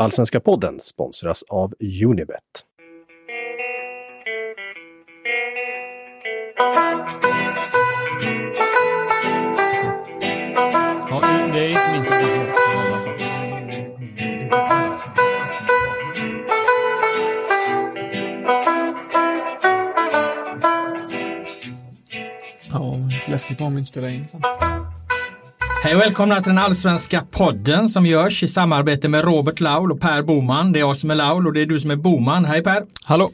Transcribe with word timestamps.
Allsvenska 0.00 0.40
podden 0.40 0.80
sponsras 0.80 1.42
av 1.42 1.72
Unibet. 2.04 2.38
Ja, 11.10 11.22
det 11.52 11.58
är 11.58 11.68
inte 11.68 11.92
min 11.92 12.04
telefon. 12.04 12.46
Ja, 22.72 22.94
läskigt 23.28 23.60
om 23.60 23.72
vi 23.72 23.78
inte 23.78 23.90
spelar 23.90 24.08
in 24.08 24.28
sen. 24.28 24.40
Hej 25.82 25.94
och 25.94 26.00
välkomna 26.00 26.42
till 26.42 26.50
den 26.50 26.58
allsvenska 26.58 27.26
podden 27.30 27.88
som 27.88 28.06
görs 28.06 28.42
i 28.42 28.48
samarbete 28.48 29.08
med 29.08 29.24
Robert 29.24 29.60
Laul 29.60 29.92
och 29.92 30.00
Per 30.00 30.22
Boman. 30.22 30.72
Det 30.72 30.78
är 30.78 30.80
jag 30.80 30.96
som 30.96 31.10
är 31.10 31.14
Laul 31.14 31.46
och 31.46 31.52
det 31.52 31.60
är 31.60 31.66
du 31.66 31.80
som 31.80 31.90
är 31.90 31.96
Boman. 31.96 32.44
Hej 32.44 32.62
Per! 32.62 32.82
Hallå! 33.02 33.30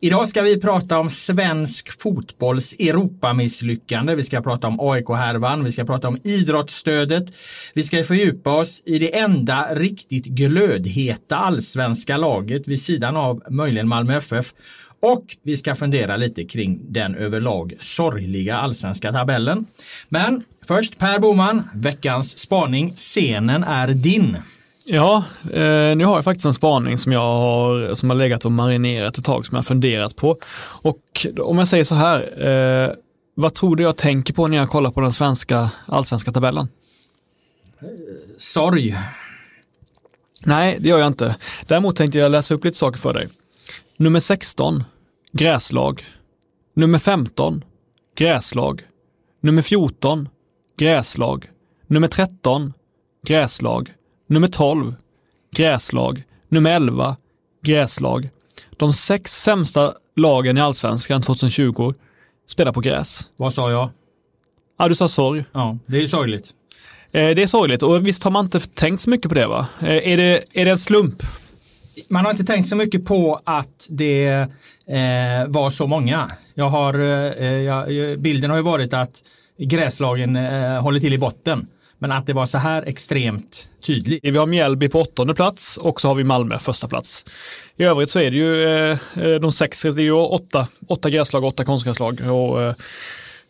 Idag 0.00 0.28
ska 0.28 0.42
vi 0.42 0.60
prata 0.60 0.98
om 0.98 1.10
svensk 1.10 2.02
fotbolls 2.02 2.72
Europamisslyckande. 2.72 4.14
Vi 4.14 4.22
ska 4.22 4.40
prata 4.40 4.66
om 4.66 4.80
AIK-härvan, 4.80 5.64
vi 5.64 5.72
ska 5.72 5.84
prata 5.84 6.08
om 6.08 6.18
idrottsstödet. 6.24 7.24
Vi 7.74 7.82
ska 7.82 8.04
fördjupa 8.04 8.52
oss 8.52 8.82
i 8.86 8.98
det 8.98 9.18
enda 9.18 9.74
riktigt 9.74 10.24
glödheta 10.24 11.36
allsvenska 11.36 12.16
laget 12.16 12.68
vid 12.68 12.82
sidan 12.82 13.16
av 13.16 13.42
möjligen 13.50 13.88
Malmö 13.88 14.16
FF. 14.16 14.52
Och 15.00 15.24
vi 15.42 15.56
ska 15.56 15.74
fundera 15.74 16.16
lite 16.16 16.44
kring 16.44 16.80
den 16.92 17.14
överlag 17.14 17.74
sorgliga 17.80 18.56
allsvenska 18.56 19.12
tabellen. 19.12 19.66
Men 20.08 20.42
först 20.68 20.98
Per 20.98 21.18
Boman, 21.18 21.68
veckans 21.74 22.38
spaning. 22.38 22.92
Scenen 22.96 23.64
är 23.64 23.88
din. 23.88 24.36
Ja, 24.86 25.24
eh, 25.52 25.96
nu 25.96 26.04
har 26.04 26.14
jag 26.14 26.24
faktiskt 26.24 26.46
en 26.46 26.54
spaning 26.54 26.98
som 26.98 27.12
jag 27.12 27.20
har, 27.20 27.94
som 27.94 28.10
har 28.10 28.16
legat 28.16 28.44
och 28.44 28.52
marinerat 28.52 29.18
ett 29.18 29.24
tag, 29.24 29.46
som 29.46 29.54
jag 29.54 29.58
har 29.58 29.64
funderat 29.64 30.16
på. 30.16 30.38
Och 30.82 31.26
om 31.40 31.58
jag 31.58 31.68
säger 31.68 31.84
så 31.84 31.94
här, 31.94 32.46
eh, 32.46 32.94
vad 33.34 33.54
tror 33.54 33.76
du 33.76 33.82
jag 33.82 33.96
tänker 33.96 34.34
på 34.34 34.46
när 34.46 34.56
jag 34.56 34.70
kollar 34.70 34.90
på 34.90 35.00
den 35.00 35.12
svenska 35.12 35.70
allsvenska 35.86 36.32
tabellen? 36.32 36.68
Sorg. 38.38 38.98
Nej, 40.44 40.76
det 40.80 40.88
gör 40.88 40.98
jag 40.98 41.06
inte. 41.06 41.36
Däremot 41.66 41.96
tänkte 41.96 42.18
jag 42.18 42.30
läsa 42.30 42.54
upp 42.54 42.64
lite 42.64 42.76
saker 42.76 42.98
för 42.98 43.14
dig. 43.14 43.28
Nummer 43.96 44.20
16, 44.20 44.84
gräslag. 45.32 46.04
Nummer 46.74 46.98
15, 46.98 47.64
gräslag. 48.16 48.82
Nummer 49.40 49.62
14, 49.62 50.28
gräslag. 50.78 51.50
Nummer 51.86 52.08
13, 52.08 52.72
gräslag. 53.26 53.92
Nummer 54.26 54.48
12, 54.48 54.94
gräslag. 55.56 56.22
Nummer 56.48 56.70
11, 56.70 57.16
gräslag. 57.64 58.30
De 58.76 58.92
sex 58.92 59.42
sämsta 59.42 59.92
lagen 60.16 60.58
i 60.58 60.60
allsvenskan 60.60 61.22
2020 61.22 61.94
spelar 62.46 62.72
på 62.72 62.80
gräs. 62.80 63.28
Vad 63.36 63.54
sa 63.54 63.70
jag? 63.70 63.90
Ja, 64.78 64.88
du 64.88 64.94
sa 64.94 65.08
sorg. 65.08 65.44
Ja, 65.52 65.78
det 65.86 65.96
är 65.96 66.00
ju 66.00 66.08
sorgligt. 66.08 66.50
Eh, 67.12 67.28
det 67.28 67.42
är 67.42 67.46
sorgligt 67.46 67.82
och 67.82 68.06
visst 68.06 68.24
har 68.24 68.30
man 68.30 68.44
inte 68.44 68.60
tänkt 68.60 69.00
så 69.00 69.10
mycket 69.10 69.28
på 69.28 69.34
det 69.34 69.46
va? 69.46 69.66
Eh, 69.80 70.12
är, 70.12 70.16
det, 70.16 70.42
är 70.52 70.64
det 70.64 70.70
en 70.70 70.78
slump? 70.78 71.22
Man 72.08 72.24
har 72.24 72.32
inte 72.32 72.44
tänkt 72.44 72.68
så 72.68 72.76
mycket 72.76 73.04
på 73.04 73.40
att 73.44 73.86
det 73.90 74.26
eh, 74.86 75.46
var 75.48 75.70
så 75.70 75.86
många. 75.86 76.28
Jag 76.54 76.68
har, 76.68 76.94
eh, 76.94 77.46
jag, 77.46 78.20
bilden 78.20 78.50
har 78.50 78.56
ju 78.56 78.62
varit 78.62 78.94
att 78.94 79.22
gräslagen 79.58 80.36
eh, 80.36 80.82
håller 80.82 81.00
till 81.00 81.12
i 81.12 81.18
botten. 81.18 81.66
Men 81.98 82.12
att 82.12 82.26
det 82.26 82.32
var 82.32 82.46
så 82.46 82.58
här 82.58 82.82
extremt 82.82 83.68
tydligt. 83.86 84.24
Vi 84.24 84.36
har 84.38 84.46
Mjällby 84.46 84.88
på 84.88 85.00
åttonde 85.00 85.34
plats 85.34 85.76
och 85.76 86.00
så 86.00 86.08
har 86.08 86.14
vi 86.14 86.24
Malmö 86.24 86.58
första 86.58 86.88
plats. 86.88 87.24
I 87.76 87.84
övrigt 87.84 88.10
så 88.10 88.18
är 88.18 88.30
det 88.30 88.36
ju 88.36 88.62
eh, 89.34 89.40
de 89.40 89.52
sex, 89.52 89.82
det 89.82 89.88
är 89.88 90.00
ju 90.00 90.12
åtta, 90.12 90.68
åtta 90.88 91.10
gräslag 91.10 91.42
och 91.42 91.48
åtta 91.48 91.64
konstgräslag 91.64 92.20
och 92.30 92.62
eh, 92.62 92.74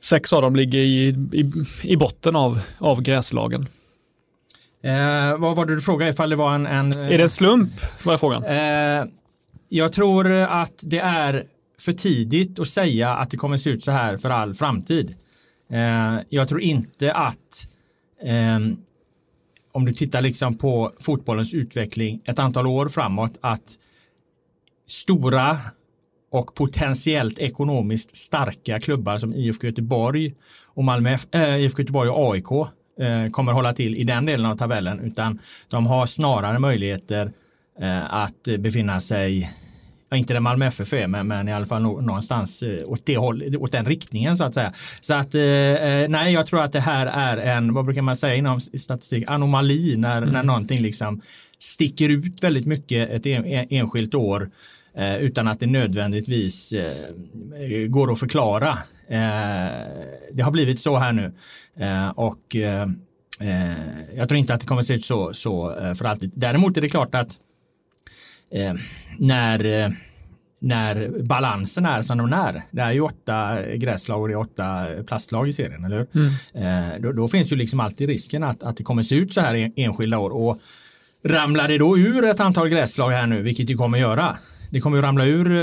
sex 0.01 0.33
av 0.33 0.43
dem 0.43 0.57
ligger 0.57 0.79
i, 0.79 1.09
i, 1.33 1.53
i 1.83 1.97
botten 1.97 2.37
av, 2.37 2.61
av 2.79 3.03
gräslagen. 3.03 3.67
Eh, 4.83 5.39
vad 5.39 5.57
var 5.57 5.67
det 5.67 5.75
du 5.75 5.81
frågade 5.81 6.11
ifall 6.11 6.31
det 6.31 6.37
var 6.37 6.55
en... 6.55 6.67
en 6.67 6.93
är 6.93 7.19
det 7.19 7.23
en 7.23 7.31
slump? 7.31 7.73
Var 8.03 8.15
är 8.15 8.19
frågan. 8.19 8.45
Eh, 8.45 9.05
jag 9.69 9.93
tror 9.93 10.33
att 10.33 10.75
det 10.81 10.99
är 10.99 11.45
för 11.81 11.93
tidigt 11.93 12.59
att 12.59 12.69
säga 12.69 13.11
att 13.11 13.31
det 13.31 13.37
kommer 13.37 13.57
se 13.57 13.71
ut 13.71 13.85
så 13.85 13.91
här 13.91 14.17
för 14.17 14.31
all 14.31 14.55
framtid. 14.55 15.15
Eh, 15.71 16.19
jag 16.29 16.49
tror 16.49 16.61
inte 16.61 17.13
att 17.13 17.69
ehm, 18.23 18.77
om 19.73 19.85
du 19.85 19.93
tittar 19.93 20.23
liksom 20.23 20.59
på 20.59 20.93
fotbollens 21.01 21.55
utveckling 21.55 22.21
ett 22.25 22.39
antal 22.39 22.67
år 22.67 22.89
framåt 22.89 23.39
att 23.41 23.79
stora 24.87 25.59
och 26.31 26.55
potentiellt 26.55 27.39
ekonomiskt 27.39 28.17
starka 28.17 28.81
klubbar 28.81 29.19
som 29.19 29.35
IFK 29.35 29.67
Göteborg 29.67 30.35
och 30.65 30.85
Malmö, 30.85 31.19
äh, 31.31 31.43
eh, 31.43 31.57
IFK 31.57 31.83
Göteborg 31.83 32.11
och 32.11 32.33
AIK 32.33 32.53
äh, 33.01 33.25
eh, 33.25 33.31
kommer 33.31 33.53
hålla 33.53 33.73
till 33.73 33.97
i 33.97 34.05
den 34.05 34.27
delen 34.27 34.47
av 34.47 34.57
tabellen 34.57 35.01
utan 35.01 35.39
de 35.69 35.87
har 35.87 36.07
snarare 36.07 36.59
möjligheter 36.59 37.33
äh, 37.81 38.15
att 38.15 38.43
befinna 38.59 39.01
sig 39.01 39.51
ja, 40.09 40.17
inte 40.17 40.33
där 40.33 40.41
Malmö 40.41 40.67
FF 40.67 40.93
är, 40.93 41.07
men, 41.07 41.27
men 41.29 41.49
i 41.49 41.53
alla 41.53 41.67
fall 41.67 41.83
någonstans 41.83 42.63
eh, 42.63 42.89
åt, 42.89 43.07
det 43.07 43.17
håll, 43.17 43.57
åt 43.57 43.73
den 43.73 43.87
riktningen 43.87 44.37
så 44.37 44.45
att 44.45 44.55
säga. 44.55 44.73
Så 45.01 45.15
att 45.15 45.35
eh, 45.35 45.43
eh, 45.43 46.09
nej, 46.09 46.33
jag 46.33 46.47
tror 46.47 46.63
att 46.63 46.73
det 46.73 46.81
här 46.81 47.07
är 47.07 47.57
en, 47.57 47.75
vad 47.75 47.85
brukar 47.85 48.03
man 48.03 48.17
säga 48.17 48.35
inom 48.35 48.61
statistik, 48.61 49.25
anomali 49.27 49.97
när, 49.97 50.19
mm. 50.19 50.31
när 50.31 50.43
någonting 50.43 50.83
liksom 50.83 51.23
sticker 51.59 52.09
ut 52.09 52.45
väldigt 52.45 52.67
mycket 52.67 53.11
ett 53.11 53.27
en, 53.27 53.67
enskilt 53.71 54.15
år 54.15 54.51
eh, 54.95 55.17
utan 55.17 55.49
att 55.49 55.61
det 55.61 55.67
nödvändigtvis 55.67 56.73
eh, 56.73 57.87
går 57.89 58.13
att 58.13 58.19
förklara. 58.19 58.79
Eh, 59.09 59.19
det 60.33 60.43
har 60.43 60.51
blivit 60.51 60.81
så 60.81 60.99
här 60.99 61.13
nu 61.13 61.33
och 62.15 62.57
jag 64.15 64.29
tror 64.29 64.39
inte 64.39 64.55
att 64.55 64.61
det 64.61 64.67
kommer 64.67 64.81
att 64.81 64.87
se 64.87 64.95
ut 64.95 65.05
så, 65.05 65.35
så 65.35 65.75
för 65.99 66.05
alltid. 66.05 66.31
Däremot 66.35 66.77
är 66.77 66.81
det 66.81 66.89
klart 66.89 67.15
att 67.15 67.39
eh, 68.51 68.75
när, 69.19 69.65
eh, 69.65 69.91
när 70.61 71.23
balansen 71.23 71.87
är 71.87 72.03
som 72.03 72.19
den 72.19 72.33
är. 72.33 72.63
Det 72.71 72.83
är 72.83 72.93
ju 72.93 73.01
åtta 73.01 73.59
gräslag 73.75 74.23
och 74.23 74.29
det 74.29 74.35
är 74.35 74.39
åtta 74.39 74.87
plastlag 75.07 75.49
i 75.49 75.53
serien, 75.53 75.85
eller 75.85 76.07
mm. 76.15 76.93
eh, 76.95 77.01
då, 77.01 77.13
då, 77.13 77.29
finns 77.29 77.53
ju 77.53 77.57
liksom 77.57 77.81
alltid 77.81 78.09
risken 78.09 78.45
att, 78.45 78.63
att 78.63 78.77
det 78.77 78.85
kommer 78.85 79.03
se 79.03 79.15
ut 79.15 79.35
så 79.35 79.41
här 79.41 79.73
enskilda 79.77 80.19
år. 80.19 80.31
Och 80.31 80.59
ramlar 81.25 81.69
det 81.69 81.79
då 81.79 81.99
ur 81.99 82.25
ett 82.25 82.41
antal 82.41 82.69
gräslag 82.69 83.11
här 83.11 83.27
nu, 83.27 83.43
vilket 83.43 83.67
det 83.67 83.75
kommer 83.75 83.99
göra, 83.99 84.37
det 84.71 84.81
kommer 84.81 84.97
ju 84.97 85.03
ramla 85.03 85.27
ur, 85.27 85.57
eh, 85.57 85.59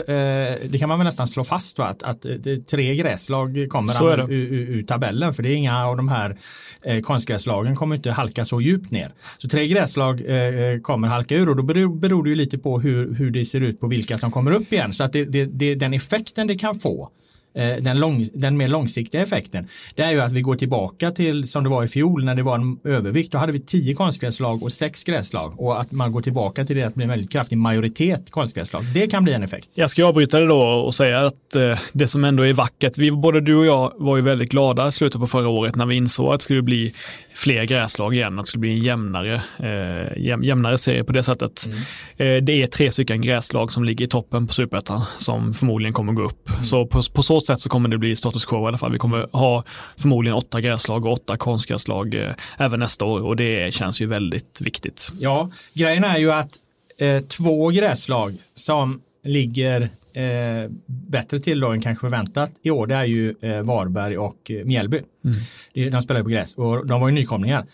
det 0.70 0.80
kan 0.80 0.90
man 0.90 1.00
väl 1.00 1.06
nästan 1.06 1.28
slå 1.28 1.44
fast 1.44 1.78
va? 1.78 1.86
att, 1.86 2.04
att 2.04 2.26
tre 2.70 2.96
gräslag 2.96 3.68
kommer 3.70 4.14
ur, 4.14 4.32
ur, 4.32 4.70
ur, 4.70 4.84
tabellen 4.84 5.34
för 5.34 5.44
det 5.44 5.50
är 5.50 5.56
inga 5.56 5.86
av 5.86 5.98
de 5.98 6.08
här 6.08 6.38
eh, 6.84 7.02
konstgräslagen 7.02 7.76
kommer 7.76 7.96
inte 7.96 8.12
halka 8.12 8.46
så 8.46 8.62
djupt 8.62 8.92
ner. 8.92 9.14
Så 9.38 9.50
tre 9.50 9.68
gräslag 9.68 10.22
eh, 10.22 10.80
kommer 10.80 11.08
halka 11.08 11.36
ur 11.36 11.50
och 11.50 11.56
då 11.56 11.64
beror, 11.64 11.96
beror 11.96 12.24
det 12.24 12.30
ju 12.30 12.36
lite 12.36 12.58
på 12.58 12.80
hur, 12.80 13.14
hur 13.14 13.32
det 13.32 13.46
ser 13.46 13.62
ut 13.62 13.80
på 13.80 13.88
vilka 13.88 14.18
som 14.18 14.32
kommer 14.32 14.52
upp 14.52 14.74
igen. 14.74 14.94
Så 14.94 15.04
att 15.04 15.14
det, 15.14 15.26
det, 15.26 15.46
det, 15.46 15.76
den 15.76 15.94
effekten 15.94 16.48
det 16.48 16.56
kan 16.56 16.80
få 16.80 17.12
Eh, 17.25 17.25
Eh, 17.56 17.76
den, 17.82 18.00
lång, 18.00 18.28
den 18.34 18.58
mer 18.58 18.68
långsiktiga 18.68 19.22
effekten, 19.22 19.68
det 19.96 20.02
är 20.02 20.12
ju 20.12 20.22
att 20.22 20.32
vi 20.32 20.42
går 20.42 20.56
tillbaka 20.56 21.12
till 21.12 21.48
som 21.48 21.64
det 21.64 21.70
var 21.70 21.84
i 21.84 21.88
fjol 21.88 22.26
när 22.26 22.36
det 22.36 22.44
var 22.44 22.56
en 22.56 22.80
övervikt. 22.84 23.32
Då 23.32 23.38
hade 23.38 23.52
vi 23.52 23.60
tio 23.60 23.94
konstgräslag 23.94 24.64
och 24.64 24.72
sex 24.72 25.04
gräslag 25.04 25.60
och 25.60 25.82
att 25.82 25.92
man 25.92 26.12
går 26.12 26.22
tillbaka 26.22 26.66
till 26.66 26.76
det 26.76 26.84
att 26.84 26.96
bli 26.96 27.04
en 27.04 27.10
väldigt 27.10 27.32
kraftig 27.32 27.58
majoritet 27.58 28.32
konstgräslag. 28.32 28.84
Det 28.94 29.08
kan 29.08 29.24
bli 29.24 29.34
en 29.34 29.44
effekt. 29.44 29.70
Jag 29.74 29.90
ska 29.90 30.06
avbryta 30.06 30.40
det 30.40 30.48
då 30.48 30.62
och 30.62 30.96
säga 30.96 31.20
att 31.26 31.56
eh, 31.56 31.80
det 31.94 32.08
som 32.08 32.24
ändå 32.24 32.44
är 32.44 32.54
vackert, 32.54 32.98
vi, 32.98 33.12
både 33.12 33.42
du 33.42 33.56
och 33.56 33.66
jag 33.66 33.92
var 33.96 34.16
ju 34.16 34.22
väldigt 34.22 34.52
glada 34.52 34.88
i 34.88 34.92
slutet 34.92 35.22
på 35.22 35.28
förra 35.28 35.48
året 35.48 35.76
när 35.76 35.86
vi 35.86 35.96
insåg 35.96 36.34
att 36.34 36.40
det 36.40 36.44
skulle 36.44 36.62
bli 36.62 36.94
fler 37.36 37.64
gräslag 37.64 38.14
igen, 38.14 38.40
att 38.40 38.46
det 38.46 38.50
skulle 38.50 38.60
bli 38.60 38.72
en 38.72 38.80
jämnare, 38.80 39.42
eh, 39.60 40.24
jäm, 40.24 40.44
jämnare 40.44 40.78
serie 40.78 41.04
på 41.04 41.14
det 41.14 41.24
sättet. 41.24 41.66
Mm. 41.66 41.78
Eh, 42.18 42.44
det 42.44 42.64
är 42.64 42.68
tre 42.68 42.92
stycken 42.92 43.22
gräslag 43.22 43.72
som 43.72 43.84
ligger 43.84 44.06
i 44.06 44.08
toppen 44.08 44.48
på 44.48 44.54
superettan 44.54 45.02
som 45.18 45.54
förmodligen 45.54 45.94
kommer 45.94 46.14
gå 46.14 46.24
upp. 46.24 46.50
Mm. 46.50 46.64
Så 46.64 46.86
på, 46.86 47.02
på, 47.14 47.24
så 47.24 47.42
sätt 47.42 47.60
så 47.60 47.70
kommer 47.70 47.90
det 47.90 47.98
bli 47.98 48.16
status 48.16 48.46
quo 48.46 48.66
i 48.66 48.68
alla 48.68 48.78
fall. 48.78 48.92
Vi 48.92 48.98
kommer 48.98 49.28
ha 49.32 49.64
förmodligen 49.98 50.38
åtta 50.38 50.62
gräslag 50.62 51.06
och 51.06 51.12
åtta 51.12 51.38
konstgräslag 51.38 52.16
eh, 52.16 52.32
även 52.58 52.80
nästa 52.80 53.06
år 53.06 53.26
och 53.26 53.36
det 53.36 53.74
känns 53.74 54.02
ju 54.02 54.06
väldigt 54.06 54.62
viktigt. 54.62 55.12
Ja, 55.20 55.50
grejen 55.74 56.04
är 56.04 56.18
ju 56.18 56.32
att 56.32 56.52
eh, 56.98 57.22
två 57.22 57.70
gräslag 57.70 58.36
som 58.56 59.02
ligger 59.24 59.90
eh, 60.16 60.72
bättre 60.86 61.40
till 61.40 61.60
då 61.60 61.72
än 61.72 61.82
kanske 61.82 62.02
förväntat 62.02 62.52
i 62.62 62.72
år, 62.72 62.88
det 62.88 62.96
är 62.96 63.06
ju 63.06 63.36
eh, 63.42 63.62
Varberg 63.62 64.18
och 64.18 64.52
eh, 64.52 64.66
Mjällby. 64.66 65.02
Mm. 65.24 65.92
De 65.92 66.02
spelar 66.02 66.20
ju 66.20 66.24
på 66.24 66.30
gräs 66.30 66.54
och 66.54 66.88
de 66.88 67.02
var 67.02 67.08
ju 67.10 67.16
nykomlingar. 67.16 67.66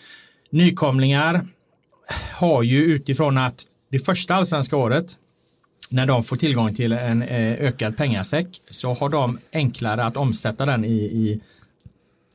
Nykomlingar 0.50 1.42
har 2.32 2.64
ju 2.64 2.84
utifrån 2.84 3.38
att 3.38 3.64
det 3.90 4.00
första 4.00 4.36
allsvenska 4.36 4.78
året 4.78 5.18
när 5.90 6.06
de 6.06 6.24
får 6.24 6.36
tillgång 6.36 6.76
till 6.76 6.92
en 6.92 7.22
eh, 7.22 7.54
ökad 7.54 7.98
pengasäck 7.98 8.48
så 8.70 8.94
har 8.94 9.10
de 9.10 9.40
enklare 9.54 10.04
att 10.04 10.18
omsätta 10.18 10.66
den 10.66 10.86
i, 10.86 10.94
i 10.94 11.42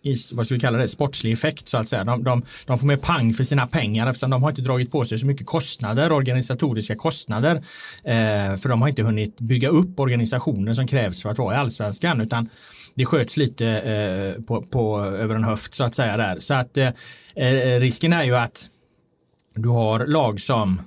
i, 0.07 0.17
vad 0.33 0.47
ska 0.47 0.55
vi 0.55 0.61
kalla 0.61 0.79
det, 0.79 0.89
sportslig 0.89 1.33
effekt 1.33 1.69
så 1.69 1.77
att 1.77 1.89
säga. 1.89 2.05
De, 2.05 2.25
de, 2.25 2.43
de 2.67 2.79
får 2.79 2.87
mer 2.87 2.97
pang 2.97 3.35
för 3.35 3.45
sina 3.45 3.67
pengar 3.67 4.07
eftersom 4.07 4.31
de 4.31 4.43
har 4.43 4.51
inte 4.51 4.63
dragit 4.63 4.93
på 4.93 5.05
sig 5.05 5.19
så 5.19 5.27
mycket 5.27 5.47
kostnader, 5.47 6.13
organisatoriska 6.13 6.97
kostnader. 6.97 7.57
Eh, 8.05 8.57
för 8.57 8.69
de 8.69 8.83
har 8.83 8.89
inte 8.89 9.03
hunnit 9.03 9.41
bygga 9.41 9.69
upp 9.69 10.01
organisationen 10.01 10.77
som 10.77 10.87
krävs 10.87 11.23
för 11.23 11.31
att 11.31 11.39
vara 11.39 11.55
i 11.55 11.59
allsvenskan 11.59 12.21
utan 12.21 12.49
det 12.95 13.05
sköts 13.05 13.37
lite 13.37 13.67
eh, 13.67 14.43
på, 14.43 14.63
på, 14.63 15.05
över 15.05 15.35
en 15.35 15.45
höft 15.45 15.75
så 15.75 15.85
att 15.85 15.95
säga 15.95 16.17
där. 16.17 16.39
Så 16.41 16.55
att 16.55 16.77
eh, 16.77 16.89
eh 17.37 17.81
risken 17.81 18.13
är 18.13 18.25
ju 18.25 18.37
att 18.37 18.69
du 19.55 19.69
har 19.69 20.07
lag 20.07 20.41
som 20.41 20.81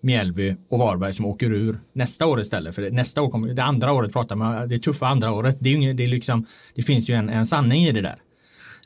Mjällby 0.00 0.56
och 0.68 0.78
Varberg 0.78 1.12
som 1.12 1.26
åker 1.26 1.52
ur 1.52 1.78
nästa 1.92 2.26
år 2.26 2.40
istället. 2.40 2.74
För 2.74 2.90
nästa 2.90 3.22
år 3.22 3.30
kommer, 3.30 3.54
det 3.54 3.64
andra 3.64 3.92
året 3.92 4.12
pratar 4.12 4.36
man, 4.36 4.68
det 4.68 4.78
tuffa 4.78 5.06
andra 5.06 5.32
året. 5.32 5.56
Det, 5.60 5.70
är 5.70 5.74
inget, 5.74 5.96
det, 5.96 6.04
är 6.04 6.08
liksom, 6.08 6.46
det 6.74 6.82
finns 6.82 7.10
ju 7.10 7.14
en, 7.14 7.28
en 7.28 7.46
sanning 7.46 7.82
i 7.82 7.92
det 7.92 8.00
där. 8.00 8.16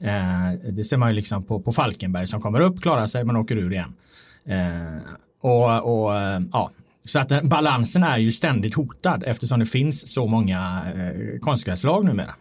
Eh, 0.00 0.72
det 0.72 0.84
ser 0.84 0.96
man 0.96 1.08
ju 1.08 1.14
liksom 1.14 1.44
på, 1.44 1.61
på 1.61 1.72
Falkenberg 1.72 2.26
som 2.26 2.43
kommer 2.43 2.61
upp, 2.61 2.82
klarar 2.82 3.06
sig 3.06 3.25
men 3.25 3.37
åker 3.37 3.56
ur 3.56 3.72
igen. 3.72 3.94
Eh, 4.44 4.99
och, 5.40 6.05
och 6.05 6.16
eh, 6.16 6.40
ja, 6.52 6.70
så 7.05 7.19
att 7.19 7.43
balansen 7.43 8.02
är 8.02 8.19
ju 8.19 8.32
ständigt 8.32 8.75
hotad 8.75 9.25
eftersom 9.26 9.61
det 9.61 9.66
finns 9.66 10.12
så 10.12 10.26
många 10.26 10.82
eh, 10.94 11.40
konstgräslag 11.40 12.05
numera. 12.05 12.34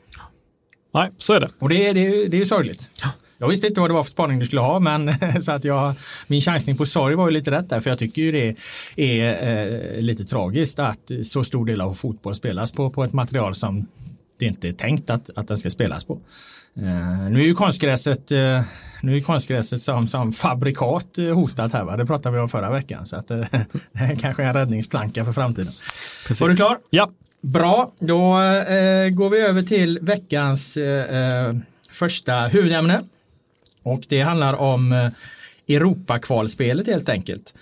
Nej, 0.94 1.12
så 1.18 1.34
är 1.34 1.40
det. 1.40 1.50
Och 1.60 1.70
det, 1.70 1.94
det, 1.94 2.28
det 2.28 2.38
är 2.38 2.40
ju 2.40 2.46
sorgligt. 2.46 2.90
Ja. 3.02 3.10
Jag 3.38 3.48
visste 3.48 3.68
inte 3.68 3.82
vad 3.82 3.90
det 3.90 3.94
var 3.94 4.04
för 4.04 4.12
spaning 4.12 4.40
du 4.40 4.46
skulle 4.46 4.62
ha, 4.62 4.80
men 4.80 5.12
så 5.42 5.52
att 5.52 5.64
jag, 5.64 5.94
min 6.28 6.42
chansning 6.42 6.78
på 6.78 6.86
sorg 6.86 7.16
var 7.16 7.28
ju 7.28 7.34
lite 7.34 7.52
rätt 7.52 7.70
där, 7.70 7.80
för 7.80 7.90
jag 7.90 8.00
tycker 8.00 8.22
ju 8.22 8.32
det 8.32 8.56
är 8.96 9.94
eh, 9.96 10.02
lite 10.02 10.26
tragiskt 10.26 10.80
att 10.80 11.12
så 11.24 11.44
stor 11.44 11.66
del 11.66 11.82
av 11.82 11.94
fotboll 11.94 12.36
spelas 12.36 12.72
på, 12.72 12.90
på 12.90 13.04
ett 13.04 13.14
material 13.14 13.56
som 13.56 13.88
det 14.40 14.46
inte 14.46 14.68
är 14.68 14.74
tänkt 14.74 15.10
att, 15.10 15.30
att 15.36 15.48
den 15.48 15.58
ska 15.58 15.70
spelas 15.70 16.04
på. 16.04 16.20
Eh, 16.76 17.30
nu 17.30 17.40
är 17.42 17.46
ju 17.46 17.56
konstgräset, 17.56 18.32
eh, 18.32 18.62
nu 19.02 19.18
är 19.18 19.22
konstgräset 19.22 19.84
som, 19.84 20.08
som 20.08 20.34
fabrikat 20.34 21.18
eh, 21.18 21.26
hotat 21.26 21.74
här, 21.74 21.84
va? 21.84 21.98
det 21.98 22.06
pratade 22.06 22.36
vi 22.36 22.42
om 22.42 22.50
förra 22.50 22.70
veckan, 22.70 23.06
så 23.06 23.16
att 23.16 23.32
eh, 23.32 23.38
det 23.92 24.00
är 24.00 24.16
kanske 24.16 24.44
en 24.44 24.54
räddningsplanka 24.54 25.26
för 25.26 25.34
framtiden. 25.34 25.74
Precis. 26.28 26.42
Var 26.42 26.50
du 26.50 26.56
klar? 26.56 26.78
Ja. 26.90 27.12
Bra, 27.42 27.92
då 28.00 28.42
eh, 28.42 29.10
går 29.10 29.30
vi 29.30 29.40
över 29.40 29.62
till 29.62 30.00
veckans 30.02 30.78
första 31.92 32.48
huvudämne. 32.48 33.02
Och 33.84 34.04
det 34.10 34.22
handlar 34.22 34.54
om 34.54 34.92
eh, 34.92 35.10
Europakvalspelet 35.76 36.88
helt 36.88 37.10
enkelt. 37.10 37.54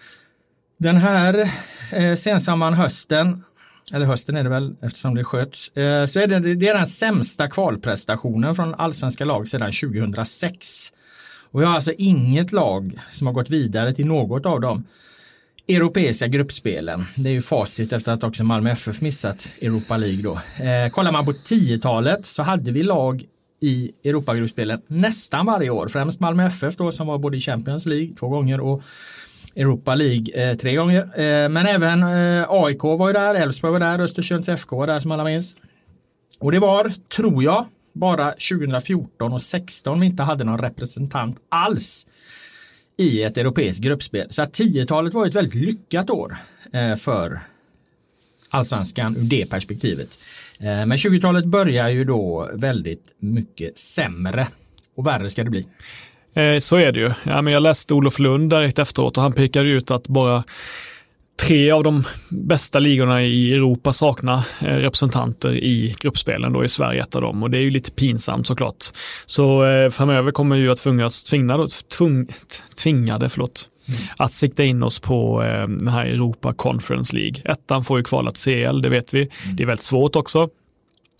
Den 0.78 0.98
här 0.98 1.52
eh, 1.94 2.16
sensamman 2.16 2.74
hösten, 2.74 3.44
eller 3.94 4.06
hösten 4.06 4.36
är 4.36 4.44
det 4.44 4.50
väl 4.50 4.76
eftersom 4.82 5.16
det 5.16 5.24
sköts, 5.24 5.78
eh, 5.78 6.06
så 6.06 6.20
är 6.20 6.28
det, 6.28 6.56
det 6.56 6.68
är 6.68 6.74
den 6.74 6.88
sämsta 6.88 7.48
kvalprestationen 7.48 8.56
från 8.56 8.76
allsvenska 8.76 9.26
lag 9.26 9.48
sedan 9.48 9.72
2006. 9.72 10.92
Och 11.52 11.62
vi 11.62 11.66
har 11.66 11.76
alltså 11.76 11.94
inget 11.98 12.52
lag 12.52 13.00
som 13.12 13.28
har 13.28 13.34
gått 13.34 13.50
vidare 13.50 13.94
till 13.94 14.06
något 14.06 14.46
av 14.46 14.62
de 14.62 14.84
europeiska 15.68 16.28
gruppspelen. 16.28 17.06
Det 17.16 17.30
är 17.30 17.34
ju 17.34 17.42
facit 17.42 17.94
efter 17.94 18.12
att 18.12 18.24
också 18.24 18.44
Malmö 18.44 18.72
FF 18.72 19.02
missat 19.02 19.48
Europa 19.62 19.98
League 19.98 20.22
då. 20.22 20.64
Eh, 20.66 20.90
kollar 20.92 21.12
man 21.12 21.26
på 21.26 21.32
10-talet 21.32 22.26
så 22.26 22.44
hade 22.44 22.72
vi 22.72 22.84
lag 22.84 23.24
i 23.62 23.92
Europagruppspelen 24.04 24.82
nästan 24.88 25.46
varje 25.46 25.70
år. 25.70 25.88
Främst 25.88 26.20
Malmö 26.20 26.48
FF 26.48 26.76
då 26.78 26.92
som 26.92 27.08
var 27.08 27.18
både 27.18 27.38
i 27.38 27.42
Champions 27.42 27.86
League 27.86 28.16
två 28.20 28.28
gånger 28.28 28.60
och 28.60 28.84
Europa 29.56 29.96
League 29.96 30.52
eh, 30.52 30.58
tre 30.58 30.76
gånger. 30.76 31.02
Eh, 31.02 31.50
men 31.50 31.66
även 31.66 32.04
eh, 32.04 32.46
AIK 32.50 32.84
var 32.84 33.08
ju 33.08 33.14
där, 33.14 33.36
Elfsborg 33.36 33.72
var 33.72 33.80
där, 33.80 34.00
Östersunds 34.00 34.50
FK 34.50 34.76
var 34.76 34.88
där 34.88 35.00
som 35.00 35.12
alla 35.12 35.24
minns. 35.24 35.58
Och 36.40 36.52
det 36.52 36.60
var, 36.60 36.94
tror 37.16 37.44
jag, 37.44 37.66
bara 37.94 38.32
2014 38.32 39.34
och 39.34 39.42
16 39.42 40.00
vi 40.00 40.06
inte 40.06 40.24
hade 40.24 40.44
någon 40.44 40.58
representant 40.58 41.38
alls 41.50 42.08
i 42.98 43.24
ett 43.24 43.38
europeiskt 43.38 43.84
gruppspel. 43.84 44.28
Så 44.30 44.42
att 44.42 44.60
10-talet 44.60 45.14
var 45.14 45.28
ett 45.28 45.36
väldigt 45.36 45.56
lyckat 45.56 46.10
år 46.10 46.38
eh, 46.74 46.96
för 46.96 47.42
allsvenskan 48.50 49.16
ur 49.18 49.24
det 49.24 49.50
perspektivet. 49.50 50.18
Eh, 50.64 50.86
men 50.86 50.98
20-talet 50.98 51.46
börjar 51.46 51.90
ju 51.90 52.04
då 52.04 52.50
väldigt 52.54 53.16
mycket 53.20 53.78
sämre 53.78 54.48
och 54.98 55.08
värre 55.08 55.30
ska 55.30 55.44
det 55.44 55.50
bli. 55.50 55.66
Eh, 56.34 56.60
så 56.60 56.76
är 56.76 56.92
det 56.92 57.00
ju. 57.00 57.12
Ja, 57.24 57.42
men 57.42 57.54
jag 57.54 57.64
läste 57.64 57.94
Olof 57.94 58.20
Lund 58.20 58.50
direkt 58.50 58.80
efteråt 58.80 59.18
och 59.18 59.24
han 59.24 59.34
pekade 59.34 59.70
ut 59.70 59.92
att 59.92 60.08
bara 60.08 60.44
tre 61.42 61.72
av 61.72 61.84
de 61.84 62.04
bästa 62.30 62.80
ligorna 62.80 63.24
i 63.24 63.54
Europa 63.54 63.94
saknar 63.94 64.38
eh, 64.62 64.76
representanter 64.76 65.54
i 65.56 65.96
gruppspelen. 66.00 66.54
Då 66.54 66.62
är 66.62 66.68
Sverige 66.68 67.02
ett 67.02 67.16
av 67.16 67.22
dem 67.22 67.44
och 67.44 67.52
det 67.52 67.58
är 67.58 67.62
ju 67.62 67.72
lite 67.72 67.92
pinsamt 67.92 68.48
såklart. 68.48 68.86
Så 69.26 69.64
framöver 69.92 70.32
kommer 70.32 70.58
vi 70.58 70.70
att 70.70 70.78
tvingas, 70.78 71.24
tvingade, 71.24 71.68
tvung, 71.98 72.28
tvingade 72.84 73.30
förlåt, 73.30 73.70
att 74.18 74.34
sikta 74.34 74.64
in 74.64 74.84
oss 74.84 75.00
på 75.00 75.44
eh, 75.44 75.68
den 75.68 75.88
här 75.88 76.06
Europa 76.06 76.54
Conference 76.54 77.16
League. 77.16 77.42
Ettan 77.46 77.84
får 77.84 77.98
ju 77.98 78.04
kvala 78.04 78.32
till 78.32 78.44
CL, 78.44 78.82
det 78.82 78.90
vet 78.90 79.14
vi. 79.14 79.20
Mm. 79.20 79.56
Det 79.56 79.64
är 79.64 79.68
väldigt 79.68 79.84
svårt 79.84 80.16
också. 80.16 80.50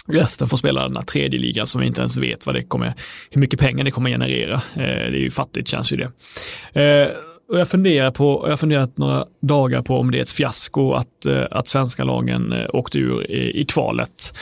Resten 0.08 0.50
får 0.50 0.58
spela 0.58 0.88
den 0.88 0.98
här 0.98 1.04
tredje 1.04 1.40
ligan 1.40 1.68
som 1.68 1.82
vi 1.82 1.88
inte 1.88 2.02
ens 2.02 2.18
vet 2.18 2.46
vad 2.46 2.56
det 2.56 2.64
kommer, 2.64 2.94
hur 3.30 3.42
mycket 3.42 3.60
pengar 3.60 3.84
det 3.84 3.92
kommer 3.92 4.10
generera. 4.10 4.54
Eh, 4.54 4.82
det 4.84 5.18
är 5.18 5.22
ju 5.22 5.32
fattigt 5.32 5.68
känns 5.68 5.94
ju 5.94 5.98
det. 5.98 6.12
Eh, 6.82 7.10
och 7.52 7.60
jag 7.60 7.68
funderar 7.68 8.12
på, 8.12 8.42
jag 8.44 8.50
har 8.50 8.58
funderat 8.58 8.98
några 8.98 9.26
dagar 9.42 9.82
på 9.82 9.98
om 9.98 10.12
det 10.12 10.18
är 10.18 10.22
ett 10.22 10.32
fiasko 10.32 10.94
att, 10.94 11.26
eh, 11.26 11.44
att 11.52 11.68
svenska 11.68 12.04
lagen 12.04 12.52
eh, 12.52 12.66
åkte 12.74 12.98
ur 12.98 13.32
i, 13.32 13.62
i 13.62 13.66
kvalet. 13.66 14.34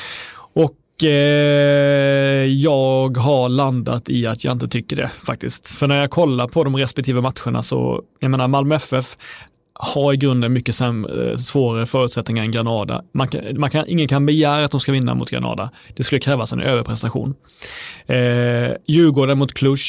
Och 1.00 1.04
Eh, 1.04 2.46
jag 2.46 3.18
har 3.18 3.50
landat 3.50 4.10
i 4.10 4.28
att 4.28 4.44
jag 4.44 4.51
inte 4.51 4.68
tycker 4.68 4.96
det 4.96 5.10
faktiskt. 5.24 5.69
För 5.69 5.88
när 5.88 6.00
jag 6.00 6.10
kollar 6.10 6.48
på 6.48 6.63
de 6.63 6.75
respektive 6.75 7.22
matcherna 7.22 7.63
så, 7.63 8.04
jag 8.19 8.31
menar 8.31 8.48
Malmö 8.48 8.75
FF 8.75 9.18
har 9.74 10.13
i 10.13 10.18
grunden 10.18 10.54
mycket 10.54 10.75
sämre, 10.75 11.31
eh, 11.31 11.38
svårare 11.38 11.86
förutsättningar 11.86 12.44
än 12.44 12.51
Granada. 12.51 13.04
Man 13.12 13.28
kan, 13.28 13.60
man 13.60 13.69
kan, 13.69 13.86
ingen 13.88 14.07
kan 14.07 14.25
begära 14.25 14.66
att 14.66 14.72
de 14.72 14.80
ska 14.80 14.92
vinna 14.92 15.16
mot 15.16 15.30
Granada. 15.30 15.72
Det 15.96 16.04
skulle 16.04 16.22
krävas 16.22 16.54
en 16.54 16.62
överprestation. 16.62 17.36
Eh, 18.06 18.72
Djurgården 18.88 19.38
mot 19.38 19.54
Cluj, 19.54 19.80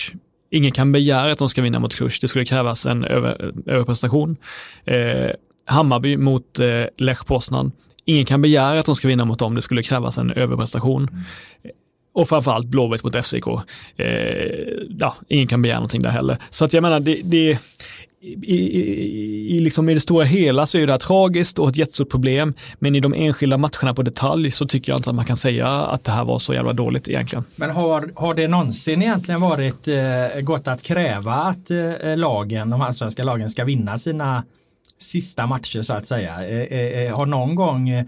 ingen 0.50 0.72
kan 0.72 0.92
begära 0.92 1.32
att 1.32 1.38
de 1.38 1.48
ska 1.48 1.62
vinna 1.62 1.78
mot 1.78 1.94
Cluj. 1.94 2.10
Det 2.20 2.28
skulle 2.28 2.44
krävas 2.44 2.86
en 2.86 3.04
över, 3.04 3.52
överprestation. 3.66 4.36
Eh, 4.84 5.30
Hammarby 5.64 6.16
mot 6.16 6.58
eh, 6.58 6.84
Lech 6.98 7.26
Poznan 7.26 7.72
ingen 8.04 8.26
kan 8.26 8.42
begära 8.42 8.80
att 8.80 8.86
de 8.86 8.96
ska 8.96 9.08
vinna 9.08 9.24
mot 9.24 9.38
dem, 9.38 9.54
det 9.54 9.62
skulle 9.62 9.82
krävas 9.82 10.18
en 10.18 10.30
överprestation. 10.30 11.08
Mm. 11.12 11.24
Och 12.12 12.28
framförallt 12.28 12.66
Blåvitt 12.66 13.04
mot 13.04 13.26
FCK. 13.26 13.46
Eh, 13.96 14.06
ja, 14.98 15.16
ingen 15.28 15.46
kan 15.46 15.62
begära 15.62 15.78
någonting 15.78 16.02
där 16.02 16.10
heller. 16.10 16.36
Så 16.50 16.64
att 16.64 16.72
jag 16.72 16.82
menar, 16.82 17.00
det, 17.00 17.20
det 17.24 17.58
i, 18.22 18.54
i, 18.54 19.56
i, 19.56 19.60
liksom 19.60 19.88
i 19.88 19.94
det 19.94 20.00
stora 20.00 20.24
hela 20.24 20.66
så 20.66 20.78
är 20.78 20.86
det 20.86 20.92
här 20.92 20.98
tragiskt 20.98 21.58
och 21.58 21.68
ett 21.68 21.76
jättestort 21.76 22.10
problem. 22.10 22.54
Men 22.78 22.94
i 22.94 23.00
de 23.00 23.14
enskilda 23.14 23.56
matcherna 23.56 23.94
på 23.94 24.02
detalj 24.02 24.50
så 24.50 24.66
tycker 24.66 24.92
jag 24.92 24.98
inte 24.98 25.10
att 25.10 25.16
man 25.16 25.24
kan 25.24 25.36
säga 25.36 25.68
att 25.68 26.04
det 26.04 26.10
här 26.10 26.24
var 26.24 26.38
så 26.38 26.54
jävla 26.54 26.72
dåligt 26.72 27.08
egentligen. 27.08 27.44
Men 27.56 27.70
har, 27.70 28.10
har 28.14 28.34
det 28.34 28.48
någonsin 28.48 29.02
egentligen 29.02 29.40
varit 29.40 29.88
eh, 29.88 30.40
gott 30.40 30.68
att 30.68 30.82
kräva 30.82 31.34
att 31.34 31.70
eh, 31.70 32.16
lagen, 32.16 32.70
de 32.70 32.80
allsvenska 32.80 33.24
lagen 33.24 33.50
ska 33.50 33.64
vinna 33.64 33.98
sina 33.98 34.44
sista 35.00 35.46
matcher 35.46 35.82
så 35.82 35.92
att 35.92 36.06
säga. 36.06 36.48
Eh, 36.48 36.78
eh, 36.78 37.02
eh, 37.06 37.16
har 37.16 37.26
någon 37.26 37.54
gång 37.54 37.90
Eh, 37.90 38.04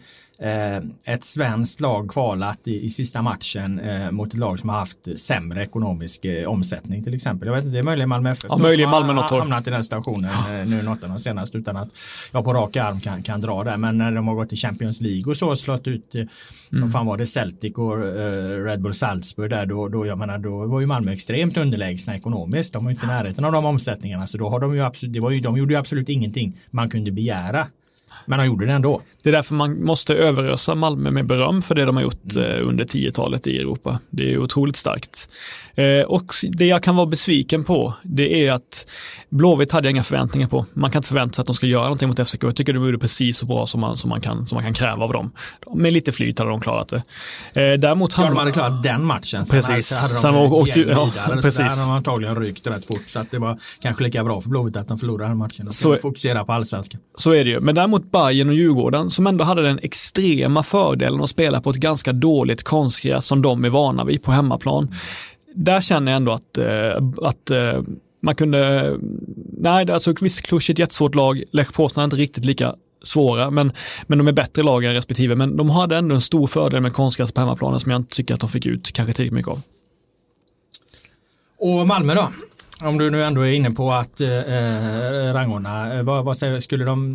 ett 1.04 1.24
svenskt 1.24 1.80
lag 1.80 2.10
kvalat 2.10 2.68
i, 2.68 2.84
i 2.84 2.90
sista 2.90 3.22
matchen 3.22 3.80
eh, 3.80 4.10
mot 4.10 4.28
ett 4.28 4.38
lag 4.38 4.58
som 4.58 4.68
har 4.68 4.78
haft 4.78 5.18
sämre 5.18 5.62
ekonomisk 5.62 6.24
eh, 6.24 6.48
omsättning 6.48 7.04
till 7.04 7.14
exempel. 7.14 7.46
Jag 7.46 7.54
vet 7.54 7.64
inte, 7.64 7.72
det 7.72 7.78
är 7.78 7.82
möjligen 7.82 8.08
Malmö 8.08 8.30
FF 8.30 8.46
ja, 8.48 8.56
möjligen 8.56 8.90
Malmö 8.90 9.12
har 9.12 9.38
hamnat 9.38 9.66
i 9.66 9.70
den 9.70 9.84
situationen 9.84 10.30
eh, 10.30 10.66
nu 10.66 10.82
något 10.82 11.02
av 11.02 11.08
de 11.08 11.18
senaste 11.18 11.58
utan 11.58 11.76
att 11.76 11.88
jag 12.32 12.44
på 12.44 12.54
rak 12.54 12.76
arm 12.76 13.00
kan, 13.00 13.22
kan 13.22 13.40
dra 13.40 13.64
det. 13.64 13.76
Men 13.76 13.98
när 13.98 14.12
de 14.12 14.28
har 14.28 14.34
gått 14.34 14.52
i 14.52 14.56
Champions 14.56 15.00
League 15.00 15.30
och 15.30 15.36
så 15.36 15.56
slått 15.56 15.86
ut, 15.86 16.14
eh, 16.14 16.24
mm. 16.72 16.88
fan 16.88 17.06
var 17.06 17.16
det, 17.16 17.26
Celtic 17.26 17.74
och 17.74 18.06
eh, 18.06 18.64
Red 18.64 18.80
Bull 18.80 18.94
Salzburg 18.94 19.50
där, 19.50 19.66
då, 19.66 19.88
då, 19.88 20.06
jag 20.06 20.18
menar, 20.18 20.38
då 20.38 20.66
var 20.66 20.80
ju 20.80 20.86
Malmö 20.86 21.12
extremt 21.12 21.56
underlägsna 21.56 22.16
ekonomiskt. 22.16 22.72
De 22.72 22.84
var 22.84 22.90
inte 22.90 23.04
i 23.04 23.08
närheten 23.08 23.44
av 23.44 23.52
de 23.52 23.64
omsättningarna 23.64 24.26
så 24.26 24.38
då 24.38 24.48
har 24.48 24.60
de 24.60 24.74
ju 24.74 24.82
absolut, 24.82 25.12
det 25.12 25.20
var 25.20 25.30
ju, 25.30 25.40
de 25.40 25.56
gjorde 25.56 25.74
ju 25.74 25.80
absolut 25.80 26.08
ingenting 26.08 26.58
man 26.70 26.90
kunde 26.90 27.10
begära 27.10 27.66
men 28.26 28.38
han 28.38 28.46
gjorde 28.46 28.66
det 28.66 28.72
ändå. 28.72 29.02
Det 29.22 29.28
är 29.28 29.32
därför 29.32 29.54
man 29.54 29.84
måste 29.84 30.14
överösa 30.14 30.74
Malmö 30.74 31.10
med 31.10 31.26
beröm 31.26 31.62
för 31.62 31.74
det 31.74 31.84
de 31.84 31.96
har 31.96 32.02
gjort 32.02 32.36
mm. 32.36 32.50
Eh, 32.50 32.68
under 32.68 32.84
10-talet 32.84 33.46
i 33.46 33.58
Europa. 33.58 33.98
Det 34.10 34.32
är 34.32 34.38
otroligt 34.38 34.76
starkt. 34.76 35.28
Eh, 35.74 36.02
och 36.06 36.34
det 36.52 36.66
jag 36.66 36.82
kan 36.82 36.96
vara 36.96 37.06
besviken 37.06 37.64
på, 37.64 37.94
det 38.02 38.46
är 38.46 38.52
att 38.52 38.86
Blåvitt 39.28 39.72
hade 39.72 39.88
jag 39.88 39.90
inga 39.90 40.02
förväntningar 40.02 40.48
på. 40.48 40.66
Man 40.72 40.90
kan 40.90 40.98
inte 40.98 41.08
förvänta 41.08 41.34
sig 41.34 41.42
att 41.42 41.46
de 41.46 41.54
ska 41.54 41.66
göra 41.66 41.82
någonting 41.82 42.08
mot 42.08 42.28
FCK. 42.28 42.44
Jag 42.44 42.56
tycker 42.56 42.72
de 42.72 42.84
gjorde 42.84 42.98
precis 42.98 43.38
så 43.38 43.46
bra 43.46 43.66
som 43.66 43.80
man, 43.80 43.96
som 43.96 44.10
man, 44.10 44.20
kan, 44.20 44.46
som 44.46 44.56
man 44.56 44.64
kan 44.64 44.74
kräva 44.74 45.04
av 45.04 45.12
dem. 45.12 45.32
Med 45.74 45.92
lite 45.92 46.12
flyt 46.12 46.38
hade 46.38 46.50
de 46.50 46.60
klarat 46.60 46.88
det. 46.88 46.96
Eh, 47.62 47.78
däremot 47.78 48.14
ja, 48.16 48.24
de 48.24 48.36
hade 48.36 48.52
klarat 48.52 48.82
den 48.82 49.04
matchen. 49.04 49.46
Sen 49.46 49.60
precis. 49.60 50.00
Hade 50.00 50.14
de 50.14 50.20
Sen 50.20 50.34
var 50.34 50.68
ja, 50.86 51.10
precis. 51.42 51.56
Så 51.56 51.62
hade 51.62 51.80
de 51.80 51.90
antagligen 51.90 52.36
rykt 52.36 52.66
rätt 52.66 52.86
fort. 52.86 53.02
Så 53.06 53.18
att 53.18 53.30
det 53.30 53.38
var 53.38 53.58
kanske 53.80 54.04
lika 54.04 54.24
bra 54.24 54.40
för 54.40 54.48
Blåvitt 54.48 54.76
att 54.76 54.88
de 54.88 54.98
förlorade 54.98 55.30
den 55.30 55.36
matchen. 55.36 55.66
De 55.66 55.72
så, 55.72 55.96
fokusera 55.96 56.44
på 56.44 56.52
allsvenskan. 56.52 57.00
Så 57.16 57.30
är 57.30 57.44
det 57.44 57.50
ju. 57.50 57.60
Men 57.60 57.74
däremot 57.74 58.11
Bayern 58.12 58.48
och 58.48 58.54
Djurgården 58.54 59.10
som 59.10 59.26
ändå 59.26 59.44
hade 59.44 59.62
den 59.62 59.78
extrema 59.82 60.62
fördelen 60.62 61.20
att 61.20 61.30
spela 61.30 61.60
på 61.60 61.70
ett 61.70 61.76
ganska 61.76 62.12
dåligt 62.12 62.62
konstgräs 62.62 63.26
som 63.26 63.42
de 63.42 63.64
är 63.64 63.70
vana 63.70 64.04
vid 64.04 64.22
på 64.22 64.32
hemmaplan. 64.32 64.94
där 65.54 65.80
känner 65.80 66.12
jag 66.12 66.16
ändå 66.16 66.32
att, 66.32 66.58
eh, 66.58 67.26
att 67.28 67.50
eh, 67.50 67.82
man 68.22 68.34
kunde, 68.34 68.92
nej, 69.58 69.90
alltså 69.90 70.14
visst, 70.20 70.42
Klusch 70.42 70.70
är 70.70 70.74
ett 70.74 70.78
jättesvårt 70.78 71.14
lag, 71.14 71.42
Lech 71.52 71.72
Poznan 71.72 72.02
är 72.02 72.04
inte 72.04 72.16
riktigt 72.16 72.44
lika 72.44 72.74
svåra, 73.02 73.50
men, 73.50 73.72
men 74.06 74.18
de 74.18 74.28
är 74.28 74.32
bättre 74.32 74.62
lag 74.62 74.84
än 74.84 74.94
respektive. 74.94 75.36
Men 75.36 75.56
de 75.56 75.70
hade 75.70 75.96
ändå 75.96 76.14
en 76.14 76.20
stor 76.20 76.46
fördel 76.46 76.80
med 76.80 76.92
konstgräs 76.92 77.32
på 77.32 77.40
hemmaplanen 77.40 77.80
som 77.80 77.92
jag 77.92 78.00
inte 78.00 78.16
tycker 78.16 78.34
att 78.34 78.40
de 78.40 78.48
fick 78.48 78.66
ut 78.66 78.92
kanske 78.92 79.12
tillräckligt 79.12 79.34
mycket 79.34 79.52
av. 79.52 79.60
Och 81.58 81.86
Malmö 81.86 82.14
då? 82.14 82.28
Om 82.84 82.98
du 82.98 83.10
nu 83.10 83.22
ändå 83.22 83.40
är 83.40 83.52
inne 83.52 83.70
på 83.70 83.92
att 83.92 84.20
eh, 84.20 84.38
eh 84.38 85.34
rangorna, 85.34 85.94
eh, 85.94 86.02
vad, 86.02 86.24
vad 86.24 86.36
säger, 86.36 86.60
skulle 86.60 86.84
de, 86.84 87.12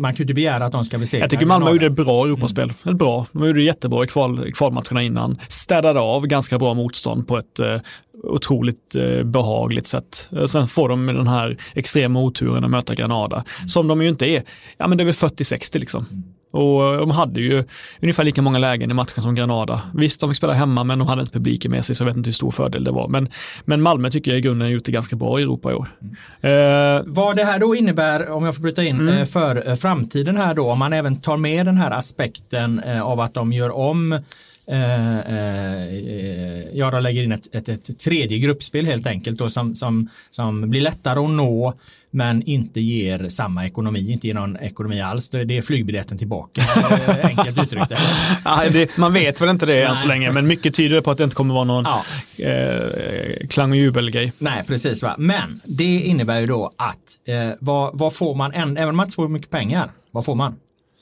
man 0.00 0.12
kan 0.12 0.16
ju 0.16 0.22
inte 0.22 0.34
begära 0.34 0.66
att 0.66 0.72
de 0.72 0.84
ska 0.84 0.98
bli 0.98 1.08
Jag 1.12 1.30
tycker 1.30 1.46
Malmö 1.46 1.70
gjorde 1.70 1.86
ett 1.86 1.92
bra 1.92 2.24
Europaspel. 2.24 2.72
Mm. 2.82 2.96
bra. 2.96 3.26
De 3.32 3.46
gjorde 3.46 3.62
jättebra 3.62 4.04
i 4.04 4.06
kval, 4.06 4.52
kvalmatcherna 4.52 5.02
innan. 5.02 5.38
Städade 5.48 6.00
av 6.00 6.26
ganska 6.26 6.58
bra 6.58 6.74
motstånd 6.74 7.28
på 7.28 7.38
ett 7.38 7.58
eh, 7.58 7.76
otroligt 8.22 8.96
eh, 8.96 9.22
behagligt 9.22 9.86
sätt. 9.86 10.28
Eh, 10.32 10.44
sen 10.44 10.68
får 10.68 10.88
de 10.88 11.06
den 11.06 11.28
här 11.28 11.56
extrema 11.74 12.20
oturen 12.20 12.64
att 12.64 12.70
möta 12.70 12.94
Granada, 12.94 13.36
mm. 13.36 13.68
som 13.68 13.88
de 13.88 14.02
ju 14.02 14.08
inte 14.08 14.26
är. 14.26 14.42
Ja 14.78 14.88
men 14.88 14.98
det 14.98 15.02
är 15.02 15.04
väl 15.04 15.14
40-60 15.14 15.78
liksom. 15.78 16.06
Och 16.50 16.84
eh, 16.84 16.98
de 16.98 17.10
hade 17.10 17.40
ju 17.40 17.64
ungefär 18.02 18.24
lika 18.24 18.42
många 18.42 18.58
lägen 18.58 18.90
i 18.90 18.94
matchen 18.94 19.22
som 19.22 19.34
Granada. 19.34 19.80
Visst, 19.94 20.20
de 20.20 20.30
fick 20.30 20.36
spela 20.36 20.52
hemma, 20.52 20.84
men 20.84 20.98
de 20.98 21.08
hade 21.08 21.20
inte 21.20 21.32
publiken 21.32 21.70
med 21.70 21.84
sig, 21.84 21.94
så 21.94 22.02
jag 22.02 22.06
vet 22.06 22.16
inte 22.16 22.28
hur 22.28 22.34
stor 22.34 22.50
fördel 22.50 22.84
det 22.84 22.90
var. 22.90 23.08
Men, 23.08 23.28
men 23.64 23.82
Malmö 23.82 24.10
tycker 24.10 24.30
jag 24.30 24.38
i 24.38 24.40
grunden 24.40 24.66
har 24.66 24.72
gjort 24.72 24.84
det 24.84 24.92
ganska 24.92 25.16
bra 25.16 25.40
i 25.40 25.42
Europa 25.42 25.70
i 25.70 25.74
år. 25.74 25.88
Mm. 26.42 26.96
Eh, 26.96 27.02
Vad 27.06 27.36
det 27.36 27.44
här 27.44 27.58
då 27.58 27.74
innebär, 27.74 28.30
om 28.30 28.44
jag 28.44 28.54
får 28.54 28.62
bryta 28.62 28.84
in, 28.84 29.00
mm. 29.00 29.26
för 29.26 29.76
framtiden 29.76 30.36
här 30.36 30.54
då, 30.54 30.70
om 30.70 30.78
man 30.78 30.92
även 30.92 31.20
tar 31.20 31.36
med 31.36 31.66
den 31.66 31.76
här 31.76 31.90
aspekten 31.90 32.82
av 33.02 33.20
att 33.20 33.34
de 33.34 33.52
gör 33.52 33.70
om 33.70 34.12
Eh, 34.12 34.22
eh, 34.22 34.22
ja, 36.72 36.90
de 36.90 37.02
lägger 37.02 37.22
in 37.22 37.32
ett, 37.32 37.54
ett, 37.54 37.68
ett, 37.68 37.98
tredje 37.98 38.38
gruppspel 38.38 38.86
helt 38.86 39.06
enkelt 39.06 39.38
då, 39.38 39.50
som, 39.50 39.74
som, 39.74 40.08
som 40.30 40.70
blir 40.70 40.80
lättare 40.80 41.20
att 41.20 41.30
nå 41.30 41.74
men 42.16 42.42
inte 42.42 42.80
ger 42.80 43.28
samma 43.28 43.66
ekonomi, 43.66 44.12
inte 44.12 44.26
ger 44.26 44.34
någon 44.34 44.56
ekonomi 44.56 45.00
alls. 45.00 45.28
Det 45.28 45.56
är 45.56 45.62
flygbiljetten 45.62 46.18
tillbaka, 46.18 46.60
eh, 46.60 47.26
enkelt 47.38 47.62
uttryckt. 47.62 47.92
ja, 48.44 48.64
det, 48.72 48.96
man 48.96 49.12
vet 49.12 49.40
väl 49.40 49.48
inte 49.48 49.66
det 49.66 49.82
än 49.82 49.96
så 49.96 50.06
länge, 50.06 50.32
men 50.32 50.46
mycket 50.46 50.74
tyder 50.74 51.00
på 51.00 51.10
att 51.10 51.18
det 51.18 51.24
inte 51.24 51.36
kommer 51.36 51.54
vara 51.54 51.64
någon 51.64 51.84
ja. 51.84 52.02
eh, 52.44 53.46
klang 53.48 53.70
och 53.70 53.76
jubelgrej. 53.76 54.32
Nej, 54.38 54.64
precis. 54.66 55.02
Va? 55.02 55.14
Men 55.18 55.60
det 55.64 56.00
innebär 56.00 56.40
ju 56.40 56.46
då 56.46 56.72
att 56.76 57.28
eh, 57.28 57.50
vad, 57.60 57.98
vad 57.98 58.14
får 58.14 58.34
man, 58.34 58.52
än, 58.52 58.76
även 58.76 58.88
om 58.88 58.96
man 58.96 59.06
inte 59.06 59.14
får 59.14 59.28
mycket 59.28 59.50
pengar, 59.50 59.90
vad 60.10 60.24
får 60.24 60.34
man? 60.34 60.56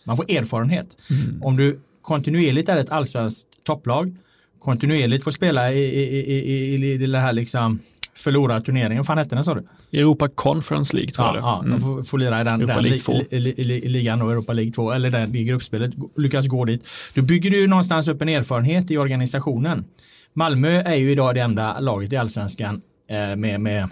Man 0.05 0.17
får 0.17 0.31
erfarenhet. 0.31 0.97
Mm. 1.11 1.43
Om 1.43 1.57
du 1.57 1.81
kontinuerligt 2.05 2.69
är 2.69 2.77
ett 2.77 2.91
allsvenskt 2.91 3.65
topplag, 3.65 4.17
kontinuerligt 4.59 5.25
får 5.25 5.31
spela 5.31 5.73
i, 5.73 5.79
i, 5.79 6.35
i, 6.35 6.75
i, 6.75 6.93
i 6.93 7.07
det 7.07 7.19
här 7.19 7.33
liksom 7.33 7.81
förlorarturneringen, 8.15 8.97
vad 8.97 9.07
fan 9.07 9.19
hette 9.19 9.35
den 9.35 9.45
sa 9.45 9.55
du? 9.55 9.65
Europa 9.99 10.29
Conference 10.29 10.97
League 10.97 11.13
tror 11.13 11.27
ja, 11.27 11.35
jag 11.35 11.45
det. 11.45 11.67
Mm. 11.67 11.73
Ja, 11.73 11.77
de 11.77 11.81
får, 11.81 12.03
får 12.03 12.19
lira 12.19 12.41
i 12.41 12.45
den, 12.45 12.61
Europa 12.61 12.75
den 12.75 12.83
League 12.83 12.99
2. 12.99 13.13
Li, 13.31 13.39
li, 13.41 13.65
li, 13.65 13.89
ligan 13.89 14.23
och 14.23 14.33
Europa 14.33 14.53
League 14.53 14.73
2, 14.73 14.93
eller 14.93 15.11
den, 15.11 15.35
i 15.35 15.45
gruppspelet, 15.45 15.91
lyckas 16.17 16.47
gå 16.47 16.65
dit. 16.65 16.87
Då 17.15 17.23
bygger 17.23 17.51
du 17.51 17.67
någonstans 17.67 18.09
upp 18.09 18.23
en 18.23 18.29
erfarenhet 18.29 18.91
i 18.91 18.99
organisationen. 18.99 19.85
Malmö 20.33 20.83
är 20.83 20.95
ju 20.95 21.11
idag 21.13 21.35
det 21.35 21.41
enda 21.41 21.81
laget 21.81 22.13
i 22.13 22.17
allsvenskan 22.17 22.83
eh, 23.11 23.37
med, 23.37 23.61
med, 23.61 23.89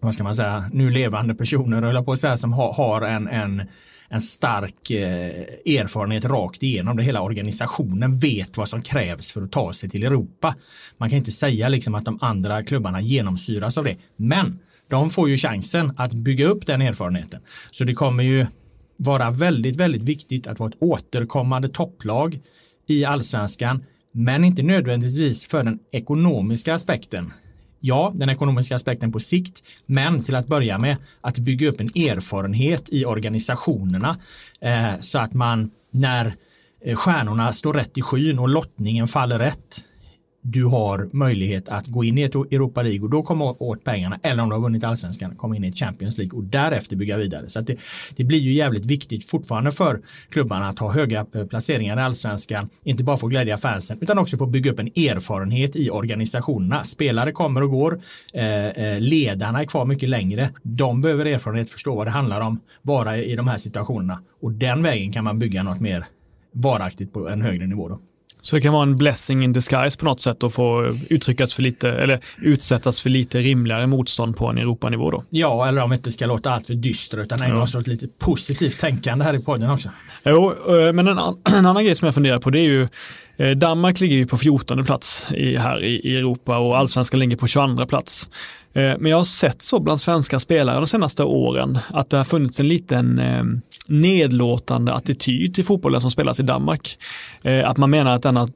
vad 0.00 0.14
ska 0.14 0.24
man 0.24 0.34
säga, 0.34 0.70
nu 0.72 0.90
levande 0.90 1.34
personer, 1.34 1.82
eller 1.82 2.02
på 2.02 2.12
att 2.12 2.20
säga, 2.20 2.36
som 2.36 2.52
har, 2.52 2.72
har 2.72 3.02
en, 3.02 3.28
en 3.28 3.62
en 4.08 4.20
stark 4.20 4.90
eh, 4.90 5.78
erfarenhet 5.80 6.24
rakt 6.24 6.62
igenom. 6.62 6.96
Det 6.96 7.02
hela 7.02 7.22
organisationen 7.22 8.18
vet 8.18 8.56
vad 8.56 8.68
som 8.68 8.82
krävs 8.82 9.32
för 9.32 9.42
att 9.42 9.52
ta 9.52 9.72
sig 9.72 9.90
till 9.90 10.02
Europa. 10.02 10.54
Man 10.96 11.10
kan 11.10 11.18
inte 11.18 11.32
säga 11.32 11.68
liksom 11.68 11.94
att 11.94 12.04
de 12.04 12.18
andra 12.20 12.62
klubbarna 12.62 13.00
genomsyras 13.00 13.78
av 13.78 13.84
det. 13.84 13.96
Men 14.16 14.58
de 14.88 15.10
får 15.10 15.28
ju 15.28 15.38
chansen 15.38 15.92
att 15.96 16.12
bygga 16.12 16.46
upp 16.46 16.66
den 16.66 16.82
erfarenheten. 16.82 17.40
Så 17.70 17.84
det 17.84 17.94
kommer 17.94 18.24
ju 18.24 18.46
vara 18.96 19.30
väldigt, 19.30 19.76
väldigt 19.76 20.02
viktigt 20.02 20.46
att 20.46 20.58
vara 20.58 20.70
ett 20.70 20.82
återkommande 20.82 21.68
topplag 21.68 22.40
i 22.86 23.04
allsvenskan, 23.04 23.84
men 24.12 24.44
inte 24.44 24.62
nödvändigtvis 24.62 25.46
för 25.46 25.64
den 25.64 25.78
ekonomiska 25.92 26.74
aspekten 26.74 27.32
ja, 27.80 28.12
den 28.14 28.28
ekonomiska 28.28 28.76
aspekten 28.76 29.12
på 29.12 29.20
sikt, 29.20 29.62
men 29.86 30.22
till 30.22 30.34
att 30.34 30.46
börja 30.46 30.78
med 30.78 30.96
att 31.20 31.38
bygga 31.38 31.68
upp 31.68 31.80
en 31.80 31.86
erfarenhet 31.86 32.88
i 32.88 33.04
organisationerna 33.04 34.16
eh, 34.60 35.00
så 35.00 35.18
att 35.18 35.34
man 35.34 35.70
när 35.90 36.34
eh, 36.80 36.96
stjärnorna 36.96 37.52
står 37.52 37.72
rätt 37.72 37.98
i 37.98 38.02
skyn 38.02 38.38
och 38.38 38.48
lottningen 38.48 39.08
faller 39.08 39.38
rätt 39.38 39.84
du 40.48 40.64
har 40.64 41.08
möjlighet 41.12 41.68
att 41.68 41.86
gå 41.86 42.04
in 42.04 42.18
i 42.18 42.22
ett 42.22 42.34
Europa 42.34 42.82
League 42.82 43.00
och 43.00 43.10
då 43.10 43.22
komma 43.22 43.56
åt 43.58 43.84
pengarna 43.84 44.18
eller 44.22 44.42
om 44.42 44.48
du 44.48 44.54
har 44.54 44.62
vunnit 44.62 44.84
allsvenskan 44.84 45.34
komma 45.36 45.56
in 45.56 45.64
i 45.64 45.68
ett 45.68 45.76
Champions 45.76 46.18
League 46.18 46.38
och 46.38 46.44
därefter 46.44 46.96
bygga 46.96 47.16
vidare. 47.16 47.48
Så 47.48 47.60
det, 47.60 47.76
det, 48.16 48.24
blir 48.24 48.38
ju 48.38 48.52
jävligt 48.52 48.84
viktigt 48.84 49.28
fortfarande 49.28 49.72
för 49.72 50.00
klubbarna 50.28 50.68
att 50.68 50.78
ha 50.78 50.92
höga 50.92 51.26
eh, 51.34 51.46
placeringar 51.46 51.98
i 51.98 52.00
allsvenskan, 52.00 52.68
inte 52.84 53.04
bara 53.04 53.16
få 53.16 53.26
glädja 53.26 53.58
fansen 53.58 53.98
utan 54.00 54.18
också 54.18 54.36
få 54.36 54.46
bygga 54.46 54.72
upp 54.72 54.78
en 54.78 54.86
erfarenhet 54.86 55.76
i 55.76 55.90
organisationerna. 55.90 56.84
Spelare 56.84 57.32
kommer 57.32 57.62
och 57.62 57.70
går, 57.70 58.00
eh, 58.32 58.66
eh, 58.66 59.00
ledarna 59.00 59.60
är 59.60 59.64
kvar 59.64 59.84
mycket 59.84 60.08
längre. 60.08 60.50
De 60.62 61.00
behöver 61.00 61.24
erfarenhet, 61.24 61.70
förstå 61.70 61.94
vad 61.94 62.06
det 62.06 62.10
handlar 62.10 62.40
om, 62.40 62.60
vara 62.82 63.18
i 63.18 63.36
de 63.36 63.48
här 63.48 63.58
situationerna 63.58 64.22
och 64.40 64.52
den 64.52 64.82
vägen 64.82 65.12
kan 65.12 65.24
man 65.24 65.38
bygga 65.38 65.62
något 65.62 65.80
mer 65.80 66.06
varaktigt 66.52 67.12
på 67.12 67.28
en 67.28 67.42
högre 67.42 67.66
nivå. 67.66 67.88
Då. 67.88 68.00
Så 68.46 68.56
det 68.56 68.62
kan 68.62 68.72
vara 68.72 68.82
en 68.82 68.96
blessing 68.96 69.44
in 69.44 69.52
disguise 69.52 69.98
på 69.98 70.04
något 70.04 70.20
sätt 70.20 70.44
att 70.44 70.52
få 70.52 70.94
uttryckas 71.08 71.54
för 71.54 71.62
lite, 71.62 71.90
eller 71.90 72.20
utsättas 72.38 73.00
för 73.00 73.10
lite 73.10 73.38
rimligare 73.38 73.86
motstånd 73.86 74.36
på 74.36 74.46
en 74.46 74.58
Europanivå 74.58 75.10
då. 75.10 75.24
Ja, 75.30 75.68
eller 75.68 75.82
om 75.82 75.90
vi 75.90 75.96
inte 75.96 76.12
ska 76.12 76.26
låta 76.26 76.50
allt 76.50 76.66
för 76.66 76.74
dystra 76.74 77.22
utan 77.22 77.42
ägna 77.42 77.62
oss 77.62 77.74
åt 77.74 77.86
lite 77.86 78.08
positivt 78.08 78.80
tänkande 78.80 79.24
här 79.24 79.34
i 79.34 79.44
podden 79.44 79.70
också. 79.70 79.90
Jo, 80.24 80.54
eh, 80.68 80.92
men 80.92 81.08
en, 81.08 81.18
en 81.58 81.66
annan 81.66 81.84
grej 81.84 81.94
som 81.94 82.06
jag 82.06 82.14
funderar 82.14 82.38
på 82.38 82.50
det 82.50 82.58
är 82.58 82.62
ju 82.62 82.88
eh, 83.36 83.50
Danmark 83.50 84.00
ligger 84.00 84.16
ju 84.16 84.26
på 84.26 84.38
14 84.38 84.84
plats 84.84 85.26
i, 85.30 85.56
här 85.56 85.82
i, 85.84 86.00
i 86.04 86.16
Europa 86.16 86.58
och 86.58 86.78
allsvenskan 86.78 87.20
ligger 87.20 87.36
på 87.36 87.46
22 87.46 87.86
plats. 87.86 88.30
Eh, 88.76 88.94
men 88.98 89.10
jag 89.10 89.16
har 89.16 89.24
sett 89.24 89.62
så 89.62 89.80
bland 89.80 90.00
svenska 90.00 90.40
spelare 90.40 90.76
de 90.76 90.86
senaste 90.86 91.24
åren 91.24 91.78
att 91.88 92.10
det 92.10 92.16
har 92.16 92.24
funnits 92.24 92.60
en 92.60 92.68
liten 92.68 93.18
eh, 93.18 93.44
nedlåtande 93.86 94.92
attityd 94.92 95.54
till 95.54 95.64
fotbollen 95.64 96.00
som 96.00 96.10
spelas 96.10 96.40
i 96.40 96.42
Danmark. 96.42 96.98
Eh, 97.42 97.68
att 97.68 97.76
man 97.76 97.90
menar 97.90 98.16
att 98.16 98.22
denna 98.22 98.48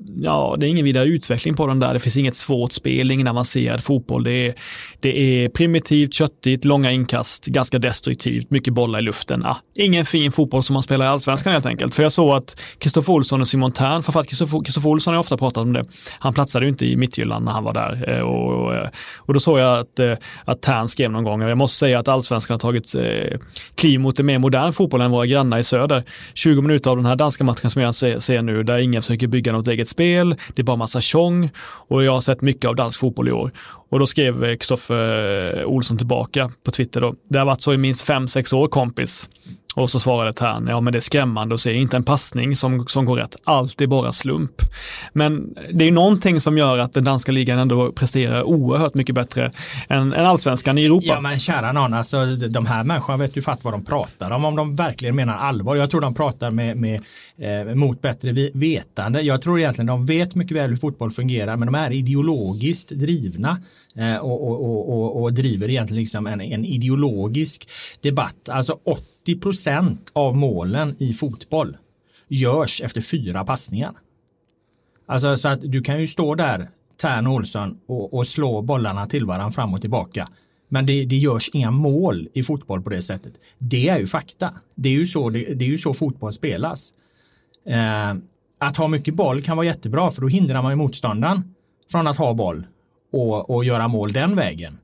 ja, 0.00 0.56
det 0.58 0.66
är 0.66 0.70
ingen 0.70 0.84
vidare 0.84 1.08
utveckling 1.08 1.54
på 1.54 1.66
den 1.66 1.80
där. 1.80 1.94
Det 1.94 2.00
finns 2.00 2.16
inget 2.16 2.36
svårt 2.36 2.72
spel, 2.72 3.10
ingen 3.10 3.28
avancerad 3.28 3.84
fotboll. 3.84 4.24
Det 4.24 4.46
är, 4.46 4.54
det 5.00 5.44
är 5.44 5.48
primitivt, 5.48 6.14
köttigt, 6.14 6.64
långa 6.64 6.92
inkast, 6.92 7.46
ganska 7.46 7.78
destruktivt, 7.78 8.50
mycket 8.50 8.74
bollar 8.74 8.98
i 8.98 9.02
luften. 9.02 9.44
Ah, 9.44 9.56
ingen 9.74 10.04
fin 10.04 10.32
fotboll 10.32 10.62
som 10.62 10.74
man 10.74 10.82
spelar 10.82 11.06
i 11.06 11.08
allsvenskan 11.08 11.52
helt 11.52 11.66
enkelt. 11.66 11.94
För 11.94 12.02
jag 12.02 12.12
såg 12.12 12.36
att 12.36 12.60
Kristoffer 12.78 13.12
Olsson 13.12 13.40
och 13.40 13.48
Simon 13.48 13.72
Tern, 13.72 14.02
framförallt 14.02 14.28
Kristoffer 14.28 14.88
Olsson 14.88 15.14
har 15.14 15.20
ofta 15.20 15.36
pratat 15.36 15.62
om 15.62 15.72
det, 15.72 15.84
han 16.18 16.34
platsade 16.34 16.64
ju 16.64 16.70
inte 16.70 16.86
i 16.86 16.96
Midtjylland 16.96 17.44
när 17.44 17.52
han 17.52 17.64
var 17.64 17.72
där. 17.72 18.14
Eh, 18.16 18.20
och, 18.20 18.52
och, 18.52 18.86
och 19.16 19.34
då 19.34 19.40
såg 19.40 19.58
jag 19.58 19.78
att, 19.78 19.98
eh, 19.98 20.14
att 20.44 20.62
Tern 20.62 20.88
skrev 20.88 21.10
någon 21.10 21.24
gång, 21.24 21.42
och 21.42 21.50
jag 21.50 21.58
måste 21.58 21.78
säga 21.78 21.98
att 21.98 22.08
allsvenskan 22.08 22.54
har 22.54 22.58
tagit 22.58 22.94
eh, 22.94 23.38
kliv 23.74 24.00
mot 24.00 24.20
en 24.20 24.26
mer 24.26 24.38
modern 24.38 24.72
fotboll 24.72 25.00
än 25.00 25.10
våra 25.10 25.26
grannar 25.26 25.58
i 25.58 25.64
söder. 25.64 26.04
20 26.34 26.62
minuter 26.62 26.90
av 26.90 26.96
den 26.96 27.06
här 27.06 27.16
danska 27.16 27.44
matchen 27.44 27.70
som 27.70 27.82
jag 27.82 27.94
ser, 27.94 28.18
ser 28.18 28.42
nu, 28.42 28.62
där 28.62 28.78
ingen 28.78 29.02
försöker 29.02 29.26
bygga 29.26 29.52
något 29.52 29.68
eget 29.68 29.83
spel, 29.88 30.36
det 30.54 30.62
är 30.62 30.64
bara 30.64 30.76
massa 30.76 31.00
tjong 31.00 31.50
och 31.60 32.04
jag 32.04 32.12
har 32.12 32.20
sett 32.20 32.42
mycket 32.42 32.68
av 32.68 32.76
dansk 32.76 33.00
fotboll 33.00 33.28
i 33.28 33.32
år. 33.32 33.52
Och 33.88 33.98
då 33.98 34.06
skrev 34.06 34.44
eh, 34.44 34.56
Kristoffer 34.56 35.60
eh, 35.60 35.66
Olsson 35.66 35.98
tillbaka 35.98 36.50
på 36.64 36.70
Twitter 36.70 37.00
då, 37.00 37.14
det 37.28 37.38
har 37.38 37.46
varit 37.46 37.60
så 37.60 37.74
i 37.74 37.76
minst 37.76 38.02
fem 38.02 38.28
sex 38.28 38.52
år 38.52 38.68
kompis. 38.68 39.28
Och 39.74 39.90
så 39.90 40.00
svarade 40.00 40.32
Tern, 40.32 40.66
ja 40.66 40.80
men 40.80 40.92
det 40.92 40.98
är 40.98 41.00
skrämmande 41.00 41.54
att 41.54 41.60
se, 41.60 41.74
inte 41.74 41.96
en 41.96 42.04
passning 42.04 42.56
som, 42.56 42.86
som 42.86 43.04
går 43.04 43.16
rätt, 43.16 43.36
allt 43.44 43.80
är 43.80 43.86
bara 43.86 44.12
slump. 44.12 44.62
Men 45.12 45.54
det 45.72 45.88
är 45.88 45.92
någonting 45.92 46.40
som 46.40 46.58
gör 46.58 46.78
att 46.78 46.92
den 46.92 47.04
danska 47.04 47.32
ligan 47.32 47.58
ändå 47.58 47.92
presterar 47.92 48.42
oerhört 48.42 48.94
mycket 48.94 49.14
bättre 49.14 49.52
än, 49.88 50.12
än 50.12 50.26
allsvenskan 50.26 50.78
i 50.78 50.84
Europa. 50.84 51.06
Ja 51.06 51.20
men 51.20 51.38
kära 51.38 51.72
någon, 51.72 51.94
alltså 51.94 52.26
de 52.36 52.66
här 52.66 52.84
människorna 52.84 53.16
vet 53.16 53.36
ju 53.36 53.42
fatt 53.42 53.64
vad 53.64 53.74
de 53.74 53.84
pratar 53.84 54.30
om, 54.30 54.44
om 54.44 54.56
de 54.56 54.76
verkligen 54.76 55.16
menar 55.16 55.36
allvar. 55.36 55.76
Jag 55.76 55.90
tror 55.90 56.00
de 56.00 56.14
pratar 56.14 56.50
med, 56.50 56.76
med 56.76 57.00
eh, 57.38 57.74
mot 57.74 58.02
bättre 58.02 58.50
vetande. 58.54 59.20
Jag 59.20 59.42
tror 59.42 59.58
egentligen 59.58 59.86
de 59.86 60.06
vet 60.06 60.34
mycket 60.34 60.56
väl 60.56 60.70
hur 60.70 60.76
fotboll 60.76 61.10
fungerar, 61.10 61.56
men 61.56 61.72
de 61.72 61.74
är 61.74 61.92
ideologiskt 61.92 62.88
drivna 62.88 63.58
Eh, 63.96 64.16
och, 64.16 64.48
och, 64.48 64.88
och, 64.88 65.22
och, 65.22 65.32
driver 65.32 65.68
egentligen 65.68 66.00
liksom 66.00 66.26
en, 66.26 66.40
en 66.40 66.64
ideologisk 66.64 67.68
debatt. 68.00 68.48
Alltså 68.48 68.78
80 68.84 69.40
procent 69.40 70.10
av 70.12 70.36
målen 70.36 70.96
i 70.98 71.12
fotboll 71.12 71.76
görs 72.28 72.80
efter 72.80 73.00
fyra 73.00 73.44
passningar. 73.44 73.92
Alltså 75.06 75.36
så 75.36 75.48
att 75.48 75.60
du 75.62 75.82
kan 75.82 76.00
ju 76.00 76.06
stå 76.06 76.34
där, 76.34 76.70
Tern 77.00 77.26
Olsson, 77.26 77.78
och, 77.86 78.14
och 78.14 78.26
slå 78.26 78.62
bollarna 78.62 79.06
till 79.06 79.24
varandra 79.24 79.50
fram 79.50 79.74
och 79.74 79.80
tillbaka. 79.80 80.26
Men 80.68 80.86
det, 80.86 81.04
det 81.04 81.16
görs 81.16 81.50
inga 81.52 81.70
mål 81.70 82.28
i 82.32 82.42
fotboll 82.42 82.82
på 82.82 82.90
det 82.90 83.02
sättet. 83.02 83.32
Det 83.58 83.88
är 83.88 83.98
ju 83.98 84.06
fakta. 84.06 84.54
Det 84.74 84.88
är 84.88 84.92
ju 84.92 85.06
så, 85.06 85.30
det, 85.30 85.54
det 85.54 85.64
är 85.64 85.68
ju 85.68 85.78
så 85.78 85.94
fotboll 85.94 86.32
spelas. 86.32 86.92
Eh, 87.66 88.14
att 88.58 88.76
ha 88.76 88.88
mycket 88.88 89.14
boll 89.14 89.42
kan 89.42 89.56
vara 89.56 89.66
jättebra 89.66 90.10
för 90.10 90.20
då 90.20 90.28
hindrar 90.28 90.62
man 90.62 90.72
ju 90.72 90.76
motståndaren 90.76 91.54
från 91.90 92.06
att 92.06 92.16
ha 92.16 92.34
boll 92.34 92.66
och, 93.14 93.50
och 93.50 93.64
göra 93.64 93.88
mål 93.88 94.12
den 94.12 94.36
vägen. 94.36 94.78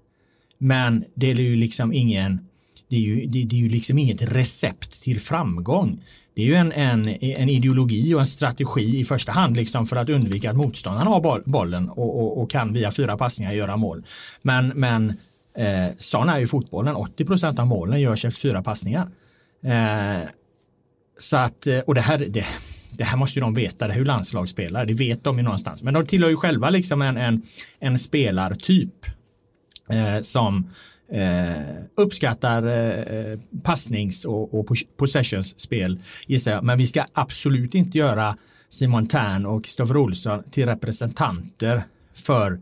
Men 0.59 1.05
det 1.15 1.31
är 1.31 1.35
ju 1.35 1.57
liksom 1.57 1.93
ingen 1.93 2.41
det 2.89 2.97
är 2.97 3.01
ju, 3.01 3.27
det, 3.27 3.45
det 3.45 3.57
är 3.57 3.61
ju 3.61 3.69
liksom 3.69 3.99
inget 3.99 4.23
recept 4.23 5.03
till 5.03 5.21
framgång. 5.21 6.05
Det 6.35 6.43
är 6.43 6.47
ju 6.47 6.55
en, 6.55 6.73
en, 6.73 7.09
en 7.09 7.49
ideologi 7.49 8.15
och 8.15 8.21
en 8.21 8.27
strategi 8.27 9.01
i 9.01 9.05
första 9.05 9.33
hand 9.33 9.57
liksom 9.57 9.87
för 9.87 9.97
att 9.97 10.09
undvika 10.09 10.51
att 10.51 10.57
motståndaren 10.57 11.07
har 11.07 11.49
bollen 11.51 11.89
och, 11.89 12.21
och, 12.21 12.43
och 12.43 12.51
kan 12.51 12.73
via 12.73 12.91
fyra 12.91 13.17
passningar 13.17 13.53
göra 13.53 13.77
mål. 13.77 14.05
Men, 14.43 14.69
men 14.69 15.09
eh, 15.57 15.93
sån 15.99 16.29
är 16.29 16.39
ju 16.39 16.47
fotbollen. 16.47 16.97
80 16.97 17.25
procent 17.25 17.59
av 17.59 17.67
målen 17.67 18.01
görs 18.01 18.25
efter 18.25 18.41
fyra 18.41 18.63
passningar. 18.63 19.11
Eh, 19.65 20.29
så 21.19 21.37
att, 21.37 21.67
eh, 21.67 21.79
och 21.79 21.95
det 21.95 22.01
här, 22.01 22.19
det, 22.19 22.47
det 22.93 23.05
här 23.05 23.17
måste 23.17 23.39
ju 23.39 23.41
de 23.41 23.55
veta, 23.55 23.87
det 23.87 23.93
är 23.93 23.99
ju 23.99 24.05
landslagsspelare, 24.05 24.85
det 24.85 24.95
vet 24.95 25.25
de 25.25 25.37
ju 25.39 25.43
någonstans. 25.43 25.83
Men 25.83 25.95
de 25.95 26.07
tillhör 26.07 26.31
ju 26.31 26.37
själva 26.37 26.71
liksom 26.71 27.03
en, 27.03 27.17
en, 27.17 27.43
en 27.79 27.99
spelartyp 27.99 29.07
eh, 29.91 30.21
som 30.21 30.71
eh, 31.13 31.65
uppskattar 31.97 32.67
eh, 32.67 33.39
passnings 33.63 34.25
och, 34.25 34.55
och 34.55 34.77
possessions-spel 34.97 35.99
gissar 36.27 36.53
jag. 36.53 36.65
Men 36.65 36.79
vi 36.79 36.87
ska 36.87 37.05
absolut 37.13 37.75
inte 37.75 37.99
göra 37.99 38.37
Simon 38.71 39.07
Tern 39.07 39.47
och 39.47 39.65
Kristoffer 39.65 39.97
Olsson 39.97 40.43
till 40.51 40.67
representanter 40.67 41.83
för 42.15 42.61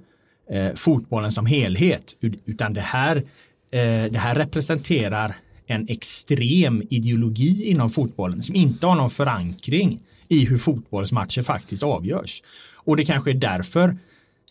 eh, 0.50 0.74
fotbollen 0.74 1.32
som 1.32 1.46
helhet. 1.46 2.14
Utan 2.44 2.72
det 2.72 2.80
här, 2.80 3.16
eh, 3.16 4.04
det 4.10 4.18
här 4.18 4.34
representerar 4.34 5.36
en 5.66 5.88
extrem 5.88 6.82
ideologi 6.90 7.70
inom 7.70 7.90
fotbollen 7.90 8.42
som 8.42 8.54
inte 8.54 8.86
har 8.86 8.94
någon 8.94 9.10
förankring 9.10 10.00
i 10.28 10.44
hur 10.44 10.58
fotbollsmatcher 10.58 11.42
faktiskt 11.42 11.82
avgörs. 11.82 12.42
Och 12.74 12.96
det 12.96 13.04
kanske 13.04 13.30
är 13.30 13.34
därför 13.34 13.96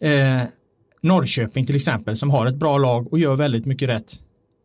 eh, 0.01 0.41
Norrköping 1.01 1.65
till 1.65 1.75
exempel 1.75 2.17
som 2.17 2.29
har 2.29 2.45
ett 2.45 2.55
bra 2.55 2.77
lag 2.77 3.13
och 3.13 3.19
gör 3.19 3.35
väldigt 3.35 3.65
mycket 3.65 3.89
rätt 3.89 4.19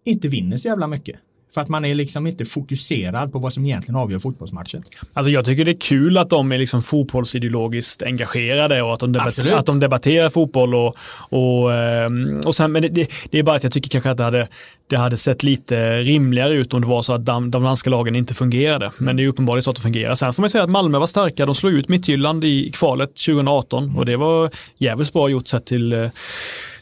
inte 0.05 0.29
vinner 0.29 0.57
så 0.57 0.69
jävla 0.69 0.87
mycket. 0.87 1.17
För 1.55 1.61
att 1.61 1.69
man 1.69 1.85
är 1.85 1.95
liksom 1.95 2.27
inte 2.27 2.45
fokuserad 2.45 3.33
på 3.33 3.39
vad 3.39 3.53
som 3.53 3.67
egentligen 3.67 3.97
avgör 3.97 4.19
fotbollsmatchen. 4.19 4.83
Alltså 5.13 5.31
jag 5.31 5.45
tycker 5.45 5.65
det 5.65 5.71
är 5.71 5.81
kul 5.81 6.19
att 6.19 6.31
de 6.31 6.53
är 6.53 6.59
liksom 6.59 6.83
fotbollsideologiskt 6.83 8.03
engagerade 8.03 8.83
och 8.83 8.95
att 8.95 9.01
de, 9.01 9.13
debatter, 9.13 9.53
att 9.53 9.67
de 9.67 9.81
debatterar 9.81 10.31
fotboll 10.31 10.75
och, 10.75 10.97
och, 11.29 11.73
ehm, 11.73 12.41
och 12.47 12.57
sen, 12.57 12.73
men 12.73 12.83
det, 12.83 13.09
det, 13.31 13.39
är 13.39 13.43
bara 13.43 13.57
att 13.57 13.63
jag 13.63 13.73
tycker 13.73 13.91
kanske 13.91 14.11
att 14.11 14.17
det 14.17 14.25
hade, 14.25 14.49
det 14.87 14.97
hade 14.97 15.17
sett 15.17 15.43
lite 15.43 16.01
rimligare 16.01 16.55
ut 16.55 16.75
om 16.75 16.81
det 16.81 16.87
var 16.87 17.03
så 17.03 17.13
att 17.13 17.25
de, 17.25 17.51
de 17.51 17.63
danska 17.63 17.91
lagen 17.91 18.17
inte 18.17 18.35
fungerade. 18.35 18.91
Men 18.99 19.17
det 19.17 19.23
är 19.23 19.29
uppenbarligen 19.29 19.63
så 19.63 19.71
att 19.71 19.77
det 19.77 19.83
fungerar. 19.83 20.15
Sen 20.15 20.33
får 20.33 20.43
man 20.43 20.51
säga 20.51 20.65
att 20.65 20.71
Malmö 20.71 20.99
var 20.99 21.07
starka, 21.07 21.47
de 21.47 21.55
slog 21.55 21.73
ut 21.73 21.89
Midtjylland 21.89 22.45
i 22.45 22.71
kvalet 22.71 23.09
2018 23.09 23.97
och 23.97 24.07
det 24.07 24.17
var 24.17 24.51
jävligt 24.79 25.13
bra 25.13 25.29
gjort 25.29 25.47
sett 25.47 25.67
till 25.67 25.93
eh, 25.93 26.09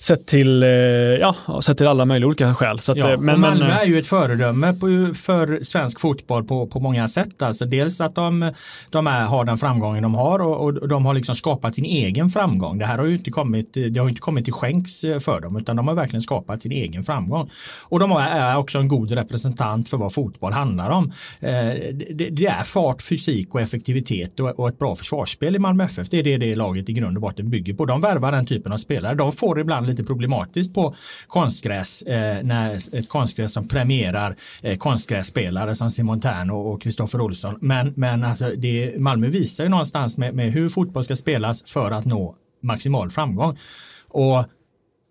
sett 0.00 0.26
till, 0.26 0.62
eh, 0.62 0.68
ja, 0.68 1.34
sett 1.62 1.76
till 1.78 1.86
alla 1.86 2.04
möjliga 2.04 2.26
olika 2.26 2.54
skäl. 2.54 2.78
Så 2.78 2.92
att, 2.92 2.98
ja, 2.98 3.12
eh, 3.12 3.20
men, 3.20 3.40
Malmö 3.40 3.68
men, 3.68 3.70
är 3.70 3.84
ju 3.84 3.98
ett 3.98 4.06
föredöme 4.06 4.72
på, 4.72 5.14
för 5.14 5.64
svensk 5.64 6.00
fotboll 6.00 6.44
på, 6.44 6.66
på 6.66 6.80
många 6.80 7.08
sätt. 7.08 7.42
Alltså 7.42 7.66
dels 7.66 8.00
att 8.00 8.14
de, 8.14 8.52
de 8.90 9.06
är, 9.06 9.24
har 9.24 9.44
den 9.44 9.58
framgången 9.58 10.02
de 10.02 10.14
har 10.14 10.38
och, 10.38 10.64
och, 10.64 10.88
de 10.88 11.06
har 11.06 11.14
liksom 11.14 11.34
skapat 11.34 11.74
sin 11.74 11.84
egen 11.84 12.30
framgång. 12.30 12.78
Det 12.78 12.86
här 12.86 12.98
har 12.98 13.04
ju 13.04 13.14
inte 13.14 13.30
kommit, 13.30 13.74
det 13.74 13.98
har 13.98 14.08
inte 14.08 14.20
kommit 14.20 14.44
till 14.44 14.52
skänks 14.52 15.04
eh, 15.04 15.18
för 15.18 15.40
dem 15.40 15.56
utan 15.56 15.76
de 15.76 15.88
har 15.88 15.94
verkligen 15.94 16.22
skapat 16.22 16.62
sin 16.62 16.72
egen 16.72 17.04
framgång. 17.04 17.50
Och 17.82 17.98
de 17.98 18.12
är 18.12 18.56
också 18.56 18.78
en 18.78 18.88
god 18.88 19.12
representant 19.12 19.88
för 19.88 19.96
vad 19.96 20.14
fotboll 20.14 20.52
handlar 20.52 20.90
om. 20.90 21.12
Det, 21.40 22.46
är 22.46 22.62
fart, 22.62 23.02
fysik 23.02 23.54
och 23.54 23.60
effektivitet 23.60 24.40
och, 24.40 24.60
och 24.60 24.68
ett 24.68 24.78
bra 24.78 24.96
försvarsspel 24.96 25.56
i 25.56 25.58
Malmö 25.58 25.84
FF. 25.84 26.10
Det 26.10 26.18
är 26.18 26.22
det 26.22 26.36
det 26.36 26.54
laget 26.54 26.88
i 26.88 26.92
grund 26.92 27.16
och 27.16 27.22
botten 27.22 27.50
bygger 27.50 27.74
på. 27.74 27.84
De 27.84 28.00
värvar 28.00 28.32
den 28.32 28.46
typen 28.46 28.72
av 28.72 28.76
spelare. 28.76 29.14
De 29.14 29.32
får 29.32 29.60
ibland 29.60 29.89
lite 29.90 30.04
problematiskt 30.04 30.74
på 30.74 30.94
konstgräs 31.26 32.02
eh, 32.02 32.42
när 32.42 32.74
ett 32.74 33.08
konstgräs 33.08 33.52
som 33.52 33.68
premierar 33.68 34.36
eh, 34.62 34.78
konstgrässpelare 34.78 35.74
som 35.74 35.90
Simon 35.90 36.20
Tern 36.20 36.50
och 36.50 36.82
Kristoffer 36.82 37.20
Olsson. 37.20 37.58
Men, 37.60 37.92
men 37.96 38.24
alltså 38.24 38.52
det, 38.56 38.98
Malmö 38.98 39.28
visar 39.28 39.64
ju 39.64 39.70
någonstans 39.70 40.16
med, 40.16 40.34
med 40.34 40.52
hur 40.52 40.68
fotboll 40.68 41.04
ska 41.04 41.16
spelas 41.16 41.62
för 41.62 41.90
att 41.90 42.04
nå 42.04 42.36
maximal 42.62 43.10
framgång. 43.10 43.58
Och 44.08 44.44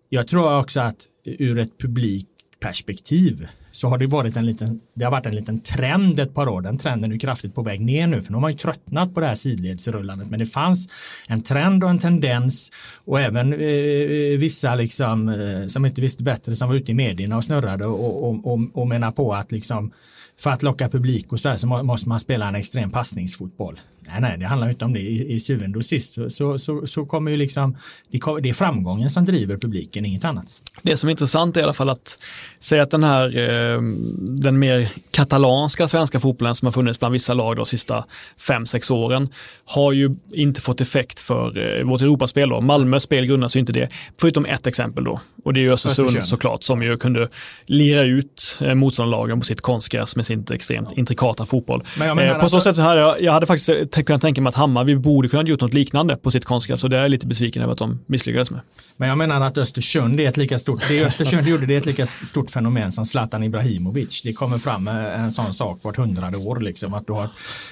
jag 0.08 0.28
tror 0.28 0.58
också 0.58 0.80
att 0.80 0.96
ur 1.24 1.58
ett 1.58 1.78
publikperspektiv 1.78 3.48
så 3.72 3.88
har 3.88 3.98
det 3.98 4.06
varit 4.06 4.36
en 4.36 4.46
liten, 4.46 4.80
det 4.94 5.04
har 5.04 5.10
varit 5.10 5.26
en 5.26 5.34
liten 5.34 5.60
trend 5.60 6.20
ett 6.20 6.34
par 6.34 6.48
år. 6.48 6.60
Den 6.60 6.78
trenden 6.78 7.12
är 7.12 7.18
kraftigt 7.18 7.54
på 7.54 7.62
väg 7.62 7.80
ner 7.80 8.06
nu 8.06 8.22
för 8.22 8.32
nu 8.32 8.36
har 8.36 8.40
man 8.40 8.52
ju 8.52 8.58
tröttnat 8.58 9.14
på 9.14 9.20
det 9.20 9.26
här 9.26 9.34
sidledsrullandet. 9.34 10.30
Men 10.30 10.38
det 10.38 10.46
fanns 10.46 10.88
en 11.26 11.42
trend 11.42 11.84
och 11.84 11.90
en 11.90 11.98
tendens 11.98 12.70
och 13.04 13.20
även 13.20 13.52
eh, 13.52 14.38
vissa 14.38 14.74
liksom 14.74 15.28
eh, 15.28 15.66
som 15.66 15.86
inte 15.86 16.00
visste 16.00 16.22
bättre 16.22 16.56
som 16.56 16.68
var 16.68 16.76
ute 16.76 16.90
i 16.90 16.94
medierna 16.94 17.36
och 17.36 17.44
snurrade 17.44 17.86
och, 17.86 18.28
och, 18.28 18.52
och, 18.52 18.60
och 18.72 18.88
menar 18.88 19.12
på 19.12 19.34
att 19.34 19.52
liksom 19.52 19.92
för 20.38 20.50
att 20.50 20.62
locka 20.62 20.88
publik 20.88 21.32
och 21.32 21.40
så 21.40 21.48
här 21.48 21.56
så 21.56 21.66
måste 21.66 22.08
man 22.08 22.20
spela 22.20 22.48
en 22.48 22.54
extrem 22.54 22.90
passningsfotboll. 22.90 23.80
Nej, 24.12 24.20
nej, 24.20 24.38
det 24.38 24.46
handlar 24.46 24.70
inte 24.70 24.84
om 24.84 24.92
det. 24.92 25.00
I, 25.00 25.34
i 25.34 25.40
syvende 25.40 25.78
och 25.78 25.84
sist 25.84 26.12
så, 26.12 26.30
så, 26.30 26.58
så, 26.58 26.86
så 26.86 27.06
kommer 27.06 27.30
ju 27.30 27.36
liksom, 27.36 27.76
det, 28.10 28.48
är 28.48 28.52
framgången 28.52 29.10
som 29.10 29.24
driver 29.24 29.56
publiken, 29.56 30.04
inget 30.04 30.24
annat. 30.24 30.46
Det 30.82 30.96
som 30.96 31.08
är 31.08 31.10
intressant 31.10 31.56
är 31.56 31.60
i 31.60 31.64
alla 31.64 31.72
fall 31.72 31.90
att 31.90 32.18
säga 32.58 32.82
att 32.82 32.90
den 32.90 33.02
här, 33.02 33.26
eh, 33.26 33.82
den 34.18 34.58
mer 34.58 34.88
katalanska 35.10 35.88
svenska 35.88 36.20
fotbollen 36.20 36.54
som 36.54 36.66
har 36.66 36.72
funnits 36.72 36.98
bland 36.98 37.12
vissa 37.12 37.34
lag 37.34 37.56
de 37.56 37.66
sista 37.66 38.04
fem 38.38 38.66
sex 38.66 38.90
åren 38.90 39.28
har 39.64 39.92
ju 39.92 40.16
inte 40.32 40.60
fått 40.60 40.80
effekt 40.80 41.20
för 41.20 41.78
eh, 41.78 41.84
vårt 41.84 42.00
Europaspel. 42.00 42.48
Då. 42.48 42.60
Malmös 42.60 43.02
spel 43.02 43.26
grundas 43.26 43.56
ju 43.56 43.60
inte 43.60 43.72
det, 43.72 43.88
förutom 44.20 44.44
ett 44.44 44.66
exempel 44.66 45.04
då. 45.04 45.20
Och 45.44 45.54
det 45.54 45.60
är 45.60 45.62
ju 45.62 45.72
Östersund 45.72 46.24
såklart 46.24 46.62
som 46.62 46.82
ju 46.82 46.96
kunde 46.96 47.28
lira 47.66 48.02
ut 48.02 48.58
eh, 48.60 48.74
motståndarlagen 48.74 49.40
på 49.40 49.46
sitt 49.46 49.60
konstgräs 49.60 50.16
med 50.16 50.26
sin 50.26 50.46
extremt 50.50 50.98
intrikata 50.98 51.46
fotboll. 51.46 51.82
Eh, 52.00 52.38
på 52.38 52.48
så 52.48 52.56
att... 52.56 52.62
sätt 52.62 52.76
så 52.76 52.82
här, 52.82 52.96
jag, 52.96 53.22
jag 53.22 53.32
hade 53.32 53.46
faktiskt 53.46 53.90
kunnat 54.02 54.22
tänka 54.22 54.40
mig 54.40 54.48
att 54.48 54.54
Hammarby 54.54 54.96
borde 54.96 55.28
kunna 55.28 55.42
gjort 55.42 55.60
något 55.60 55.74
liknande 55.74 56.16
på 56.16 56.30
sitt 56.30 56.44
konstgräs 56.44 56.84
och 56.84 56.90
det 56.90 56.96
är 56.96 57.02
jag 57.02 57.10
lite 57.10 57.26
besviken 57.26 57.62
över 57.62 57.72
att 57.72 57.78
de 57.78 58.00
misslyckades 58.06 58.50
med. 58.50 58.60
Men 58.96 59.08
jag 59.08 59.18
menar 59.18 59.40
att 59.40 59.58
Östersund 59.58 60.20
är 60.20 60.28
ett 60.28 60.36
lika 60.36 60.58
stort, 60.58 60.88
det 60.88 61.04
Östersund 61.04 61.48
gjorde 61.48 61.66
det 61.66 61.74
är 61.74 61.78
ett 61.78 61.86
lika 61.86 62.06
stort 62.06 62.50
fenomen 62.50 62.92
som 62.92 63.04
Zlatan 63.04 63.42
Ibrahimovic. 63.42 64.22
Det 64.22 64.32
kommer 64.32 64.58
fram 64.58 64.88
eh, 64.88 65.24
en 65.24 65.32
sån 65.32 65.52
sak 65.52 65.80
vart 65.82 65.96
hundrade 65.96 66.36
år 66.36 66.60
liksom 66.60 66.94
att 66.94 67.06
du 67.06 67.12
har 67.12 67.28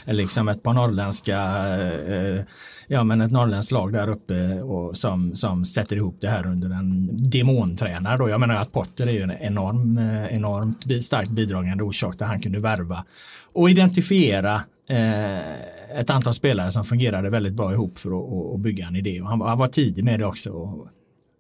eh, 0.06 0.14
liksom 0.14 0.48
ett 0.48 0.62
par 0.62 0.72
norrländska 0.72 1.38
eh, 2.06 2.42
ja, 2.88 3.04
men 3.04 3.20
ett 3.20 3.32
norrländskt 3.32 3.72
lag 3.72 3.92
där 3.92 4.08
uppe 4.08 4.60
och 4.60 4.96
som, 4.96 5.36
som 5.36 5.64
sätter 5.64 5.96
ihop 5.96 6.16
det 6.20 6.30
här 6.30 6.46
under 6.46 6.68
en 6.68 7.08
demontränare. 7.30 8.18
Då. 8.18 8.28
Jag 8.28 8.40
menar 8.40 8.54
att 8.54 8.72
Potter 8.72 9.06
är 9.06 9.12
ju 9.12 9.22
en 9.22 9.32
enorm, 9.32 9.98
eh, 9.98 10.36
enormt 10.36 11.04
starkt 11.04 11.30
bidragande 11.30 11.84
orsak 11.84 12.18
där 12.18 12.26
han 12.26 12.40
kunde 12.40 12.60
värva 12.60 13.04
och 13.52 13.70
identifiera 13.70 14.54
eh, 14.88 15.77
ett 15.94 16.11
antal 16.11 16.35
spelare 16.35 16.70
som 16.70 16.85
fungerade 16.85 17.31
väldigt 17.31 17.53
bra 17.53 17.72
ihop 17.72 17.98
för 17.98 18.11
att, 18.11 18.55
att 18.55 18.61
bygga 18.61 18.87
en 18.87 18.96
idé. 18.96 19.20
Och 19.20 19.29
han, 19.29 19.40
han, 19.40 19.59
var 19.59 19.68
tidig 19.68 20.05
med 20.05 20.20
det 20.20 20.27
också 20.27 20.51
och 20.51 20.88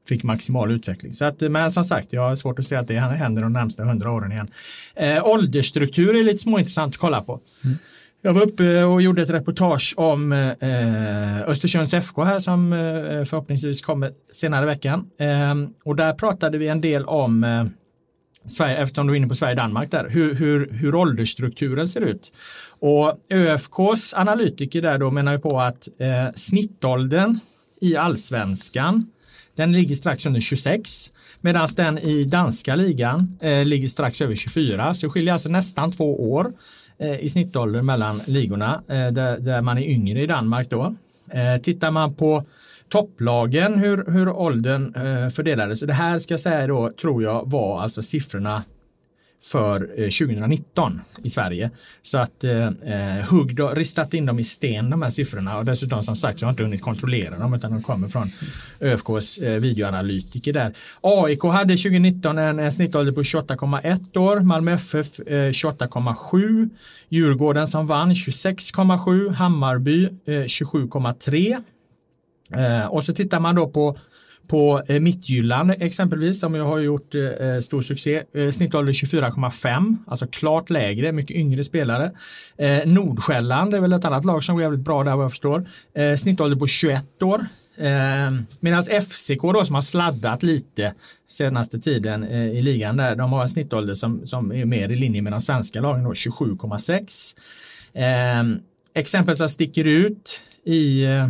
fick 0.08 0.22
maximal 0.22 0.70
utveckling. 0.70 1.12
Så 1.12 1.24
att, 1.24 1.40
men 1.40 1.72
som 1.72 1.84
sagt, 1.84 2.12
jag 2.12 2.28
har 2.28 2.36
svårt 2.36 2.58
att 2.58 2.66
se 2.66 2.76
att 2.76 2.88
det 2.88 2.94
händer 2.94 3.42
de 3.42 3.52
närmsta 3.52 3.84
hundra 3.84 4.12
åren 4.12 4.32
igen. 4.32 4.48
Eh, 4.94 5.26
åldersstruktur 5.26 6.16
är 6.16 6.22
lite 6.22 6.38
småintressant 6.38 6.94
att 6.94 7.00
kolla 7.00 7.20
på. 7.20 7.40
Mm. 7.64 7.76
Jag 8.22 8.32
var 8.32 8.42
uppe 8.42 8.84
och 8.84 9.02
gjorde 9.02 9.22
ett 9.22 9.30
reportage 9.30 9.94
om 9.96 10.32
eh, 10.32 11.42
Östersunds 11.48 11.94
FK 11.94 12.24
här 12.24 12.40
som 12.40 12.72
eh, 12.72 13.24
förhoppningsvis 13.24 13.80
kommer 13.80 14.12
senare 14.30 14.62
i 14.62 14.66
veckan. 14.66 15.10
Eh, 15.20 15.54
och 15.84 15.96
där 15.96 16.12
pratade 16.12 16.58
vi 16.58 16.68
en 16.68 16.80
del 16.80 17.04
om 17.04 17.44
eh, 17.44 17.64
Sverige, 18.46 18.76
eftersom 18.76 19.06
du 19.06 19.12
är 19.12 19.16
inne 19.16 19.28
på 19.28 19.34
Sverige-Danmark 19.34 19.90
där, 19.90 20.08
hur, 20.08 20.34
hur, 20.34 20.72
hur 20.72 20.94
åldersstrukturen 20.94 21.88
ser 21.88 22.00
ut. 22.00 22.32
Och 22.80 23.20
ÖFKs 23.30 24.14
analytiker 24.14 24.82
där 24.82 24.98
då 24.98 25.10
menar 25.10 25.32
ju 25.32 25.38
på 25.38 25.60
att 25.60 25.88
eh, 25.98 26.34
snittåldern 26.34 27.38
i 27.80 27.96
allsvenskan 27.96 29.10
den 29.54 29.72
ligger 29.72 29.94
strax 29.94 30.26
under 30.26 30.40
26 30.40 31.12
medan 31.40 31.68
den 31.76 31.98
i 31.98 32.24
danska 32.24 32.74
ligan 32.74 33.36
eh, 33.42 33.64
ligger 33.64 33.88
strax 33.88 34.20
över 34.20 34.36
24 34.36 34.94
så 34.94 35.06
det 35.06 35.10
skiljer 35.10 35.32
alltså 35.32 35.48
nästan 35.48 35.92
två 35.92 36.32
år 36.32 36.52
eh, 36.98 37.20
i 37.20 37.28
snittåldern 37.28 37.86
mellan 37.86 38.20
ligorna 38.26 38.82
eh, 38.88 39.08
där, 39.08 39.38
där, 39.38 39.62
man 39.62 39.78
är 39.78 39.82
yngre 39.82 40.22
i 40.22 40.26
Danmark 40.26 40.70
då. 40.70 40.94
Eh, 41.30 41.62
tittar 41.62 41.90
man 41.90 42.14
på 42.14 42.44
topplagen 42.88 43.78
hur, 43.78 44.04
hur 44.10 44.28
åldern 44.28 44.94
eh, 44.94 45.30
fördelades. 45.30 45.80
Det 45.80 45.92
här 45.92 46.18
ska 46.18 46.34
jag 46.34 46.40
säga 46.40 46.66
då 46.66 46.90
tror 46.90 47.22
jag 47.22 47.50
var 47.50 47.82
alltså 47.82 48.02
siffrorna 48.02 48.62
för 49.42 49.80
eh, 49.96 50.10
2019 50.10 51.00
i 51.22 51.30
Sverige. 51.30 51.70
Så 52.02 52.18
att 52.18 52.44
eh, 52.44 52.66
eh, 52.66 53.24
hugg 53.30 53.54
då, 53.54 53.70
ristat 53.70 54.14
in 54.14 54.26
dem 54.26 54.38
i 54.38 54.44
sten 54.44 54.90
de 54.90 55.02
här 55.02 55.10
siffrorna 55.10 55.58
och 55.58 55.64
dessutom 55.64 56.02
som 56.02 56.16
sagt 56.16 56.40
så 56.40 56.46
har 56.46 56.48
jag 56.48 56.52
inte 56.52 56.62
hunnit 56.62 56.82
kontrollera 56.82 57.38
dem 57.38 57.54
utan 57.54 57.72
de 57.72 57.82
kommer 57.82 58.08
från 58.08 58.30
ÖFKs 58.80 59.38
eh, 59.38 59.60
videoanalytiker 59.60 60.52
där. 60.52 60.74
AIK 61.00 61.42
hade 61.42 61.76
2019 61.76 62.38
en, 62.38 62.58
en 62.58 62.72
snittålder 62.72 63.12
på 63.12 63.22
28,1 63.22 64.18
år, 64.18 64.40
Malmö 64.40 64.72
FF 64.72 65.20
eh, 65.20 65.50
28,7, 65.50 66.70
Djurgården 67.08 67.66
som 67.66 67.86
vann 67.86 68.12
26,7, 68.12 69.32
Hammarby 69.32 70.04
eh, 70.04 70.32
27,3 70.32 71.62
eh, 72.54 72.86
och 72.86 73.04
så 73.04 73.14
tittar 73.14 73.40
man 73.40 73.54
då 73.54 73.68
på 73.68 73.98
på 74.48 74.82
eh, 74.88 75.00
Mittjylland 75.00 75.70
exempelvis, 75.70 76.40
som 76.40 76.54
jag 76.54 76.64
har 76.64 76.78
gjort 76.78 77.14
eh, 77.14 77.22
eh, 77.22 77.60
stor 77.60 77.82
succé. 77.82 78.22
Eh, 78.34 78.50
snittålder 78.50 78.92
24,5, 78.92 79.96
alltså 80.06 80.26
klart 80.26 80.70
lägre, 80.70 81.12
mycket 81.12 81.36
yngre 81.36 81.64
spelare. 81.64 82.10
Eh, 82.58 82.86
Nordsjälland 82.86 83.74
är 83.74 83.80
väl 83.80 83.92
ett 83.92 84.04
annat 84.04 84.24
lag 84.24 84.44
som 84.44 84.54
går 84.54 84.62
jävligt 84.62 84.80
bra 84.80 85.04
där 85.04 85.16
vad 85.16 85.24
jag 85.24 85.30
förstår. 85.30 85.68
Eh, 85.94 86.16
snittålder 86.16 86.56
på 86.56 86.66
21 86.66 87.22
år. 87.22 87.46
Eh, 87.76 88.30
Medan 88.60 88.82
FCK 88.82 89.42
då 89.42 89.64
som 89.64 89.74
har 89.74 89.82
sladdat 89.82 90.42
lite 90.42 90.94
senaste 91.28 91.78
tiden 91.78 92.24
eh, 92.24 92.50
i 92.50 92.62
ligan 92.62 92.96
där, 92.96 93.16
de 93.16 93.32
har 93.32 93.42
en 93.42 93.48
snittålder 93.48 93.94
som, 93.94 94.26
som 94.26 94.52
är 94.52 94.64
mer 94.64 94.88
i 94.88 94.96
linje 94.96 95.22
med 95.22 95.32
de 95.32 95.40
svenska 95.40 95.80
lagen 95.80 96.04
då, 96.04 96.12
27,6. 96.12 97.36
Eh, 97.92 98.60
exempel 98.94 99.36
som 99.36 99.48
sticker 99.48 99.84
ut 99.84 100.40
i 100.64 101.04
eh, 101.04 101.28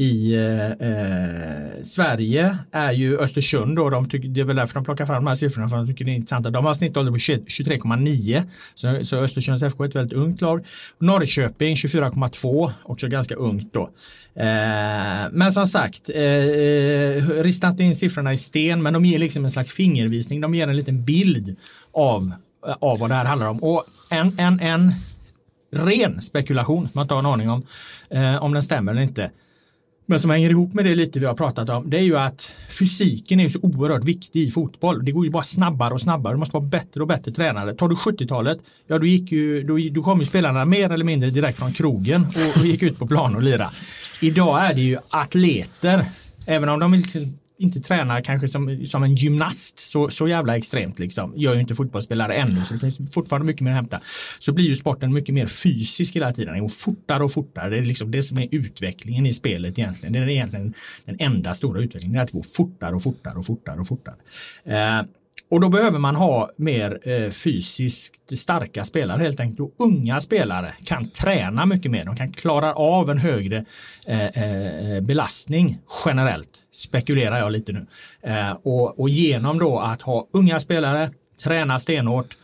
i 0.00 0.34
eh, 0.34 0.70
eh, 0.70 1.82
Sverige 1.82 2.58
är 2.72 2.92
ju 2.92 3.18
Östersund 3.18 3.76
då, 3.76 3.90
de 3.90 4.08
tycker, 4.08 4.28
det 4.28 4.40
är 4.40 4.44
väl 4.44 4.56
därför 4.56 4.74
de 4.74 4.84
plockar 4.84 5.06
fram 5.06 5.24
de 5.24 5.28
här 5.28 5.34
siffrorna 5.34 5.68
för 5.68 5.76
de 5.76 5.86
tycker 5.86 6.04
det 6.04 6.10
är 6.10 6.14
intressanta. 6.14 6.50
De 6.50 6.64
har 6.64 6.74
snittålder 6.74 7.12
på 7.12 7.18
23,9 7.18 8.42
så, 8.74 9.04
så 9.04 9.16
Östersunds 9.16 9.62
FK 9.62 9.84
är 9.84 9.88
ett 9.88 9.96
väldigt 9.96 10.18
ungt 10.18 10.40
lag. 10.40 10.64
Norrköping 10.98 11.74
24,2 11.74 12.72
också 12.82 13.08
ganska 13.08 13.34
ungt 13.34 13.72
då. 13.72 13.82
Eh, 14.34 15.26
men 15.32 15.52
som 15.52 15.66
sagt, 15.66 16.10
eh, 16.14 16.22
eh, 16.22 17.24
rista 17.28 17.68
inte 17.68 17.82
in 17.82 17.96
siffrorna 17.96 18.32
i 18.32 18.36
sten 18.36 18.82
men 18.82 18.92
de 18.92 19.04
ger 19.04 19.18
liksom 19.18 19.44
en 19.44 19.50
slags 19.50 19.72
fingervisning, 19.72 20.40
de 20.40 20.54
ger 20.54 20.68
en 20.68 20.76
liten 20.76 21.04
bild 21.04 21.56
av, 21.92 22.32
eh, 22.66 22.74
av 22.80 22.98
vad 22.98 23.10
det 23.10 23.14
här 23.14 23.24
handlar 23.24 23.48
om. 23.48 23.58
Och 23.62 23.84
en, 24.10 24.38
en, 24.38 24.60
en 24.60 24.92
ren 25.72 26.20
spekulation, 26.20 26.88
man 26.92 27.02
inte 27.02 27.14
har 27.14 27.18
en 27.18 27.26
aning 27.26 27.50
om 27.50 27.62
eh, 28.10 28.42
om 28.42 28.52
den 28.52 28.62
stämmer 28.62 28.92
eller 28.92 29.02
inte 29.02 29.30
men 30.10 30.20
som 30.20 30.30
hänger 30.30 30.50
ihop 30.50 30.74
med 30.74 30.84
det 30.84 30.94
lite 30.94 31.18
vi 31.18 31.26
har 31.26 31.34
pratat 31.34 31.68
om, 31.68 31.90
det 31.90 31.96
är 31.98 32.02
ju 32.02 32.18
att 32.18 32.50
fysiken 32.68 33.40
är 33.40 33.48
så 33.48 33.58
oerhört 33.62 34.04
viktig 34.04 34.40
i 34.40 34.50
fotboll. 34.50 35.04
Det 35.04 35.12
går 35.12 35.24
ju 35.24 35.30
bara 35.30 35.42
snabbare 35.42 35.94
och 35.94 36.00
snabbare. 36.00 36.34
Du 36.34 36.38
måste 36.38 36.52
vara 36.52 36.64
bättre 36.64 37.00
och 37.00 37.06
bättre 37.06 37.32
tränare. 37.32 37.74
Tar 37.74 37.88
du 37.88 37.94
70-talet, 37.94 38.58
ja 38.86 38.98
då 38.98 39.06
gick 39.06 39.32
ju, 39.32 39.62
då, 39.62 39.78
då 39.90 40.02
kom 40.02 40.20
ju 40.20 40.24
spelarna 40.24 40.64
mer 40.64 40.92
eller 40.92 41.04
mindre 41.04 41.30
direkt 41.30 41.58
från 41.58 41.72
krogen 41.72 42.26
och, 42.26 42.60
och 42.60 42.66
gick 42.66 42.82
ut 42.82 42.98
på 42.98 43.06
plan 43.06 43.36
och 43.36 43.42
lira. 43.42 43.70
Idag 44.20 44.64
är 44.64 44.74
det 44.74 44.80
ju 44.80 44.98
atleter, 45.08 46.04
även 46.46 46.68
om 46.68 46.80
de 46.80 46.94
liksom 46.94 47.38
inte 47.58 47.80
tränar 47.80 48.20
kanske 48.20 48.48
som, 48.48 48.86
som 48.86 49.02
en 49.02 49.14
gymnast 49.14 49.78
så, 49.78 50.10
så 50.10 50.28
jävla 50.28 50.56
extremt 50.56 50.98
liksom. 50.98 51.32
Gör 51.36 51.54
ju 51.54 51.60
inte 51.60 51.74
fotbollsspelare 51.74 52.34
ännu 52.34 52.64
så 52.64 52.74
det 52.74 52.80
finns 52.80 53.14
fortfarande 53.14 53.46
mycket 53.46 53.62
mer 53.62 53.70
att 53.70 53.76
hämta. 53.76 54.00
Så 54.38 54.52
blir 54.52 54.64
ju 54.64 54.76
sporten 54.76 55.12
mycket 55.12 55.34
mer 55.34 55.46
fysisk 55.46 56.16
hela 56.16 56.32
tiden. 56.32 56.52
Den 56.52 56.62
går 56.62 56.68
fortare 56.68 57.24
och 57.24 57.32
fortare. 57.32 57.70
Det 57.70 57.78
är 57.78 57.84
liksom 57.84 58.10
det 58.10 58.22
som 58.22 58.38
är 58.38 58.48
utvecklingen 58.50 59.26
i 59.26 59.32
spelet 59.34 59.78
egentligen. 59.78 60.12
Det 60.12 60.18
är 60.18 60.28
egentligen 60.28 60.74
den 61.04 61.16
enda 61.18 61.54
stora 61.54 61.80
utvecklingen. 61.80 62.12
Det 62.12 62.18
är 62.18 62.22
att 62.22 62.28
det 62.28 62.38
går 62.38 62.42
fortare 62.42 62.94
och 62.94 63.02
fortare 63.02 63.38
och 63.38 63.46
fortare 63.46 63.80
och 63.80 63.86
fortare. 63.86 64.16
Eh, 64.64 65.02
och 65.50 65.60
då 65.60 65.68
behöver 65.68 65.98
man 65.98 66.16
ha 66.16 66.50
mer 66.56 67.00
eh, 67.02 67.30
fysiskt 67.30 68.38
starka 68.38 68.84
spelare 68.84 69.22
helt 69.22 69.40
enkelt. 69.40 69.60
Och 69.60 69.86
unga 69.86 70.20
spelare 70.20 70.74
kan 70.84 71.10
träna 71.10 71.66
mycket 71.66 71.90
mer. 71.90 72.04
De 72.04 72.16
kan 72.16 72.32
klara 72.32 72.74
av 72.74 73.10
en 73.10 73.18
högre 73.18 73.64
eh, 74.06 74.26
eh, 74.26 75.00
belastning 75.00 75.78
generellt. 76.04 76.62
Spekulerar 76.72 77.38
jag 77.38 77.52
lite 77.52 77.72
nu. 77.72 77.86
Eh, 78.22 78.50
och, 78.62 79.00
och, 79.00 79.08
genom 79.08 79.58
då 79.58 79.78
att 79.78 80.02
ha 80.02 80.28
unga 80.32 80.60
spelare, 80.60 81.10
träna 81.42 81.78
stenhårt, 81.78 82.36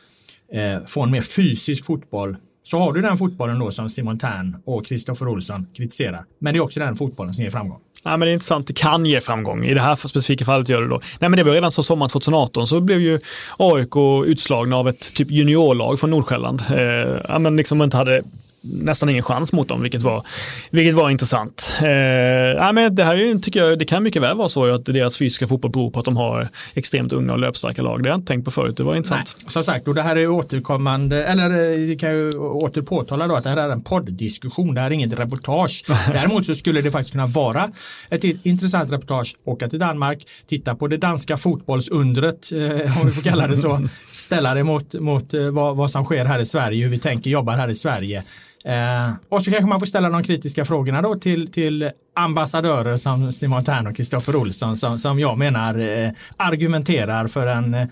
eh, 0.52 0.84
få 0.86 1.02
en 1.02 1.10
mer 1.10 1.20
fysisk 1.20 1.84
fotboll 1.84 2.36
så 2.66 2.79
har 2.79 2.92
du 2.92 3.00
den 3.00 3.16
fotbollen 3.16 3.59
då 3.59 3.70
som 3.70 3.88
Simon 3.88 4.18
Tern 4.18 4.57
och 4.64 4.87
Kristoffer 4.87 5.29
Olsson 5.29 5.66
kritiserar. 5.77 6.24
Men 6.38 6.55
det 6.55 6.59
är 6.59 6.62
också 6.62 6.81
den 6.81 6.96
fotbollen 6.96 7.35
som 7.35 7.44
ger 7.44 7.50
framgång. 7.50 7.81
Ja, 8.05 8.11
men 8.16 8.20
det 8.20 8.31
är 8.31 8.33
intressant, 8.33 8.66
det 8.66 8.72
kan 8.72 9.07
ge 9.07 9.20
framgång. 9.20 9.64
I 9.64 9.74
det 9.74 9.81
här 9.81 9.96
specifika 9.96 10.44
fallet 10.44 10.68
gör 10.68 10.83
det 10.83 10.88
då. 10.88 11.00
Nej, 11.18 11.31
men 11.31 11.37
det 11.37 11.42
var 11.42 11.53
redan 11.53 11.72
så 11.72 11.83
sommaren 11.83 12.11
2018 12.11 12.66
så 12.66 12.81
blev 12.81 13.00
ju 13.00 13.20
AIK 13.59 13.96
utslagna 14.27 14.77
av 14.77 14.88
ett 14.88 15.14
typ 15.14 15.31
juniorlag 15.31 16.00
från 16.00 16.11
Nordsjälland. 16.11 16.62
Eh, 16.70 17.20
ja, 17.29 17.38
men 17.38 17.57
liksom 17.57 17.83
inte 17.83 17.96
hade 17.96 18.22
nästan 18.64 19.09
ingen 19.09 19.22
chans 19.22 19.53
mot 19.53 19.68
dem, 19.68 19.83
vilket 19.83 20.03
var, 20.03 20.22
vilket 20.70 20.94
var 20.94 21.11
intressant. 21.11 21.79
Eh, 21.83 21.88
ja, 21.88 22.72
men 22.72 22.94
det 22.94 23.05
här 23.05 23.38
tycker 23.42 23.64
jag, 23.64 23.79
det 23.79 23.85
kan 23.85 24.03
mycket 24.03 24.22
väl 24.22 24.37
vara 24.37 24.48
så 24.48 24.74
att 24.74 24.85
deras 24.85 25.18
fysiska 25.18 25.48
fotboll 25.48 25.70
beror 25.70 25.90
på 25.90 25.98
att 25.98 26.05
de 26.05 26.16
har 26.16 26.48
extremt 26.74 27.12
unga 27.12 27.33
och 27.33 27.38
löpstarka 27.38 27.83
lag. 27.83 28.03
Det 28.03 28.09
har 28.09 28.12
jag 28.12 28.18
inte 28.18 28.33
tänkt 28.33 28.44
på 28.44 28.50
förut, 28.50 28.77
det 28.77 28.83
var 28.83 28.96
intressant. 28.96 29.37
Nej, 29.42 29.53
som 29.53 29.62
sagt, 29.62 29.88
och 29.88 29.94
det 29.94 30.03
här 30.03 30.16
är 30.16 30.29
återkommande, 30.29 31.24
eller 31.24 31.50
eh, 31.50 31.79
vi 31.79 31.96
kan 31.96 32.11
ju 32.11 32.31
åter 32.38 32.83
påtala 32.83 33.27
då 33.27 33.37
att 33.37 33.44
det 33.44 33.50
här 33.50 33.57
är 33.57 33.68
en 33.68 33.83
podddiskussion, 33.83 34.74
det 34.74 34.81
här 34.81 34.90
är 34.90 34.94
inget 34.94 35.18
reportage. 35.18 35.85
Däremot 36.12 36.46
så 36.46 36.55
skulle 36.55 36.81
det 36.81 36.90
faktiskt 36.90 37.12
kunna 37.12 37.27
vara 37.27 37.70
ett 38.11 38.24
intressant 38.24 38.92
reportage, 38.92 39.37
åka 39.44 39.68
till 39.68 39.79
Danmark, 39.79 40.27
titta 40.46 40.74
på 40.74 40.87
det 40.87 40.96
danska 40.96 41.37
fotbollsundret, 41.37 42.53
eh, 42.53 43.00
om 43.00 43.07
vi 43.07 43.12
får 43.12 43.22
kalla 43.22 43.46
det 43.46 43.57
så, 43.57 43.88
ställa 44.12 44.55
det 44.55 44.64
mot, 44.64 44.94
mot 44.94 45.35
eh, 45.35 45.50
vad, 45.50 45.77
vad 45.77 45.90
som 45.90 46.05
sker 46.05 46.24
här 46.24 46.40
i 46.40 46.46
Sverige, 46.46 46.85
hur 46.85 46.90
vi 46.90 46.98
tänker 46.98 47.31
jobba 47.31 47.53
här 47.53 47.68
i 47.68 47.74
Sverige. 47.74 48.22
Eh, 48.68 49.12
och 49.29 49.44
så 49.44 49.50
kanske 49.50 49.68
man 49.68 49.81
får 49.81 49.87
ställa 49.87 50.09
de 50.09 50.22
kritiska 50.24 50.64
frågorna 50.64 51.03
då 51.03 51.16
till, 51.16 51.53
till 51.53 51.90
ambassadörer 52.16 52.96
som 52.96 53.33
Simon 53.33 53.64
Tern 53.64 53.87
och 53.87 53.96
Kristoffer 53.96 54.37
Olsson 54.37 54.77
som, 54.77 54.98
som 54.98 55.18
jag 55.18 55.38
menar 55.38 55.79
eh, 55.79 56.11
argumenterar 56.37 57.27
för 57.27 57.46
en 57.46 57.74
eh, 57.74 57.87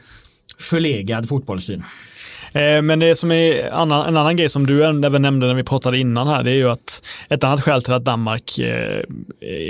förlegad 0.58 1.28
fotbollssyn. 1.28 1.84
Eh, 2.52 2.82
men 2.82 2.98
det 2.98 3.16
som 3.16 3.32
är 3.32 3.70
annan, 3.70 4.06
en 4.08 4.16
annan 4.16 4.36
grej 4.36 4.48
som 4.48 4.66
du 4.66 4.84
även 4.84 5.22
nämnde 5.22 5.46
när 5.46 5.54
vi 5.54 5.64
pratade 5.64 5.98
innan 5.98 6.28
här, 6.28 6.44
det 6.44 6.50
är 6.50 6.54
ju 6.54 6.70
att 6.70 7.02
ett 7.28 7.44
annat 7.44 7.60
skäl 7.60 7.82
till 7.82 7.92
att 7.92 8.04
Danmark 8.04 8.58
eh, 8.58 9.02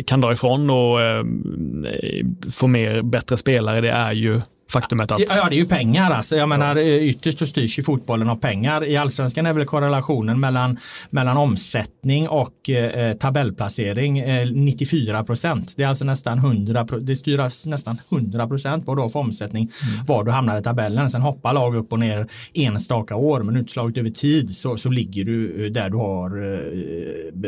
kan 0.07 0.21
dra 0.21 0.33
ifrån 0.33 0.71
och 0.71 1.01
eh, 1.01 1.19
eh 1.19 2.27
få 2.53 2.67
mer 2.67 3.03
bättre 3.03 3.37
spelare, 3.37 3.81
det 3.81 3.91
är 3.91 4.13
ju 4.13 4.41
faktumet 4.73 5.11
att... 5.11 5.21
Ja, 5.21 5.49
det 5.49 5.57
är 5.57 5.59
ju 5.59 5.67
pengar 5.67 6.11
alltså. 6.11 6.37
Jag 6.37 6.49
menar 6.49 6.79
ytterst 6.79 7.39
så 7.39 7.47
styrs 7.47 7.79
ju 7.79 7.83
fotbollen 7.83 8.29
av 8.29 8.37
pengar. 8.37 8.85
I 8.85 8.97
allsvenskan 8.97 9.47
är 9.47 9.53
väl 9.53 9.65
korrelationen 9.65 10.41
mellan, 10.41 10.79
mellan 11.11 11.37
omsättning 11.37 12.29
och 12.29 12.71
eh, 12.71 13.17
tabellplacering 13.17 14.19
eh, 14.19 14.51
94 14.51 15.25
procent. 15.25 15.75
Det 15.77 15.83
är 15.83 15.89
alltså 15.89 16.05
nästan 16.05 16.39
100%, 16.39 17.01
det 17.01 17.17
styrs 17.17 17.67
nästan 17.67 17.99
100 18.11 18.49
procent 18.49 18.87
på 18.87 18.95
då 18.95 19.09
för 19.09 19.21
omsättning 19.21 19.71
mm. 19.93 20.07
var 20.07 20.25
du 20.25 20.31
hamnar 20.31 20.61
i 20.61 20.63
tabellen. 20.63 21.11
Sen 21.11 21.21
hoppar 21.21 21.53
lag 21.53 21.77
upp 21.77 21.93
och 21.93 21.99
ner 21.99 22.27
enstaka 22.55 23.17
år 23.17 23.43
men 23.43 23.57
utslaget 23.57 23.97
över 23.97 24.11
tid 24.11 24.57
så, 24.57 24.77
så 24.77 24.89
ligger 24.89 25.25
du 25.25 25.69
där 25.71 25.91
du 25.91 25.97
har 25.97 26.31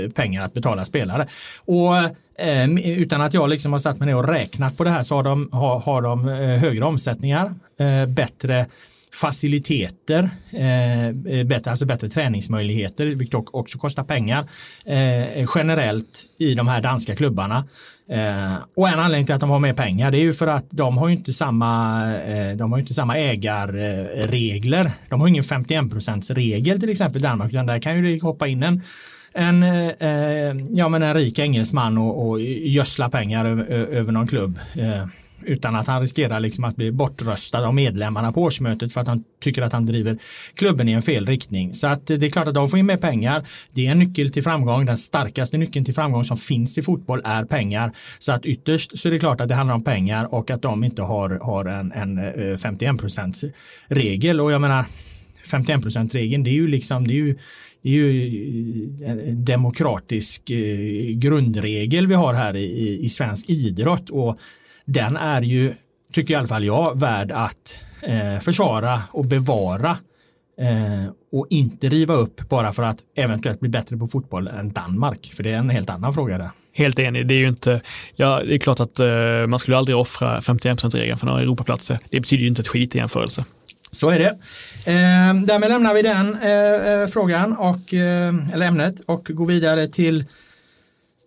eh, 0.03 0.11
pengar 0.11 0.45
att 0.45 0.55
betala 0.55 0.85
spelare. 0.85 1.27
Och 1.65 1.95
Eh, 2.34 2.34
Eh, 2.39 2.71
utan 2.75 3.21
att 3.21 3.35
jag 3.35 3.51
liksom 3.51 3.73
har 3.73 3.79
satt 3.79 3.99
mig 3.99 4.07
ner 4.07 4.17
och 4.17 4.29
räknat 4.29 4.77
på 4.77 4.85
det 4.85 4.91
här 4.91 5.03
så 5.03 5.15
har 5.15 5.23
de, 5.23 5.49
har, 5.53 5.81
har 5.81 6.03
de 6.03 6.29
eh, 6.29 6.35
högre 6.35 6.85
omsättningar, 6.85 7.55
eh, 7.79 8.07
bättre 8.07 8.67
faciliteter, 9.15 10.31
eh, 10.53 11.45
bättre, 11.45 11.71
alltså 11.71 11.87
bättre 11.87 12.09
träningsmöjligheter, 12.09 13.07
vilket 13.07 13.41
också 13.51 13.79
kostar 13.79 14.05
pengar 14.05 14.47
eh, 14.85 15.49
generellt 15.55 16.25
i 16.39 16.55
de 16.55 16.69
här 16.69 16.81
danska 16.81 17.15
klubbarna. 17.15 17.65
Eh, 18.11 18.55
och 18.77 18.89
en 18.89 18.99
anledning 18.99 19.27
till 19.27 19.35
att 19.35 19.41
de 19.41 19.51
har 19.51 19.59
mer 19.59 19.73
pengar 19.73 20.11
det 20.11 20.19
är 20.19 20.23
ju 20.23 20.33
för 20.33 20.47
att 20.47 20.67
de 20.71 20.99
har 20.99 21.09
ju 21.09 21.15
inte 21.15 21.33
samma, 21.33 22.05
de 22.57 22.73
har 22.73 22.79
inte 22.79 22.95
samma 22.95 23.17
ägarregler. 23.17 24.91
De 25.09 25.21
har 25.21 25.29
ingen 25.29 25.45
51 25.45 26.31
regel 26.31 26.81
till 26.81 26.91
exempel 26.91 27.23
i 27.23 27.23
Danmark, 27.23 27.53
utan 27.53 27.67
där 27.67 27.79
kan 27.79 27.97
ju 27.97 28.03
det 28.03 28.23
hoppa 28.23 28.47
in 28.47 28.63
en 28.63 28.83
en, 29.35 29.63
eh, 29.63 30.57
ja, 30.71 30.89
men 30.89 31.03
en 31.03 31.15
rik 31.15 31.39
engelsman 31.39 31.99
och, 31.99 32.29
och 32.29 32.41
gödsla 32.41 33.11
pengar 33.11 33.45
över, 33.45 33.65
över 33.71 34.13
någon 34.13 34.27
klubb. 34.27 34.59
Eh, 34.77 35.07
utan 35.47 35.75
att 35.75 35.87
han 35.87 36.01
riskerar 36.01 36.41
liksom 36.41 36.65
att 36.65 36.77
bli 36.77 36.93
bortröstad 36.93 37.67
av 37.67 37.75
medlemmarna 37.75 38.33
på 38.33 38.43
årsmötet 38.43 38.93
för 38.93 39.01
att 39.01 39.07
han 39.07 39.25
tycker 39.41 39.63
att 39.63 39.73
han 39.73 39.87
driver 39.87 40.19
klubben 40.55 40.89
i 40.89 40.93
en 40.93 41.03
fel 41.03 41.27
riktning. 41.27 41.75
Så 41.75 41.87
att 41.87 42.07
det 42.07 42.27
är 42.27 42.31
klart 42.31 42.49
att 42.49 42.55
de 42.55 42.69
får 42.69 42.79
in 42.79 42.87
mer 42.87 42.97
pengar. 42.97 43.47
Det 43.73 43.87
är 43.87 43.93
en 43.93 43.99
nyckel 43.99 44.33
till 44.33 44.43
framgång. 44.43 44.87
Den 44.87 44.97
starkaste 44.97 45.57
nyckeln 45.59 45.85
till 45.85 45.95
framgång 45.95 46.25
som 46.25 46.37
finns 46.37 46.79
i 46.79 46.83
fotboll 46.83 47.21
är 47.25 47.45
pengar. 47.45 47.93
Så 48.19 48.33
att 48.33 48.45
ytterst 48.45 48.99
så 48.99 49.09
är 49.09 49.13
det 49.13 49.19
klart 49.19 49.41
att 49.41 49.49
det 49.49 49.55
handlar 49.55 49.75
om 49.75 49.85
pengar 49.85 50.35
och 50.35 50.51
att 50.51 50.63
de 50.63 50.85
inte 50.85 51.03
har, 51.03 51.31
har 51.31 51.65
en, 51.65 51.93
en 51.93 52.19
eh, 52.53 52.57
51 52.57 52.97
regel. 53.89 54.41
Och 54.41 54.53
jag 54.53 54.61
menar 54.61 54.85
51-procentregeln, 55.47 56.45
det 56.45 56.51
är 56.51 56.55
ju 56.55 56.69
liksom 56.69 57.07
det 57.07 57.15
är 57.15 57.17
ju 57.17 57.39
det 57.83 57.89
är 57.89 57.93
ju 57.93 59.05
eh, 59.05 59.11
en 59.11 59.45
demokratisk 59.45 60.51
eh, 60.51 61.15
grundregel 61.15 62.07
vi 62.07 62.15
har 62.15 62.35
här 62.35 62.57
i, 62.57 62.99
i 63.05 63.09
svensk 63.09 63.51
idrott 63.51 64.11
och 64.11 64.39
den 64.85 65.17
är 65.17 65.43
ju, 65.43 65.75
tycker 66.13 66.35
i 66.35 66.37
alla 66.37 66.49
fall 66.49 66.65
jag, 66.65 67.01
värd 67.01 67.33
att 67.33 67.79
eh, 68.03 68.39
försvara 68.39 69.03
och 69.11 69.25
bevara 69.25 69.97
eh, 70.61 71.13
och 71.33 71.47
inte 71.51 71.89
riva 71.89 72.15
upp 72.15 72.49
bara 72.49 72.73
för 72.73 72.83
att 72.83 72.99
eventuellt 73.17 73.61
bli 73.61 73.69
bättre 73.69 73.97
på 73.97 74.07
fotboll 74.07 74.49
än 74.49 74.73
Danmark. 74.73 75.33
För 75.37 75.43
det 75.43 75.51
är 75.51 75.59
en 75.59 75.71
helt 75.71 75.91
annan 75.91 76.13
fråga 76.13 76.39
där. 76.39 76.51
Helt 76.73 76.99
enig, 76.99 77.27
det 77.27 77.35
är 77.35 77.39
ju 77.39 77.49
inte, 77.49 77.81
ja 78.17 78.43
det 78.47 78.55
är 78.55 78.59
klart 78.59 78.81
att 78.81 79.01
eh, 79.01 79.47
man 79.49 79.59
skulle 79.59 79.77
aldrig 79.77 79.97
offra 79.97 80.41
51%-regeln 80.41 81.19
för 81.19 81.27
några 81.27 81.41
Europaplatser. 81.41 81.99
Det 82.11 82.21
betyder 82.21 82.43
ju 82.43 82.49
inte 82.49 82.63
ett 82.63 82.69
skit 82.69 82.95
i 82.95 82.99
jämförelse. 82.99 83.45
Så 83.95 84.11
är 84.11 84.19
det. 84.19 84.31
Eh, 84.91 85.35
därmed 85.35 85.69
lämnar 85.69 85.95
vi 85.95 86.03
den 86.03 86.39
eh, 86.43 86.53
eh, 86.53 87.07
frågan 87.07 87.57
och, 87.57 87.95
eh, 87.95 88.35
eller 88.53 88.67
ämnet 88.67 89.01
och 89.07 89.25
går 89.25 89.47
vidare 89.47 89.89
till 89.89 90.25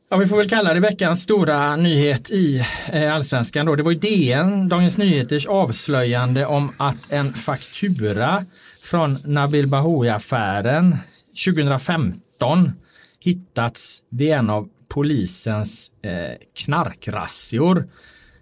Ja, 0.09 0.17
vi 0.17 0.25
får 0.25 0.37
väl 0.37 0.49
kalla 0.49 0.73
det 0.73 0.79
veckans 0.79 1.23
stora 1.23 1.75
nyhet 1.75 2.29
i 2.29 2.65
eh, 2.91 3.15
allsvenskan. 3.15 3.65
Då. 3.65 3.75
Det 3.75 3.83
var 3.83 3.91
ju 3.91 3.99
DN, 3.99 4.69
Dagens 4.69 4.97
Nyheters 4.97 5.45
avslöjande 5.45 6.45
om 6.45 6.71
att 6.77 7.11
en 7.11 7.33
faktura 7.33 8.45
från 8.81 9.17
Nabil 9.25 9.67
Bahoui-affären 9.67 10.97
2015 11.45 12.71
hittats 13.19 14.01
vid 14.09 14.31
en 14.31 14.49
av 14.49 14.69
polisens 14.87 15.91
eh, 16.01 16.37
knarkrazzior 16.53 17.87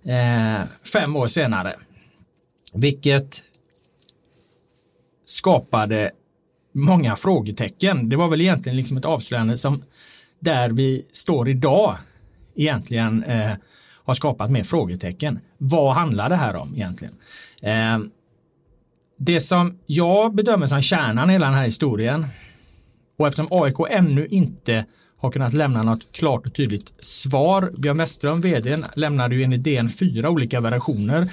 eh, 0.06 0.68
fem 0.94 1.16
år 1.16 1.28
senare. 1.28 1.76
Vilket 2.74 3.42
skapade 5.36 6.12
många 6.74 7.16
frågetecken. 7.16 8.10
Det 8.10 8.16
var 8.16 8.28
väl 8.28 8.42
egentligen 8.42 8.78
liksom 8.78 8.98
ett 8.98 9.06
avslöjande 9.06 9.58
som 9.58 9.84
där 10.40 10.70
vi 10.70 11.06
står 11.12 11.50
idag 11.50 11.98
egentligen 12.56 13.24
eh, 13.24 13.52
har 14.04 14.14
skapat 14.14 14.52
mer 14.52 14.64
frågetecken. 14.64 15.40
Vad 15.58 15.96
handlar 15.96 16.30
det 16.30 16.36
här 16.36 16.56
om 16.56 16.76
egentligen? 16.76 17.14
Eh, 17.62 18.00
det 19.18 19.42
som 19.42 19.80
jag 19.86 20.36
bedömer 20.36 20.68
som 20.68 20.82
kärnan 20.82 21.30
i 21.30 21.34
hela 21.34 21.46
den 21.46 21.56
här 21.56 21.66
historien 21.66 22.28
och 23.18 23.28
eftersom 23.28 23.48
AIK 23.52 23.76
ännu 23.90 24.28
inte 24.28 24.86
har 25.18 25.32
kunnat 25.32 25.54
lämna 25.54 25.84
något 25.84 26.12
klart 26.12 26.48
och 26.48 26.54
tydligt 26.54 26.94
svar. 27.00 27.72
Björn 27.78 27.98
Westerholm, 27.98 28.42
vd, 28.42 28.78
lämnade 28.96 29.36
ju 29.36 29.44
enligt 29.44 29.64
DN 29.64 29.90
fyra 29.90 30.30
olika 30.30 30.60
versioner 30.62 31.32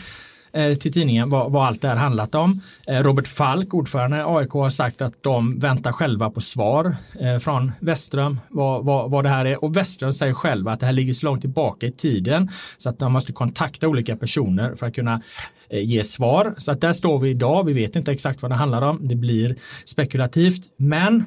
Eh, 0.54 0.74
till 0.74 0.92
tidningen 0.92 1.30
vad, 1.30 1.52
vad, 1.52 1.66
allt 1.66 1.82
det 1.82 1.88
här 1.88 1.96
handlat 1.96 2.34
om. 2.34 2.60
Eh, 2.86 3.02
Robert 3.02 3.28
Falk, 3.28 3.74
ordförande 3.74 4.16
i 4.16 4.22
AIK, 4.26 4.50
har 4.50 4.70
sagt 4.70 5.00
att 5.00 5.22
de 5.22 5.58
väntar 5.58 5.92
själva 5.92 6.30
på 6.30 6.40
svar 6.40 6.96
eh, 7.20 7.38
från 7.38 7.72
Väström 7.80 8.40
vad, 8.48 8.84
vad, 8.84 9.10
vad 9.10 9.24
det 9.24 9.28
här 9.28 9.44
är. 9.44 9.64
Och 9.64 9.76
Väström 9.76 10.12
säger 10.12 10.34
själv 10.34 10.68
att 10.68 10.80
det 10.80 10.86
här 10.86 10.92
ligger 10.92 11.14
så 11.14 11.26
långt 11.26 11.40
tillbaka 11.40 11.86
i 11.86 11.92
tiden 11.92 12.50
så 12.78 12.88
att 12.88 12.98
de 12.98 13.12
måste 13.12 13.32
kontakta 13.32 13.88
olika 13.88 14.16
personer 14.16 14.74
för 14.74 14.86
att 14.86 14.94
kunna 14.94 15.22
ge 15.70 16.04
svar. 16.04 16.54
Så 16.58 16.72
att 16.72 16.80
där 16.80 16.92
står 16.92 17.18
vi 17.18 17.30
idag. 17.30 17.64
Vi 17.64 17.72
vet 17.72 17.96
inte 17.96 18.12
exakt 18.12 18.42
vad 18.42 18.50
det 18.50 18.54
handlar 18.54 18.82
om. 18.82 19.08
Det 19.08 19.14
blir 19.14 19.56
spekulativt. 19.84 20.62
Men 20.76 21.24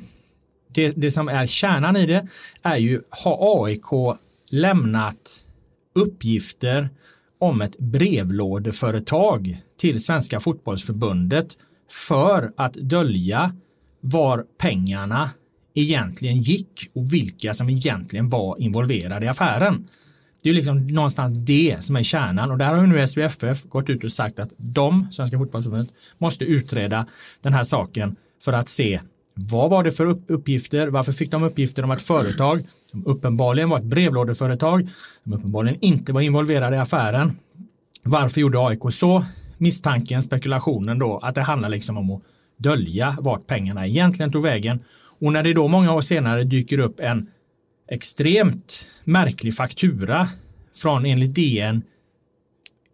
det, 0.73 0.89
det 0.89 1.11
som 1.11 1.27
är 1.27 1.47
kärnan 1.47 1.95
i 1.95 2.05
det 2.05 2.27
är 2.61 2.77
ju 2.77 3.01
har 3.09 3.65
AIK 3.65 4.17
lämnat 4.49 5.41
uppgifter 5.95 6.89
om 7.45 7.61
ett 7.61 7.77
brevlådeföretag 7.77 9.61
till 9.79 10.03
Svenska 10.03 10.39
fotbollsförbundet 10.39 11.57
för 11.91 12.51
att 12.57 12.73
dölja 12.73 13.55
var 14.01 14.45
pengarna 14.57 15.29
egentligen 15.73 16.41
gick 16.41 16.89
och 16.93 17.13
vilka 17.13 17.53
som 17.53 17.69
egentligen 17.69 18.29
var 18.29 18.61
involverade 18.61 19.25
i 19.25 19.29
affären. 19.29 19.87
Det 20.43 20.49
är 20.49 20.53
liksom 20.53 20.87
någonstans 20.87 21.37
det 21.37 21.77
som 21.83 21.95
är 21.95 22.03
kärnan 22.03 22.51
och 22.51 22.57
där 22.57 22.75
har 22.75 22.87
nu 22.87 23.07
SVFF 23.07 23.63
gått 23.63 23.89
ut 23.89 24.03
och 24.03 24.11
sagt 24.11 24.39
att 24.39 24.53
de, 24.57 25.07
Svenska 25.11 25.37
fotbollsförbundet, 25.37 25.93
måste 26.17 26.45
utreda 26.45 27.05
den 27.41 27.53
här 27.53 27.63
saken 27.63 28.15
för 28.43 28.53
att 28.53 28.69
se 28.69 28.99
vad 29.35 29.69
var 29.69 29.83
det 29.83 29.91
för 29.91 30.05
uppgifter? 30.27 30.87
Varför 30.87 31.11
fick 31.11 31.31
de 31.31 31.43
uppgifter 31.43 31.83
om 31.83 31.91
ett 31.91 32.01
företag 32.01 32.63
som 32.79 33.07
uppenbarligen 33.07 33.69
var 33.69 33.77
ett 33.77 33.83
brevlådeföretag, 33.83 34.89
som 35.23 35.33
uppenbarligen 35.33 35.79
inte 35.81 36.13
var 36.13 36.21
involverade 36.21 36.75
i 36.75 36.79
affären? 36.79 37.37
Varför 38.03 38.41
gjorde 38.41 38.59
AIK 38.59 38.81
så? 38.91 39.25
Misstanken, 39.57 40.23
spekulationen 40.23 40.99
då, 40.99 41.17
att 41.17 41.35
det 41.35 41.41
handlar 41.41 41.69
liksom 41.69 41.97
om 41.97 42.11
att 42.11 42.21
dölja 42.57 43.17
vart 43.19 43.47
pengarna 43.47 43.87
egentligen 43.87 44.31
tog 44.31 44.43
vägen. 44.43 44.79
Och 45.19 45.33
när 45.33 45.43
det 45.43 45.53
då 45.53 45.67
många 45.67 45.93
år 45.93 46.01
senare 46.01 46.43
dyker 46.43 46.79
upp 46.79 46.99
en 46.99 47.27
extremt 47.87 48.85
märklig 49.03 49.55
faktura 49.55 50.27
från 50.75 51.05
enligt 51.05 51.35
DN 51.35 51.81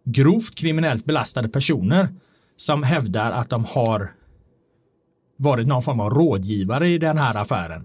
grovt 0.04 0.54
kriminellt 0.54 1.04
belastade 1.04 1.48
personer 1.48 2.08
som 2.56 2.82
hävdar 2.82 3.32
att 3.32 3.50
de 3.50 3.64
har 3.64 4.12
varit 5.42 5.66
någon 5.66 5.82
form 5.82 6.00
av 6.00 6.10
rådgivare 6.10 6.88
i 6.88 6.98
den 6.98 7.18
här 7.18 7.34
affären. 7.34 7.84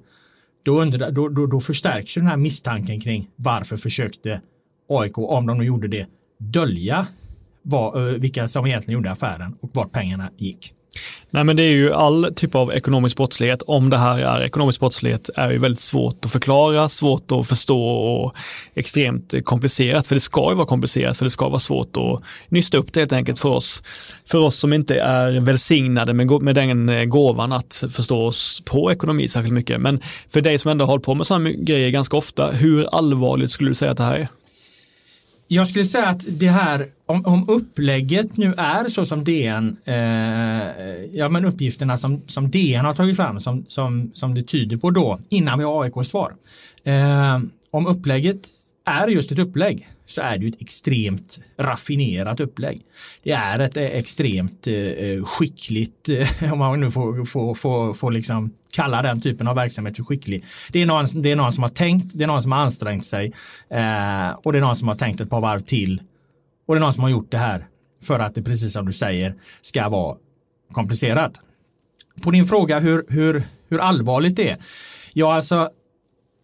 Då, 0.63 0.81
undrar, 0.81 1.11
då, 1.11 1.29
då, 1.29 1.45
då 1.45 1.59
förstärks 1.59 2.13
den 2.13 2.27
här 2.27 2.37
misstanken 2.37 3.01
kring 3.01 3.29
varför 3.35 3.77
försökte 3.77 4.41
AIK, 4.89 5.17
om 5.17 5.45
de 5.45 5.57
nu 5.57 5.63
gjorde 5.63 5.87
det, 5.87 6.07
dölja 6.37 7.07
vad, 7.61 8.07
eh, 8.07 8.19
vilka 8.19 8.47
som 8.47 8.65
egentligen 8.65 8.93
gjorde 8.93 9.11
affären 9.11 9.55
och 9.61 9.69
vart 9.73 9.91
pengarna 9.91 10.29
gick. 10.37 10.73
Nej 11.29 11.43
men 11.43 11.55
det 11.55 11.63
är 11.63 11.71
ju 11.71 11.93
all 11.93 12.33
typ 12.35 12.55
av 12.55 12.73
ekonomisk 12.73 13.17
brottslighet, 13.17 13.61
om 13.61 13.89
det 13.89 13.97
här 13.97 14.17
är 14.17 14.41
ekonomisk 14.41 14.79
brottslighet, 14.79 15.29
är 15.35 15.51
ju 15.51 15.57
väldigt 15.57 15.81
svårt 15.81 16.25
att 16.25 16.31
förklara, 16.31 16.89
svårt 16.89 17.31
att 17.31 17.47
förstå 17.47 17.81
och 17.83 18.35
extremt 18.73 19.33
komplicerat. 19.43 20.07
För 20.07 20.15
det 20.15 20.21
ska 20.21 20.49
ju 20.49 20.55
vara 20.55 20.67
komplicerat, 20.67 21.17
för 21.17 21.25
det 21.25 21.31
ska 21.31 21.49
vara 21.49 21.59
svårt 21.59 21.97
att 21.97 22.23
nysta 22.49 22.77
upp 22.77 22.93
det 22.93 22.99
helt 22.99 23.13
enkelt 23.13 23.39
för 23.39 23.49
oss. 23.49 23.81
För 24.25 24.37
oss 24.37 24.55
som 24.55 24.73
inte 24.73 24.99
är 24.99 25.39
välsignade 25.39 26.13
med, 26.13 26.41
med 26.41 26.55
den 26.55 26.89
eh, 26.89 27.03
gåvan 27.03 27.51
att 27.51 27.83
förstå 27.91 28.25
oss 28.25 28.61
på 28.65 28.91
ekonomi 28.91 29.27
särskilt 29.27 29.53
mycket. 29.53 29.81
Men 29.81 30.01
för 30.29 30.41
dig 30.41 30.59
som 30.59 30.71
ändå 30.71 30.85
har 30.85 30.89
hållit 30.89 31.05
på 31.05 31.15
med 31.15 31.27
sådana 31.27 31.51
grejer 31.51 31.89
ganska 31.89 32.17
ofta, 32.17 32.51
hur 32.51 32.95
allvarligt 32.95 33.51
skulle 33.51 33.69
du 33.69 33.75
säga 33.75 33.91
att 33.91 33.97
det 33.97 34.03
här 34.03 34.17
är? 34.17 34.27
Jag 35.47 35.67
skulle 35.67 35.85
säga 35.85 36.07
att 36.07 36.25
det 36.27 36.47
här, 36.47 36.85
om, 37.05 37.25
om 37.25 37.49
upplägget 37.49 38.37
nu 38.37 38.53
är 38.57 38.89
så 38.89 39.05
som 39.05 39.23
DN, 39.23 39.77
eh, 39.85 39.95
ja 41.13 41.29
men 41.29 41.45
uppgifterna 41.45 41.97
som, 41.97 42.21
som 42.27 42.51
DN 42.51 42.85
har 42.85 42.93
tagit 42.93 43.15
fram 43.15 43.39
som, 43.39 43.65
som, 43.67 44.11
som 44.13 44.35
det 44.35 44.43
tyder 44.43 44.77
på 44.77 44.91
då, 44.91 45.19
innan 45.29 45.59
vi 45.59 45.65
har 45.65 45.83
AIKs 45.83 46.09
svar. 46.09 46.35
Eh, 46.83 47.39
om 47.71 47.87
upplägget 47.87 48.47
är 48.85 49.07
just 49.07 49.31
ett 49.31 49.39
upplägg 49.39 49.87
så 50.07 50.21
är 50.21 50.37
det 50.37 50.45
ju 50.45 50.49
ett 50.49 50.61
extremt 50.61 51.39
raffinerat 51.57 52.39
upplägg. 52.39 52.81
Det 53.23 53.31
är 53.31 53.59
ett 53.59 53.77
eh, 53.77 53.83
extremt 53.83 54.67
eh, 54.67 54.75
eh, 54.75 55.23
skickligt, 55.23 56.09
om 56.51 56.59
man 56.59 56.79
nu 56.79 56.91
får, 56.91 57.25
får, 57.25 57.55
får, 57.55 57.93
får 57.93 58.11
liksom 58.11 58.53
kalla 58.71 59.01
den 59.01 59.21
typen 59.21 59.47
av 59.47 59.55
verksamhet 59.55 59.97
för 59.97 60.03
skicklig. 60.03 60.43
Det 60.71 60.81
är, 60.81 60.85
någon, 60.85 61.21
det 61.21 61.31
är 61.31 61.35
någon 61.35 61.53
som 61.53 61.63
har 61.63 61.69
tänkt, 61.69 62.11
det 62.13 62.23
är 62.23 62.27
någon 62.27 62.43
som 62.43 62.51
har 62.51 62.59
ansträngt 62.59 63.05
sig 63.05 63.33
och 64.43 64.53
det 64.53 64.59
är 64.59 64.61
någon 64.61 64.75
som 64.75 64.87
har 64.87 64.95
tänkt 64.95 65.21
ett 65.21 65.29
par 65.29 65.41
varv 65.41 65.59
till. 65.59 66.01
Och 66.67 66.75
det 66.75 66.79
är 66.79 66.81
någon 66.81 66.93
som 66.93 67.03
har 67.03 67.09
gjort 67.09 67.31
det 67.31 67.37
här 67.37 67.67
för 68.03 68.19
att 68.19 68.35
det 68.35 68.43
precis 68.43 68.73
som 68.73 68.85
du 68.85 68.93
säger 68.93 69.35
ska 69.61 69.89
vara 69.89 70.17
komplicerat. 70.71 71.41
På 72.21 72.31
din 72.31 72.45
fråga 72.45 72.79
hur, 72.79 73.05
hur, 73.09 73.43
hur 73.69 73.79
allvarligt 73.79 74.35
det 74.35 74.49
är. 74.49 74.57
Ja, 75.13 75.35
alltså 75.35 75.69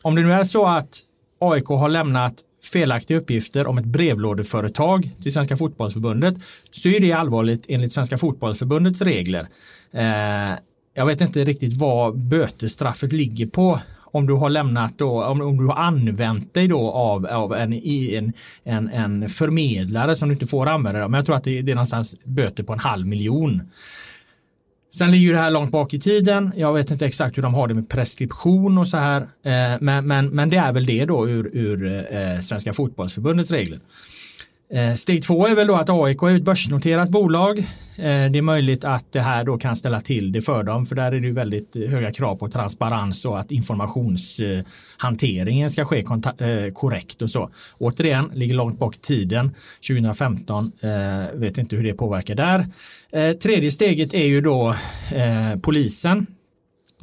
om 0.01 0.15
det 0.15 0.21
nu 0.21 0.33
är 0.33 0.43
så 0.43 0.65
att 0.65 0.99
AIK 1.39 1.67
har 1.67 1.89
lämnat 1.89 2.33
felaktiga 2.63 3.17
uppgifter 3.17 3.67
om 3.67 3.77
ett 3.77 3.85
brevlådeföretag 3.85 5.11
till 5.21 5.33
Svenska 5.33 5.57
fotbollsförbundet 5.57 6.35
så 6.71 6.89
är 6.89 6.99
det 6.99 7.13
allvarligt 7.13 7.65
enligt 7.67 7.93
Svenska 7.93 8.17
fotbollsförbundets 8.17 9.01
regler. 9.01 9.47
Eh, 9.93 10.57
jag 10.93 11.05
vet 11.05 11.21
inte 11.21 11.45
riktigt 11.45 11.73
vad 11.73 12.17
bötesstraffet 12.17 13.11
ligger 13.11 13.47
på 13.47 13.79
om 14.13 14.27
du 14.27 14.33
har 14.33 14.49
lämnat 14.49 14.97
då, 14.97 15.23
om, 15.23 15.41
om 15.41 15.57
du 15.57 15.65
har 15.65 15.75
använt 15.75 16.53
dig 16.53 16.67
då 16.67 16.91
av, 16.91 17.25
av 17.25 17.53
en, 17.53 17.73
en, 17.73 18.33
en, 18.63 18.89
en 18.89 19.29
förmedlare 19.29 20.15
som 20.15 20.29
du 20.29 20.33
inte 20.33 20.47
får 20.47 20.65
använda. 20.65 21.07
Men 21.07 21.17
jag 21.17 21.25
tror 21.25 21.35
att 21.35 21.43
det, 21.43 21.61
det 21.61 21.71
är 21.71 21.75
någonstans 21.75 22.15
böter 22.23 22.63
på 22.63 22.73
en 22.73 22.79
halv 22.79 23.07
miljon. 23.07 23.61
Sen 24.97 25.11
ligger 25.11 25.33
det 25.33 25.39
här 25.39 25.51
långt 25.51 25.71
bak 25.71 25.93
i 25.93 25.99
tiden. 25.99 26.51
Jag 26.55 26.73
vet 26.73 26.91
inte 26.91 27.05
exakt 27.05 27.37
hur 27.37 27.43
de 27.43 27.53
har 27.53 27.67
det 27.67 27.73
med 27.73 27.89
preskription 27.89 28.77
och 28.77 28.87
så 28.87 28.97
här. 28.97 29.21
Eh, 29.21 29.77
men, 29.81 30.07
men, 30.07 30.29
men 30.29 30.49
det 30.49 30.57
är 30.57 30.73
väl 30.73 30.85
det 30.85 31.05
då 31.05 31.29
ur, 31.29 31.49
ur 31.53 32.07
eh, 32.15 32.39
Svenska 32.39 32.73
fotbollsförbundets 32.73 33.51
regler. 33.51 33.79
Eh, 34.73 34.93
steg 34.93 35.23
två 35.23 35.47
är 35.47 35.55
väl 35.55 35.67
då 35.67 35.75
att 35.75 35.89
AIK 35.89 36.23
är 36.23 36.35
ett 36.35 36.43
börsnoterat 36.43 37.09
bolag. 37.09 37.59
Eh, 37.59 37.65
det 38.31 38.37
är 38.37 38.41
möjligt 38.41 38.83
att 38.83 39.11
det 39.11 39.19
här 39.19 39.43
då 39.43 39.57
kan 39.57 39.75
ställa 39.75 40.01
till 40.01 40.31
det 40.31 40.41
för 40.41 40.63
dem 40.63 40.85
för 40.85 40.95
där 40.95 41.11
är 41.11 41.19
det 41.19 41.27
ju 41.27 41.33
väldigt 41.33 41.75
eh, 41.75 41.81
höga 41.81 42.11
krav 42.11 42.35
på 42.35 42.49
transparens 42.49 43.25
och 43.25 43.39
att 43.39 43.51
informationshanteringen 43.51 45.69
ska 45.69 45.85
ske 45.85 46.03
korrekt 46.73 47.21
och 47.21 47.29
så. 47.29 47.49
Återigen, 47.77 48.31
ligger 48.33 48.55
långt 48.55 48.79
bak 48.79 48.95
i 48.95 48.99
tiden, 48.99 49.55
2015, 49.87 50.71
vet 51.33 51.57
inte 51.57 51.75
hur 51.75 51.83
det 51.83 51.93
påverkar 51.93 52.35
där. 52.35 52.67
Tredje 53.33 53.71
steget 53.71 54.13
är 54.13 54.25
ju 54.25 54.41
då 54.41 54.75
polisen 55.61 56.27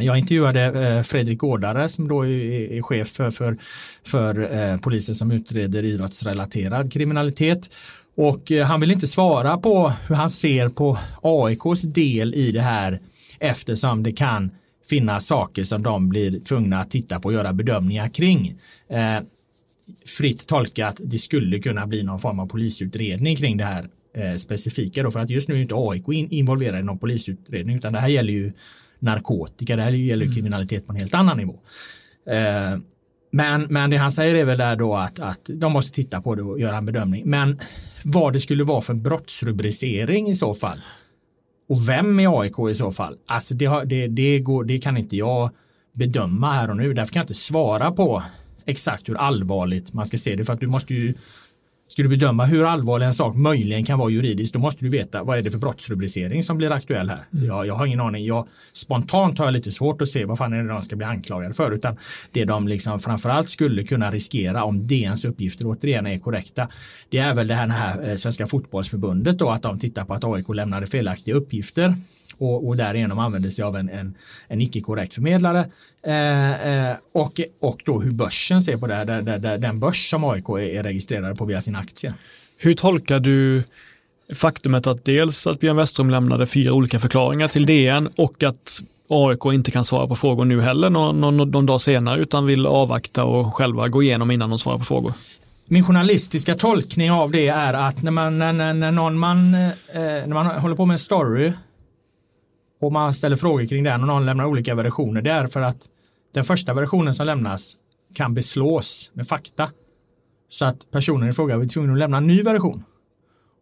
jag 0.03 0.19
intervjuade 0.19 0.65
eh, 0.65 1.03
Fredrik 1.03 1.39
Gårdare 1.39 1.89
som 1.89 2.09
då 2.09 2.27
är, 2.27 2.83
chef 2.83 3.09
för, 3.09 3.31
för, 3.31 3.57
för 4.05 4.57
eh, 4.59 4.77
polisen 4.77 5.15
som 5.15 5.31
utreder 5.31 5.85
idrottsrelaterad 5.85 6.93
kriminalitet. 6.93 7.71
Och 8.15 8.53
eh, 8.53 8.67
han 8.67 8.81
vill 8.81 8.91
inte 8.91 9.07
svara 9.07 9.59
på 9.59 9.93
hur 10.09 10.15
han 10.15 10.31
ser 10.31 10.69
på 10.69 10.99
AIKs 11.23 11.83
del 11.83 12.35
i 12.35 12.53
det 12.53 12.61
här 12.61 13.01
eftersom 13.39 14.03
det 14.03 14.13
kan 14.13 14.51
finnas 14.89 15.27
saker 15.27 15.65
som 15.65 15.83
de 15.83 16.09
blir 16.09 16.41
tvungna 16.41 16.81
att 16.81 16.91
titta 16.91 17.21
på 17.21 17.29
och 17.29 17.35
göra 17.35 17.53
bedömningar 17.53 18.09
kring. 18.09 18.59
fritt 20.19 20.47
tolkat, 20.47 21.01
det 21.05 21.19
skulle 21.19 21.59
kunna 21.59 21.87
bli 21.87 22.03
någon 22.03 22.21
form 22.21 22.41
av 22.41 22.47
polisutredning 22.47 23.37
kring 23.37 23.57
det 23.57 23.65
här 23.65 23.89
specifika 24.39 25.03
då 25.03 25.11
för 25.11 25.21
att 25.21 25.31
just 25.31 25.49
nu 25.49 25.55
är 25.55 25.59
inte 25.59 25.75
AIK 25.77 26.09
involverad 26.09 26.81
i 26.81 26.83
någon 26.83 26.99
polisutredning 26.99 27.77
utan 27.77 27.93
det 27.93 28.01
här 28.01 28.09
gäller 28.09 28.33
ju 28.33 28.53
narkotika. 29.01 29.77
Det 29.77 29.83
här 29.83 29.91
gäller 29.91 30.25
mm. 30.25 30.35
kriminalitet 30.35 30.87
på 30.87 30.93
en 30.93 30.99
helt 30.99 31.15
annan 31.15 31.37
nivå. 31.37 31.59
Eh, 32.27 32.79
men, 33.33 33.63
men 33.63 33.91
det 33.91 33.97
han 33.97 34.13
säger 34.13 34.35
är 34.35 34.45
väl 34.45 34.59
där 34.59 34.77
då 34.77 34.97
att, 34.97 35.21
att 35.21 35.41
de 35.55 35.73
måste 35.73 35.93
titta 35.93 36.23
på 36.23 36.35
det 36.35 36.43
och 36.43 36.61
göra 36.61 36.77
en 36.77 36.87
bedömning. 36.87 37.23
Men 37.27 37.61
vad 38.05 38.33
det 38.33 38.41
skulle 38.41 38.65
vara 38.65 38.81
för 38.81 38.95
brottsrubricering 38.95 40.29
i 40.29 40.37
så 40.37 40.55
fall. 40.55 40.81
Och 41.69 41.89
vem 41.89 42.21
i 42.21 42.27
AIK 42.27 42.55
i 42.71 42.75
så 42.75 42.91
fall? 42.91 43.17
Alltså 43.27 43.55
det, 43.55 43.85
det, 43.85 44.07
det, 44.07 44.39
går, 44.39 44.65
det 44.65 44.79
kan 44.79 44.97
inte 44.97 45.17
jag 45.17 45.51
bedöma 45.93 46.53
här 46.53 46.71
och 46.71 46.77
nu. 46.77 46.95
Därför 46.95 47.13
kan 47.13 47.21
jag 47.21 47.25
inte 47.25 47.35
svara 47.35 47.93
på 47.93 48.23
exakt 48.65 49.09
hur 49.09 49.17
allvarligt 49.17 49.93
man 49.93 50.07
ska 50.07 50.17
se 50.17 50.37
det. 50.37 50.45
För 50.45 50.53
att 50.53 50.61
du 50.61 50.67
måste 50.67 50.95
ju 50.95 51.15
Ska 51.91 52.03
du 52.03 52.09
bedöma 52.09 52.45
hur 52.45 52.65
allvarlig 52.65 53.07
en 53.07 53.15
sak 53.15 53.37
möjligen 53.37 53.85
kan 53.85 53.99
vara 53.99 54.11
juridiskt, 54.11 54.53
då 54.53 54.59
måste 54.59 54.85
du 54.85 54.89
veta 54.89 55.23
vad 55.23 55.39
är 55.39 55.43
det 55.43 55.51
för 55.51 55.59
brottsrubricering 55.59 56.43
som 56.43 56.57
blir 56.59 56.73
aktuell 56.73 57.09
här. 57.09 57.25
Mm. 57.33 57.47
Jag, 57.47 57.67
jag 57.67 57.75
har 57.75 57.87
ingen 57.87 58.01
aning. 58.01 58.25
Jag, 58.25 58.49
spontant 58.73 59.39
har 59.39 59.45
jag 59.45 59.53
lite 59.53 59.73
svårt 59.73 60.03
att 60.03 60.09
se 60.09 60.25
vad 60.25 60.39
fan 60.39 60.53
är 60.53 60.63
det 60.63 60.69
de 60.69 60.83
ska 60.83 60.97
bli 60.97 61.07
anklagade 61.07 61.55
för, 61.55 61.73
utan 61.73 61.97
det 62.33 62.45
de 62.45 62.69
liksom 62.69 63.01
framförallt 63.01 63.51
skulle 63.51 63.85
kunna 63.85 64.11
riskera 64.11 64.65
om 64.65 64.87
DNs 64.87 65.25
uppgifter 65.25 65.67
återigen 65.67 66.07
är 66.07 66.19
korrekta, 66.19 66.69
det 67.09 67.19
är 67.19 67.35
väl 67.35 67.47
det 67.47 67.55
här, 67.55 67.69
här 67.69 68.11
eh, 68.11 68.17
Svenska 68.17 68.47
fotbollsförbundet 68.47 69.39
då, 69.39 69.51
att 69.51 69.63
de 69.63 69.79
tittar 69.79 70.05
på 70.05 70.15
att 70.15 70.25
AIK 70.25 70.49
lämnade 70.49 70.87
felaktiga 70.87 71.35
uppgifter 71.35 71.95
och, 72.39 72.69
och 72.69 72.77
därigenom 72.77 73.19
använder 73.19 73.51
sig 73.51 73.65
av 73.65 73.77
en, 73.77 73.89
en, 73.89 74.15
en 74.49 74.61
icke 74.61 74.81
korrekt 74.81 75.15
förmedlare. 75.15 75.71
Eh, 76.07 76.89
eh, 76.89 76.97
och, 77.13 77.41
och 77.61 77.81
då 77.85 78.01
hur 78.01 78.11
börsen 78.11 78.63
ser 78.63 78.77
på 78.77 78.87
det 78.87 78.95
här, 78.95 79.05
där, 79.05 79.23
där, 79.23 79.39
där 79.39 79.59
den 79.59 79.81
börs 79.81 80.11
som 80.11 80.25
AIK 80.25 80.49
är, 80.49 80.59
är 80.59 80.83
registrerad 80.83 81.39
på 81.39 81.45
via 81.45 81.61
sin 81.61 81.77
aktie. 81.77 82.15
Hur 82.59 82.75
tolkar 82.75 83.21
du 83.21 83.65
faktumet 84.35 84.87
att 84.87 85.05
dels 85.05 85.47
att 85.47 85.61
Björn 85.61 85.77
Westström 85.77 86.11
lämnade 86.11 86.47
fyra 86.47 86.73
olika 86.73 87.01
förklaringar 87.01 87.49
till 87.49 87.67
DN 87.67 88.09
och 88.17 88.43
att 88.43 88.81
AIK 89.09 89.45
inte 89.45 89.71
kan 89.71 89.85
svara 89.85 90.07
på 90.07 90.17
frågor 90.17 90.45
nu 90.45 90.61
heller 90.61 90.91
någon, 90.91 91.21
någon, 91.21 91.51
någon 91.51 91.67
dag 91.67 91.81
senare 91.81 92.21
utan 92.21 92.47
vill 92.47 92.67
avvakta 92.67 93.25
och 93.25 93.55
själva 93.55 93.89
gå 93.89 94.03
igenom 94.03 94.31
innan 94.31 94.51
de 94.51 94.59
svarar 94.59 94.79
på 94.79 94.85
frågor? 94.85 95.13
min 95.71 95.85
journalistiska 95.85 96.55
tolkning 96.55 97.11
av 97.11 97.31
det 97.31 97.49
är 97.49 97.75
att 97.75 98.03
när 98.03 98.11
man, 98.11 98.39
när, 98.39 98.53
när, 98.75 98.91
någon 98.93 99.19
man, 99.19 99.55
eh, 99.55 99.71
när 99.95 100.35
man 100.35 100.47
håller 100.47 100.77
på 100.77 100.87
med 100.87 100.95
en 100.95 100.99
story 100.99 101.53
och 102.81 102.93
man 102.93 103.15
ställer 103.15 103.37
frågor 103.37 103.67
kring 103.67 103.85
den 103.85 104.01
och 104.01 104.07
någon 104.07 104.27
lämnar 104.27 104.45
olika 104.45 104.75
versioner. 104.75 105.23
Det 105.23 105.31
är 105.31 105.47
för 105.47 105.61
att 105.61 105.87
den 106.35 106.45
första 106.45 106.75
versionen 106.75 107.15
som 107.15 107.27
lämnas 107.27 107.75
kan 108.15 108.35
beslås 108.35 109.11
med 109.15 109.29
fakta. 109.29 109.71
Så 110.49 110.65
att 110.65 110.91
personen 110.91 111.29
i 111.29 111.33
fråga 111.33 111.59
blir 111.59 111.69
tvungen 111.69 111.93
att 111.93 111.99
lämna 111.99 112.17
en 112.17 112.27
ny 112.27 112.43
version. 112.43 112.85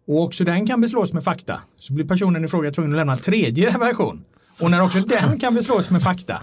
Och 0.07 0.23
också 0.23 0.45
den 0.45 0.67
kan 0.67 0.81
beslås 0.81 1.13
med 1.13 1.25
fakta. 1.25 1.61
Så 1.77 1.93
blir 1.93 2.05
personen 2.05 2.45
i 2.45 2.49
fråga 2.49 2.71
tvungen 2.71 2.93
att 2.93 2.97
lämna 2.97 3.13
en 3.13 3.19
tredje 3.19 3.71
version. 3.79 4.25
Och 4.61 4.71
när 4.71 4.83
också 4.83 5.01
den 5.01 5.39
kan 5.39 5.55
beslås 5.55 5.91
med 5.91 6.03
fakta. 6.03 6.43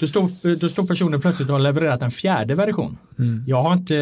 Då 0.00 0.06
står, 0.06 0.56
då 0.56 0.68
står 0.68 0.86
personen 0.86 1.20
plötsligt 1.20 1.48
och 1.48 1.54
har 1.54 1.60
levererat 1.60 2.02
en 2.02 2.10
fjärde 2.10 2.54
version. 2.54 2.98
Mm. 3.18 3.44
Jag, 3.46 3.62
har 3.62 3.72
inte, 3.72 3.94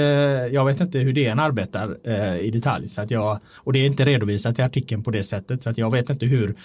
jag 0.53 0.65
vet 0.65 0.81
inte 0.81 0.99
hur 0.99 1.13
DN 1.13 1.39
arbetar 1.39 1.97
eh, 2.05 2.39
i 2.39 2.51
detalj. 2.51 2.89
Så 2.89 3.03
att 3.03 3.11
jag, 3.11 3.41
och 3.55 3.73
det 3.73 3.79
är 3.79 3.87
inte 3.87 4.05
redovisat 4.05 4.59
i 4.59 4.63
artikeln 4.63 5.03
på 5.03 5.11
det 5.11 5.25
sättet. 5.25 5.63
Så 5.63 5.71
att 5.71 5.79
jag 5.79 5.93
vet 5.93 6.11
inte 6.11 6.27
hur 6.27 6.57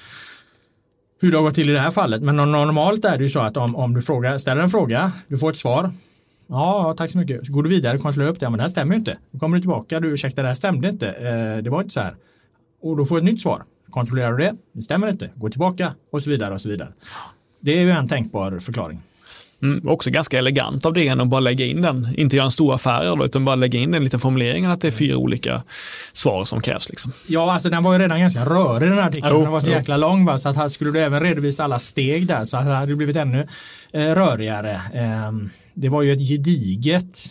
hur 1.21 1.31
det 1.31 1.37
har 1.37 1.43
gått 1.43 1.55
till 1.55 1.69
i 1.69 1.73
det 1.73 1.79
här 1.79 1.91
fallet. 1.91 2.21
Men 2.21 2.35
normalt 2.35 3.05
är 3.05 3.17
det 3.17 3.23
ju 3.23 3.29
så 3.29 3.39
att 3.39 3.57
om, 3.57 3.75
om 3.75 3.93
du 3.93 4.01
frågar, 4.01 4.37
ställer 4.37 4.61
en 4.61 4.69
fråga, 4.69 5.11
du 5.27 5.37
får 5.37 5.51
ett 5.51 5.57
svar. 5.57 5.91
Ja, 6.47 6.93
tack 6.97 7.11
så 7.11 7.17
mycket. 7.17 7.45
Så 7.45 7.53
går 7.53 7.63
du 7.63 7.69
vidare 7.69 7.97
och 7.97 8.03
kontrollerar 8.03 8.31
upp 8.31 8.39
det. 8.39 8.45
Ja, 8.45 8.49
men 8.49 8.57
det 8.57 8.63
här 8.63 8.69
stämmer 8.69 8.93
ju 8.93 8.99
inte. 8.99 9.17
Då 9.31 9.39
kommer 9.39 9.57
du 9.57 9.61
tillbaka. 9.61 9.99
Du, 9.99 10.07
ursäkta, 10.07 10.41
det 10.41 10.47
här 10.47 10.55
stämde 10.55 10.89
inte. 10.89 11.07
Eh, 11.07 11.63
det 11.63 11.69
var 11.69 11.81
inte 11.81 11.93
så 11.93 11.99
här. 11.99 12.15
Och 12.81 12.97
då 12.97 13.05
får 13.05 13.15
du 13.15 13.19
ett 13.19 13.33
nytt 13.33 13.41
svar. 13.41 13.63
Kontrollerar 13.89 14.31
du 14.31 14.37
det? 14.37 14.55
Det 14.71 14.81
stämmer 14.81 15.07
inte. 15.07 15.29
Gå 15.35 15.49
tillbaka 15.49 15.91
och 16.11 16.21
så 16.21 16.29
vidare 16.29 16.53
och 16.53 16.61
så 16.61 16.69
vidare. 16.69 16.89
Det 17.59 17.71
är 17.79 17.81
ju 17.81 17.91
en 17.91 18.07
tänkbar 18.07 18.59
förklaring. 18.59 19.01
Mm, 19.65 19.87
också 19.87 20.09
ganska 20.09 20.37
elegant 20.37 20.85
av 20.85 20.93
det 20.93 21.09
att 21.09 21.27
bara 21.27 21.39
lägga 21.39 21.65
in 21.65 21.81
den, 21.81 22.07
inte 22.17 22.35
göra 22.35 22.45
en 22.45 22.51
stor 22.51 22.75
affär 22.75 23.17
det, 23.17 23.25
utan 23.25 23.45
bara 23.45 23.55
lägga 23.55 23.79
in 23.79 23.91
den 23.91 24.03
liten 24.03 24.19
formuleringen 24.19 24.71
att 24.71 24.81
det 24.81 24.87
är 24.87 24.91
fyra 24.91 25.17
olika 25.17 25.63
svar 26.13 26.45
som 26.45 26.61
krävs. 26.61 26.89
Liksom. 26.89 27.11
Ja, 27.27 27.53
alltså 27.53 27.69
den 27.69 27.83
var 27.83 27.93
ju 27.93 27.99
redan 27.99 28.19
ganska 28.19 28.45
rörig 28.45 28.89
den 28.89 28.97
här 28.97 29.07
artikeln. 29.07 29.35
Oh, 29.35 29.41
den 29.41 29.51
var 29.51 29.59
så 29.59 29.67
oh. 29.67 29.73
jäkla 29.73 29.97
lång 29.97 30.25
va? 30.25 30.37
så 30.37 30.49
att 30.49 30.55
här 30.55 30.69
skulle 30.69 30.91
du 30.91 30.99
även 30.99 31.19
redovisa 31.19 31.63
alla 31.63 31.79
steg 31.79 32.27
där 32.27 32.45
så 32.45 32.57
hade 32.57 32.85
det 32.85 32.95
blivit 32.95 33.15
ännu 33.15 33.45
eh, 33.93 33.99
rörigare. 33.99 34.73
Eh, 34.93 35.31
det 35.73 35.89
var 35.89 36.01
ju 36.01 36.13
ett 36.13 36.29
gediget 36.29 37.29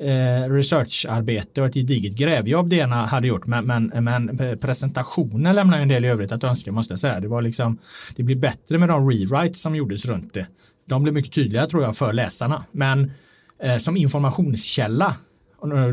eh, 0.00 0.50
researcharbete 0.50 1.60
och 1.60 1.66
ett 1.66 1.74
gediget 1.74 2.14
grävjobb 2.14 2.68
det 2.68 2.76
ena 2.76 3.06
hade 3.06 3.26
gjort 3.26 3.46
men, 3.46 3.66
men, 3.66 3.86
men 3.86 4.58
presentationen 4.60 5.54
lämnar 5.54 5.78
en 5.78 5.88
del 5.88 6.04
i 6.04 6.08
övrigt 6.08 6.32
att 6.32 6.44
önska 6.44 6.72
måste 6.72 6.92
jag 6.92 6.98
säga. 6.98 7.20
Det 7.20 7.28
var 7.28 7.42
liksom 7.42 7.78
det 8.16 8.22
blir 8.22 8.36
bättre 8.36 8.78
med 8.78 8.88
de 8.88 9.10
rewrites 9.10 9.62
som 9.62 9.76
gjordes 9.76 10.06
runt 10.06 10.34
det 10.34 10.46
de 10.88 11.02
blir 11.02 11.12
mycket 11.12 11.32
tydligare 11.32 11.70
tror 11.70 11.82
jag 11.82 11.96
för 11.96 12.12
läsarna. 12.12 12.64
Men 12.72 13.12
eh, 13.58 13.76
som 13.76 13.96
informationskälla, 13.96 15.16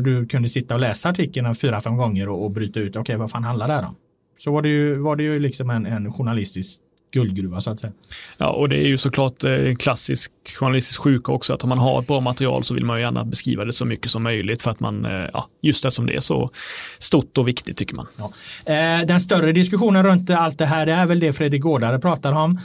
du 0.02 0.26
kunde 0.26 0.48
sitta 0.48 0.74
och 0.74 0.80
läsa 0.80 1.08
artikeln 1.08 1.54
fyra, 1.54 1.80
fem 1.80 1.96
gånger 1.96 2.28
och, 2.28 2.44
och 2.44 2.50
bryta 2.50 2.80
ut, 2.80 2.90
okej 2.90 3.00
okay, 3.00 3.16
vad 3.16 3.30
fan 3.30 3.44
handlar 3.44 3.68
det 3.68 3.74
här 3.74 3.86
om? 3.86 3.96
Så 4.38 4.52
var 4.52 4.62
det 4.62 4.68
ju, 4.68 4.98
var 4.98 5.16
det 5.16 5.22
ju 5.22 5.38
liksom 5.38 5.70
en, 5.70 5.86
en 5.86 6.12
journalistisk 6.12 6.80
guldgruva 7.16 7.60
så 7.60 7.70
att 7.70 7.80
säga. 7.80 7.92
Ja, 8.38 8.48
och 8.50 8.68
det 8.68 8.76
är 8.76 8.88
ju 8.88 8.98
såklart 8.98 9.44
eh, 9.44 9.74
klassisk 9.78 10.32
journalistisk 10.58 11.00
sjuka 11.00 11.32
också, 11.32 11.54
att 11.54 11.62
om 11.62 11.68
man 11.68 11.78
har 11.78 12.00
ett 12.00 12.06
bra 12.06 12.20
material 12.20 12.64
så 12.64 12.74
vill 12.74 12.84
man 12.84 12.96
ju 12.96 13.02
gärna 13.02 13.24
beskriva 13.24 13.64
det 13.64 13.72
så 13.72 13.84
mycket 13.84 14.10
som 14.10 14.22
möjligt 14.22 14.62
för 14.62 14.70
att 14.70 14.80
man, 14.80 15.04
eh, 15.04 15.26
ja, 15.32 15.48
just 15.62 15.82
det 15.82 15.90
som 15.90 16.06
det 16.06 16.14
är 16.16 16.20
så 16.20 16.50
stort 16.98 17.38
och 17.38 17.48
viktigt 17.48 17.76
tycker 17.76 17.94
man. 17.94 18.06
Ja. 18.16 18.32
Eh, 18.72 19.06
den 19.06 19.20
större 19.20 19.52
diskussionen 19.52 20.06
runt 20.06 20.30
allt 20.30 20.58
det 20.58 20.66
här, 20.66 20.86
det 20.86 20.92
är 20.92 21.06
väl 21.06 21.20
det 21.20 21.32
Fredrik 21.32 21.62
Gårdare 21.62 21.98
pratar 21.98 22.32
om, 22.32 22.60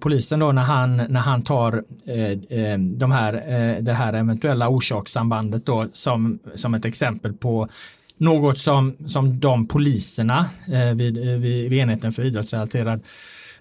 polisen 0.00 0.40
då 0.40 0.52
när 0.52 0.62
han, 0.62 0.96
när 0.96 1.20
han 1.20 1.42
tar 1.42 1.84
de 2.98 3.12
här, 3.12 3.32
det 3.80 3.92
här 3.92 4.12
eventuella 4.12 4.68
orsakssambandet 4.68 5.66
då 5.66 5.86
som, 5.92 6.38
som 6.54 6.74
ett 6.74 6.84
exempel 6.84 7.32
på 7.32 7.68
något 8.16 8.58
som, 8.58 8.96
som 9.06 9.40
de 9.40 9.66
poliserna 9.66 10.46
vid, 10.94 11.18
vid, 11.18 11.70
vid 11.70 11.72
enheten 11.72 12.12
för 12.12 12.24
idrottsrelaterad 12.24 13.00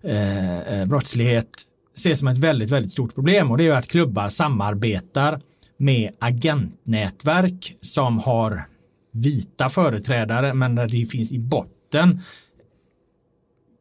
Eh, 0.04 0.60
eh, 0.60 0.86
brottslighet 0.86 1.50
ses 1.98 2.20
som 2.20 2.28
ett 2.28 2.38
väldigt, 2.38 2.72
väldigt 2.72 2.92
stort 2.92 3.16
problem 3.16 3.52
och 3.52 3.58
det 3.58 3.68
är 3.68 3.74
att 3.74 3.88
klubbar 3.88 4.30
samarbetar 4.30 5.42
med 5.78 6.12
agentnätverk 6.20 7.78
som 7.82 8.20
har 8.20 8.68
vita 9.12 9.70
företrädare 9.70 10.54
men 10.54 10.76
där 10.76 10.88
det 10.88 11.06
finns 11.06 11.32
i 11.32 11.40
botten 11.40 12.22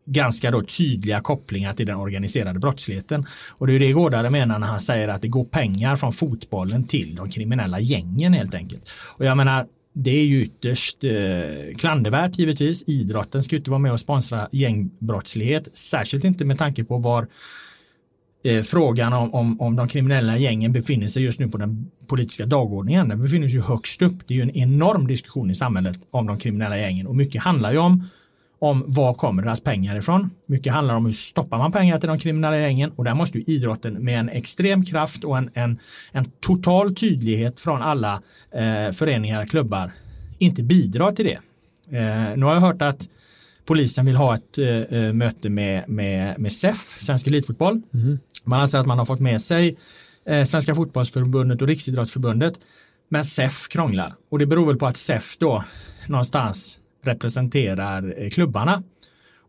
ganska 0.06 0.50
då 0.50 0.62
tydliga 0.62 1.20
kopplingar 1.20 1.74
till 1.74 1.86
den 1.86 1.96
organiserade 1.96 2.58
brottsligheten. 2.58 3.26
Och 3.50 3.66
det 3.66 3.72
är 3.72 3.78
det 3.78 3.92
Gårdare 3.92 4.30
menar 4.30 4.58
när 4.58 4.66
han 4.66 4.80
säger 4.80 5.08
att 5.08 5.22
det 5.22 5.28
går 5.28 5.44
pengar 5.44 5.96
från 5.96 6.12
fotbollen 6.12 6.84
till 6.84 7.14
de 7.14 7.30
kriminella 7.30 7.80
gängen 7.80 8.32
helt 8.32 8.54
enkelt. 8.54 8.90
Och 9.16 9.24
jag 9.24 9.36
menar, 9.36 9.66
det 10.00 10.10
är 10.10 10.24
ju 10.24 10.42
ytterst 10.42 11.04
eh, 11.04 11.76
klandervärt 11.76 12.38
givetvis. 12.38 12.84
Idrotten 12.86 13.42
ska 13.42 13.56
inte 13.56 13.70
vara 13.70 13.78
med 13.78 13.92
och 13.92 14.00
sponsra 14.00 14.48
gängbrottslighet, 14.52 15.76
särskilt 15.76 16.24
inte 16.24 16.44
med 16.44 16.58
tanke 16.58 16.84
på 16.84 16.98
var 16.98 17.26
eh, 18.44 18.62
frågan 18.62 19.12
om, 19.12 19.34
om, 19.34 19.60
om 19.60 19.76
de 19.76 19.88
kriminella 19.88 20.36
gängen 20.36 20.72
befinner 20.72 21.08
sig 21.08 21.22
just 21.22 21.40
nu 21.40 21.48
på 21.48 21.58
den 21.58 21.90
politiska 22.06 22.46
dagordningen. 22.46 23.08
Den 23.08 23.22
befinner 23.22 23.48
sig 23.48 23.60
högst 23.60 24.02
upp. 24.02 24.14
Det 24.26 24.34
är 24.34 24.36
ju 24.36 24.42
en 24.42 24.56
enorm 24.56 25.06
diskussion 25.06 25.50
i 25.50 25.54
samhället 25.54 25.98
om 26.10 26.26
de 26.26 26.38
kriminella 26.38 26.78
gängen 26.78 27.06
och 27.06 27.16
mycket 27.16 27.42
handlar 27.42 27.72
ju 27.72 27.78
om 27.78 28.04
om 28.58 28.84
var 28.86 29.14
kommer 29.14 29.42
deras 29.42 29.60
pengar 29.60 29.96
ifrån. 29.96 30.30
Mycket 30.46 30.72
handlar 30.72 30.94
om 30.94 31.06
hur 31.06 31.12
stoppar 31.12 31.58
man 31.58 31.72
pengar 31.72 32.00
till 32.00 32.08
de 32.08 32.18
kriminella 32.18 32.58
gängen 32.58 32.92
och 32.96 33.04
där 33.04 33.14
måste 33.14 33.38
ju 33.38 33.44
idrotten 33.44 34.04
med 34.04 34.20
en 34.20 34.28
extrem 34.28 34.84
kraft 34.84 35.24
och 35.24 35.38
en, 35.38 35.50
en, 35.54 35.78
en 36.12 36.24
total 36.40 36.94
tydlighet 36.94 37.60
från 37.60 37.82
alla 37.82 38.22
eh, 38.50 38.92
föreningar, 38.92 39.46
klubbar, 39.46 39.92
inte 40.38 40.62
bidra 40.62 41.12
till 41.12 41.24
det. 41.24 41.38
Eh, 41.96 42.36
nu 42.36 42.46
har 42.46 42.54
jag 42.54 42.60
hört 42.60 42.82
att 42.82 43.08
polisen 43.64 44.06
vill 44.06 44.16
ha 44.16 44.34
ett 44.34 44.58
eh, 44.58 44.66
eh 44.68 45.12
möte 45.12 45.48
med, 45.48 45.88
med, 45.88 46.38
med 46.38 46.52
SEF, 46.52 46.96
Svensk 47.00 47.26
Elitfotboll. 47.26 47.82
Mm. 47.94 48.18
Man 48.44 48.60
anser 48.60 48.78
att 48.78 48.86
man 48.86 48.98
har 48.98 49.04
fått 49.04 49.20
med 49.20 49.42
sig 49.42 49.76
eh, 50.24 50.44
Svenska 50.44 50.74
Fotbollsförbundet 50.74 51.62
och 51.62 51.68
Riksidrottsförbundet. 51.68 52.54
Men 53.08 53.24
SEF 53.24 53.68
krånglar 53.68 54.14
och 54.28 54.38
det 54.38 54.46
beror 54.46 54.66
väl 54.66 54.76
på 54.76 54.86
att 54.86 54.96
SEF 54.96 55.38
då 55.38 55.64
någonstans 56.06 56.77
representerar 57.02 58.14
eh, 58.18 58.30
klubbarna. 58.30 58.82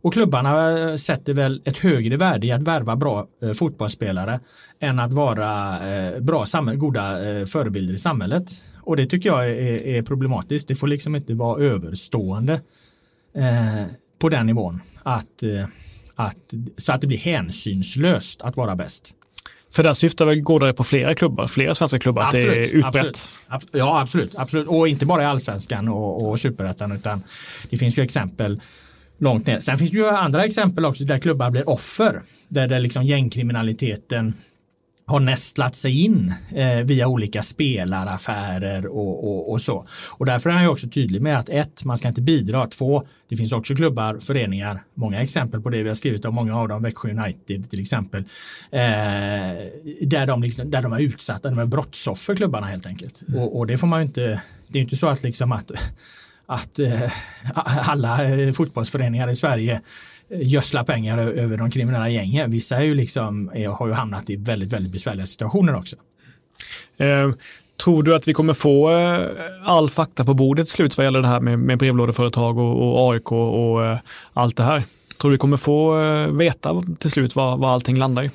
Och 0.01 0.13
klubbarna 0.13 0.79
eh, 0.79 0.95
sätter 0.95 1.33
väl 1.33 1.61
ett 1.65 1.77
högre 1.77 2.17
värde 2.17 2.47
i 2.47 2.51
att 2.51 2.61
värva 2.61 2.95
bra 2.95 3.27
eh, 3.41 3.51
fotbollsspelare 3.51 4.39
än 4.79 4.99
att 4.99 5.13
vara 5.13 5.79
bra, 6.19 6.45
goda 6.75 7.17
förebilder 7.45 7.93
i 7.93 7.97
samhället. 7.97 8.61
Och 8.81 8.95
det 8.95 9.05
tycker 9.05 9.29
jag 9.29 9.49
är, 9.49 9.83
är 9.83 10.01
problematiskt. 10.01 10.67
Det 10.67 10.75
får 10.75 10.87
liksom 10.87 11.15
inte 11.15 11.33
vara 11.33 11.63
överstående 11.63 12.61
på 14.19 14.29
den 14.29 14.45
nivån. 14.45 14.81
Att, 15.03 15.43
att, 16.15 16.53
så 16.77 16.93
att 16.93 17.01
det 17.01 17.07
blir 17.07 17.17
hänsynslöst 17.17 18.41
att 18.41 18.57
vara 18.57 18.75
bäst. 18.75 19.15
För 19.71 19.83
där 19.83 19.93
syftar 19.93 20.25
väl 20.25 20.41
Gårdare 20.41 20.73
på 20.73 20.83
flera 20.83 21.15
klubbar, 21.15 21.47
flera 21.47 21.75
svenska 21.75 21.99
klubbar, 21.99 22.23
absolut, 22.23 22.47
att 22.47 22.53
det 22.53 22.63
är 22.63 22.69
utbrett? 22.69 23.29
Absolut. 23.47 23.75
Ja, 23.75 24.01
absolut, 24.01 24.35
absolut. 24.35 24.67
Och 24.67 24.87
inte 24.87 25.05
bara 25.05 25.23
i 25.23 25.25
allsvenskan 25.25 25.87
och, 25.87 26.29
och 26.29 26.39
superettan, 26.39 26.91
utan 26.91 27.23
det 27.69 27.77
finns 27.77 27.97
ju 27.97 28.03
exempel 28.03 28.61
långt 29.17 29.47
ner. 29.47 29.59
Sen 29.59 29.77
finns 29.77 29.91
det 29.91 29.97
ju 29.97 30.07
andra 30.07 30.45
exempel 30.45 30.85
också 30.85 31.03
där 31.03 31.19
klubbar 31.19 31.49
blir 31.49 31.69
offer, 31.69 32.21
där 32.47 32.67
det 32.67 32.79
liksom 32.79 33.03
gängkriminaliteten 33.03 34.33
har 35.09 35.19
nästlat 35.19 35.75
sig 35.75 36.05
in 36.05 36.33
eh, 36.55 36.77
via 36.77 37.07
olika 37.07 37.43
spelaraffärer 37.43 38.85
och, 38.85 39.23
och, 39.23 39.51
och, 39.51 39.61
så. 39.61 39.85
Och 40.09 40.25
därför 40.25 40.49
är 40.49 40.53
han 40.53 40.63
ju 40.63 40.69
också 40.69 40.87
tydlig 40.87 41.21
med 41.21 41.39
att 41.39 41.49
ett, 41.49 41.83
man 41.83 41.97
ska 41.97 42.07
inte 42.07 42.21
bidra. 42.21 42.67
Två, 42.67 43.07
det 43.29 43.35
finns 43.35 43.53
också 43.53 43.75
klubbar, 43.75 44.19
föreningar, 44.19 44.83
många 44.93 45.21
exempel 45.21 45.61
på 45.61 45.69
det. 45.69 45.83
Vi 45.83 45.89
har 45.89 45.95
skrivit 45.95 46.25
om 46.25 46.35
många 46.35 46.57
av 46.57 46.67
dem, 46.67 46.83
Växjö 46.83 47.09
United 47.09 47.69
till 47.69 47.79
exempel, 47.79 48.23
eh, 48.71 48.79
där, 50.01 50.25
de 50.25 50.41
liksom, 50.41 50.71
där 50.71 50.81
de 50.81 50.93
är 50.93 50.99
utsatta, 50.99 51.49
de 51.49 51.59
är 51.59 51.65
brottsoffer 51.65 52.35
klubbarna 52.35 52.67
helt 52.67 52.85
enkelt. 52.85 53.23
Mm. 53.27 53.41
Och, 53.41 53.57
och, 53.57 53.67
det 53.67 53.77
får 53.77 53.87
man 53.87 53.99
ju 53.99 54.05
inte, 54.05 54.41
det 54.67 54.79
är 54.79 54.83
inte 54.83 54.97
så 54.97 55.07
att 55.07 55.23
liksom 55.23 55.51
att 55.51 55.71
att 56.45 56.79
eh, 56.79 57.11
alla 57.89 58.25
eh, 58.25 58.53
fotbollsföreningar 58.53 59.29
i 59.29 59.35
Sverige 59.35 59.81
gödsla 60.29 60.83
pengar 60.83 61.17
över 61.17 61.57
de 61.57 61.71
kriminella 61.71 62.09
gängen. 62.09 62.51
Vissa 62.51 62.77
är 62.77 62.81
ju 62.81 62.95
liksom, 62.95 63.51
är, 63.53 63.67
har 63.67 63.87
ju 63.87 63.93
hamnat 63.93 64.29
i 64.29 64.35
väldigt, 64.35 64.73
väldigt 64.73 64.91
besvärliga 64.91 65.25
situationer 65.25 65.75
också. 65.75 65.95
Eh, 66.97 67.31
tror 67.83 68.03
du 68.03 68.15
att 68.15 68.27
vi 68.27 68.33
kommer 68.33 68.53
få 68.53 68.91
eh, 68.91 69.27
all 69.63 69.89
fakta 69.89 70.25
på 70.25 70.33
bordet 70.33 70.67
till 70.67 70.73
slut 70.73 70.97
vad 70.97 71.05
gäller 71.05 71.21
det 71.21 71.27
här 71.27 71.39
med, 71.39 71.59
med 71.59 71.77
brevlådeföretag 71.77 72.57
och, 72.57 73.03
och 73.03 73.13
AIK 73.13 73.31
och 73.31 73.85
eh, 73.85 73.97
allt 74.33 74.57
det 74.57 74.63
här? 74.63 74.83
Tror 75.17 75.31
du 75.31 75.35
vi 75.35 75.39
kommer 75.39 75.57
få 75.57 76.01
eh, 76.01 76.27
veta 76.27 76.83
till 76.99 77.11
slut 77.11 77.35
vad, 77.35 77.59
vad 77.59 77.71
allting 77.71 77.97
landar 77.97 78.23
i? 78.23 78.31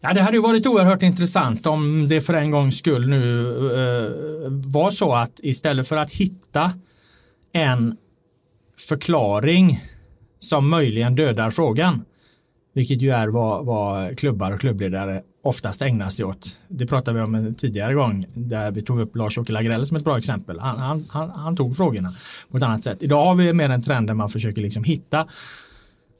Ja, 0.00 0.14
det 0.14 0.22
hade 0.22 0.36
ju 0.36 0.42
varit 0.42 0.66
oerhört 0.66 1.02
intressant 1.02 1.66
om 1.66 2.08
det 2.08 2.20
för 2.20 2.34
en 2.34 2.50
gångs 2.50 2.78
skull 2.78 3.08
nu 3.08 3.48
eh, 3.56 4.50
var 4.50 4.90
så 4.90 5.14
att 5.14 5.40
istället 5.42 5.88
för 5.88 5.96
att 5.96 6.10
hitta 6.10 6.72
en 7.52 7.96
förklaring 8.88 9.80
som 10.38 10.68
möjligen 10.68 11.14
dödar 11.14 11.50
frågan. 11.50 12.04
Vilket 12.72 13.02
ju 13.02 13.10
är 13.10 13.28
vad, 13.28 13.66
vad 13.66 14.18
klubbar 14.18 14.52
och 14.52 14.60
klubbledare 14.60 15.22
oftast 15.42 15.82
ägnar 15.82 16.10
sig 16.10 16.24
åt. 16.24 16.56
Det 16.68 16.86
pratade 16.86 17.18
vi 17.18 17.24
om 17.24 17.34
en 17.34 17.54
tidigare 17.54 17.94
gång 17.94 18.26
där 18.34 18.70
vi 18.70 18.82
tog 18.82 19.00
upp 19.00 19.16
Lars-Åke 19.16 19.52
Lagrell 19.52 19.86
som 19.86 19.96
ett 19.96 20.04
bra 20.04 20.18
exempel. 20.18 20.58
Han, 20.58 20.78
han, 20.78 21.04
han, 21.10 21.30
han, 21.30 21.56
tog 21.56 21.76
frågorna 21.76 22.08
på 22.50 22.56
ett 22.56 22.62
annat 22.62 22.84
sätt. 22.84 22.98
Idag 23.00 23.24
har 23.24 23.34
vi 23.34 23.52
mer 23.52 23.70
en 23.70 23.82
trend 23.82 24.06
där 24.06 24.14
man 24.14 24.28
försöker 24.28 24.62
liksom 24.62 24.84
hitta 24.84 25.26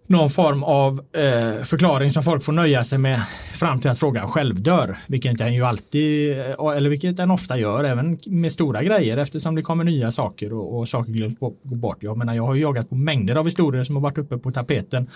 någon 0.08 0.30
form 0.30 0.62
av 0.62 1.00
eh, 1.12 1.62
förklaring 1.62 2.10
som 2.10 2.22
folk 2.22 2.44
får 2.44 2.52
nöja 2.52 2.84
sig 2.84 2.98
med 2.98 3.22
fram 3.54 3.80
till 3.80 3.90
att 3.90 3.98
frågan 3.98 4.28
själv 4.28 4.62
dör. 4.62 4.98
Vilket 5.06 5.38
den 5.38 5.54
ju 5.54 5.64
alltid, 5.64 6.38
eh, 6.38 6.76
eller 6.76 6.90
vilket 6.90 7.16
den 7.16 7.30
ofta 7.30 7.58
gör, 7.58 7.84
även 7.84 8.18
med 8.26 8.52
stora 8.52 8.82
grejer 8.82 9.16
eftersom 9.16 9.54
det 9.54 9.62
kommer 9.62 9.84
nya 9.84 10.10
saker 10.10 10.52
och, 10.52 10.78
och 10.78 10.88
saker 10.88 11.12
glöms 11.12 11.34
bort. 11.62 11.98
Jag 12.00 12.18
menar, 12.18 12.34
jag 12.34 12.42
har 12.42 12.54
ju 12.54 12.60
jagat 12.60 12.88
på 12.88 12.94
mängder 12.94 13.34
av 13.34 13.44
historier 13.44 13.84
som 13.84 13.96
har 13.96 14.02
varit 14.02 14.18
uppe 14.18 14.38
på 14.38 14.50
tapeten. 14.50 15.10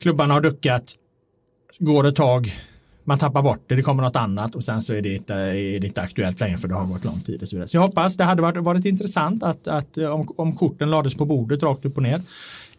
Klubbarna 0.00 0.34
har 0.34 0.40
duckat, 0.40 0.94
går 1.78 2.06
ett 2.06 2.16
tag, 2.16 2.52
man 3.04 3.18
tappar 3.18 3.42
bort 3.42 3.64
det, 3.66 3.74
det 3.74 3.82
kommer 3.82 4.02
något 4.02 4.16
annat 4.16 4.54
och 4.54 4.64
sen 4.64 4.82
så 4.82 4.94
är 4.94 5.02
det 5.02 5.14
inte, 5.14 5.34
är 5.34 5.80
det 5.80 5.86
inte 5.86 6.02
aktuellt 6.02 6.40
längre 6.40 6.58
för 6.58 6.68
det 6.68 6.74
har 6.74 6.86
gått 6.86 7.04
lång 7.04 7.20
tid. 7.20 7.42
Och 7.42 7.48
så, 7.48 7.56
vidare. 7.56 7.68
så 7.68 7.76
jag 7.76 7.82
hoppas 7.82 8.16
det 8.16 8.24
hade 8.24 8.42
varit, 8.42 8.56
varit 8.56 8.84
intressant 8.84 9.42
att, 9.42 9.68
att 9.68 9.98
om, 9.98 10.34
om 10.36 10.56
korten 10.56 10.90
lades 10.90 11.14
på 11.14 11.24
bordet 11.24 11.62
rakt 11.62 11.84
upp 11.84 11.96
och 11.96 12.02
ner. 12.02 12.20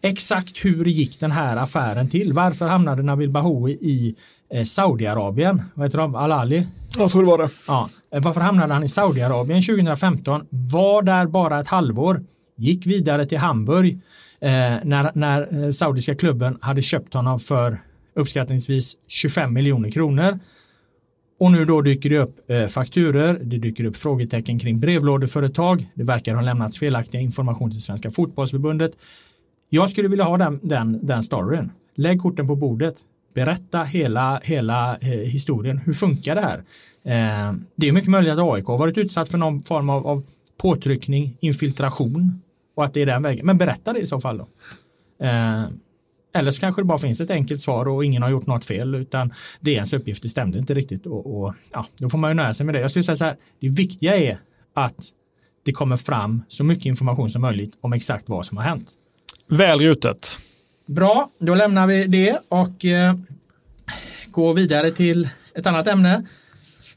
Exakt 0.02 0.64
hur 0.64 0.84
gick 0.84 1.20
den 1.20 1.30
här 1.30 1.56
affären 1.56 2.10
till? 2.10 2.32
Varför 2.32 2.68
hamnade 2.68 3.02
Nabil 3.02 3.30
Bahoui 3.30 3.72
i 3.72 4.14
eh, 4.50 4.64
Saudiarabien? 4.64 5.62
Vad 5.74 5.86
heter 5.86 5.98
de? 5.98 6.14
Al-Ali? 6.14 6.66
Jag 6.98 7.10
tror 7.10 7.22
det 7.22 7.28
var 7.28 7.38
det. 7.38 7.48
Ja. 7.66 7.90
Eh, 8.14 8.22
varför 8.22 8.40
hamnade 8.40 8.74
han 8.74 8.84
i 8.84 8.88
Saudiarabien 8.88 9.62
2015? 9.62 10.46
Var 10.50 11.02
där 11.02 11.26
bara 11.26 11.60
ett 11.60 11.68
halvår. 11.68 12.24
Gick 12.56 12.86
vidare 12.86 13.26
till 13.26 13.38
Hamburg 13.38 13.92
eh, 14.40 14.50
när, 14.84 15.10
när 15.14 15.64
eh, 15.64 15.72
saudiska 15.72 16.14
klubben 16.14 16.58
hade 16.60 16.82
köpt 16.82 17.14
honom 17.14 17.38
för 17.38 17.78
uppskattningsvis 18.14 18.96
25 19.08 19.52
miljoner 19.52 19.90
kronor. 19.90 20.38
Och 21.40 21.52
nu 21.52 21.64
då 21.64 21.80
dyker 21.80 22.10
det 22.10 22.18
upp 22.18 22.50
eh, 22.50 22.66
fakturer, 22.66 23.38
det 23.42 23.58
dyker 23.58 23.84
upp 23.84 23.96
frågetecken 23.96 24.58
kring 24.58 24.80
brevlådeföretag. 24.80 25.90
Det 25.94 26.04
verkar 26.04 26.34
ha 26.34 26.42
lämnats 26.42 26.78
felaktiga 26.78 27.20
information 27.20 27.70
till 27.70 27.82
Svenska 27.82 28.10
fotbollsförbundet. 28.10 28.92
Jag 29.72 29.90
skulle 29.90 30.08
vilja 30.08 30.24
ha 30.24 30.38
den, 30.38 30.60
den, 30.62 31.06
den 31.06 31.22
storyn. 31.22 31.72
Lägg 31.94 32.20
korten 32.20 32.46
på 32.46 32.56
bordet. 32.56 32.96
Berätta 33.34 33.82
hela, 33.82 34.40
hela 34.44 34.96
eh, 34.96 35.08
historien. 35.08 35.78
Hur 35.78 35.92
funkar 35.92 36.34
det 36.34 36.40
här? 36.40 36.58
Eh, 37.04 37.54
det 37.76 37.88
är 37.88 37.92
mycket 37.92 38.10
möjligt 38.10 38.32
att 38.32 38.38
AIK 38.38 38.66
har 38.66 38.78
varit 38.78 38.98
utsatt 38.98 39.28
för 39.28 39.38
någon 39.38 39.62
form 39.62 39.90
av, 39.90 40.06
av 40.06 40.22
påtryckning, 40.56 41.36
infiltration 41.40 42.42
och 42.76 42.84
att 42.84 42.94
det 42.94 43.02
är 43.02 43.06
den 43.06 43.22
vägen. 43.22 43.46
Men 43.46 43.58
berätta 43.58 43.92
det 43.92 44.00
i 44.00 44.06
så 44.06 44.20
fall 44.20 44.38
då. 44.38 44.48
Eh, 45.26 45.64
eller 46.34 46.50
så 46.50 46.60
kanske 46.60 46.82
det 46.82 46.86
bara 46.86 46.98
finns 46.98 47.20
ett 47.20 47.30
enkelt 47.30 47.62
svar 47.62 47.88
och 47.88 48.04
ingen 48.04 48.22
har 48.22 48.30
gjort 48.30 48.46
något 48.46 48.64
fel 48.64 48.94
utan 48.94 49.32
det 49.60 49.70
är 49.70 49.74
ens 49.74 49.92
uppgift, 49.92 50.22
det 50.22 50.28
stämde 50.28 50.58
inte 50.58 50.74
riktigt 50.74 51.06
och, 51.06 51.42
och 51.42 51.54
ja, 51.72 51.86
då 51.98 52.10
får 52.10 52.18
man 52.18 52.30
ju 52.30 52.34
nöja 52.34 52.54
sig 52.54 52.66
med 52.66 52.74
det. 52.74 52.80
Jag 52.80 52.90
skulle 52.90 53.02
säga 53.02 53.16
så 53.16 53.24
här, 53.24 53.36
det 53.60 53.68
viktiga 53.68 54.16
är 54.16 54.38
att 54.74 55.04
det 55.64 55.72
kommer 55.72 55.96
fram 55.96 56.42
så 56.48 56.64
mycket 56.64 56.86
information 56.86 57.30
som 57.30 57.42
möjligt 57.42 57.72
om 57.80 57.92
exakt 57.92 58.28
vad 58.28 58.46
som 58.46 58.56
har 58.56 58.64
hänt. 58.64 58.96
Väl 59.50 59.80
rutet. 59.80 60.38
Bra, 60.86 61.30
då 61.38 61.54
lämnar 61.54 61.86
vi 61.86 62.06
det 62.06 62.38
och 62.48 62.84
eh, 62.84 63.14
går 64.26 64.54
vidare 64.54 64.90
till 64.90 65.28
ett 65.54 65.66
annat 65.66 65.86
ämne 65.86 66.24